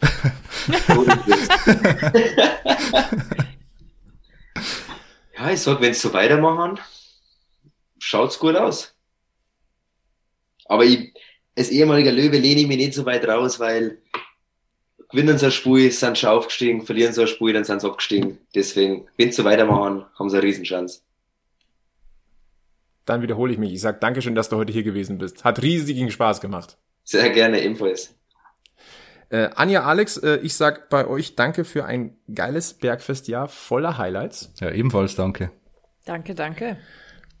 ja, 5.36 5.50
ich 5.52 5.60
sag, 5.60 5.80
wenn 5.80 5.90
es 5.90 6.00
so 6.00 6.12
weitermachen, 6.12 6.78
schaut's 7.98 8.38
gut 8.38 8.54
aus. 8.56 8.94
Aber 10.66 10.84
ich, 10.84 11.12
als 11.56 11.70
ehemaliger 11.70 12.12
Löwe 12.12 12.38
lehne 12.38 12.60
ich 12.60 12.68
mich 12.68 12.76
nicht 12.76 12.94
so 12.94 13.04
weit 13.06 13.26
raus, 13.26 13.58
weil 13.58 13.98
gewinnen 15.08 15.38
sie 15.38 15.46
ein 15.46 15.52
Spiel, 15.52 15.90
sind 15.90 16.18
schon 16.18 16.30
aufgestiegen, 16.30 16.84
verlieren 16.84 17.12
sie 17.12 17.22
ein 17.22 17.28
Spiel, 17.28 17.52
dann 17.52 17.64
sind 17.64 17.80
sie 17.80 17.88
abgestiegen. 17.88 18.38
Deswegen, 18.54 19.08
wenn 19.16 19.32
sie 19.32 19.36
so 19.36 19.44
weitermachen, 19.44 20.04
haben 20.18 20.30
sie 20.30 20.36
eine 20.36 20.46
Riesenchance. 20.46 21.00
Dann 23.04 23.22
wiederhole 23.22 23.52
ich 23.52 23.58
mich. 23.58 23.72
Ich 23.72 23.80
sage 23.80 23.98
Dankeschön, 24.00 24.34
dass 24.34 24.50
du 24.50 24.56
heute 24.56 24.72
hier 24.72 24.82
gewesen 24.82 25.16
bist. 25.16 25.44
Hat 25.44 25.62
riesigen 25.62 26.10
Spaß 26.10 26.42
gemacht. 26.42 26.76
Sehr 27.04 27.30
gerne, 27.30 27.62
ebenfalls. 27.62 28.17
Äh, 29.30 29.50
Anja, 29.54 29.84
Alex, 29.84 30.16
äh, 30.16 30.36
ich 30.36 30.56
sag 30.56 30.88
bei 30.88 31.06
euch 31.06 31.36
danke 31.36 31.64
für 31.64 31.84
ein 31.84 32.16
geiles 32.34 32.74
Bergfestjahr 32.74 33.48
voller 33.48 33.98
Highlights. 33.98 34.52
Ja, 34.60 34.70
ebenfalls 34.70 35.16
danke. 35.16 35.50
Danke, 36.04 36.34
danke. 36.34 36.78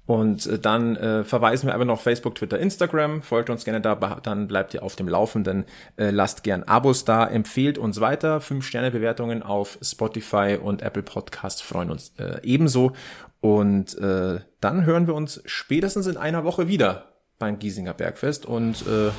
Und 0.08 0.46
äh, 0.46 0.58
dann 0.58 0.96
äh, 0.96 1.22
verweisen 1.22 1.66
wir 1.66 1.74
aber 1.74 1.84
noch 1.84 2.00
Facebook, 2.00 2.34
Twitter, 2.34 2.58
Instagram. 2.58 3.20
Folgt 3.22 3.50
uns 3.50 3.64
gerne 3.64 3.82
da, 3.82 3.94
dann 3.94 4.48
bleibt 4.48 4.72
ihr 4.72 4.82
auf 4.82 4.96
dem 4.96 5.06
Laufenden. 5.06 5.66
Äh, 5.96 6.10
lasst 6.10 6.44
gern 6.44 6.62
Abos 6.62 7.04
da, 7.04 7.26
empfehlt 7.26 7.76
uns 7.76 8.00
weiter. 8.00 8.40
Fünf 8.40 8.66
Sterne 8.66 8.90
Bewertungen 8.90 9.42
auf 9.42 9.78
Spotify 9.82 10.58
und 10.60 10.80
Apple 10.80 11.02
Podcasts 11.02 11.60
freuen 11.60 11.90
uns 11.90 12.14
äh, 12.18 12.40
ebenso. 12.42 12.92
Und 13.40 13.98
äh, 13.98 14.40
dann 14.60 14.86
hören 14.86 15.06
wir 15.06 15.14
uns 15.14 15.42
spätestens 15.44 16.06
in 16.06 16.16
einer 16.16 16.42
Woche 16.42 16.68
wieder 16.68 17.12
beim 17.38 17.58
Giesinger 17.58 17.94
Bergfest 17.94 18.46
und 18.46 18.86
äh, 18.86 19.10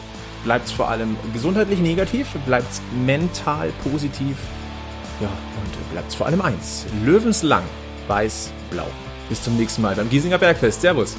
bleibt 0.44 0.70
vor 0.70 0.90
allem 0.90 1.18
gesundheitlich 1.34 1.80
negativ, 1.80 2.28
bleibt 2.46 2.82
mental 3.06 3.72
positiv. 3.84 4.38
Ja, 5.20 5.28
und 5.28 5.92
bleibt 5.92 6.14
vor 6.14 6.28
allem 6.28 6.42
eins. 6.42 6.86
Löwenslang, 7.04 7.64
weiß-blau. 8.08 8.88
Bis 9.28 9.44
zum 9.44 9.58
nächsten 9.58 9.82
Mal 9.82 9.96
beim 9.96 10.10
Giesinger 10.10 10.38
Bergfest. 10.38 10.82
Servus. 10.82 11.16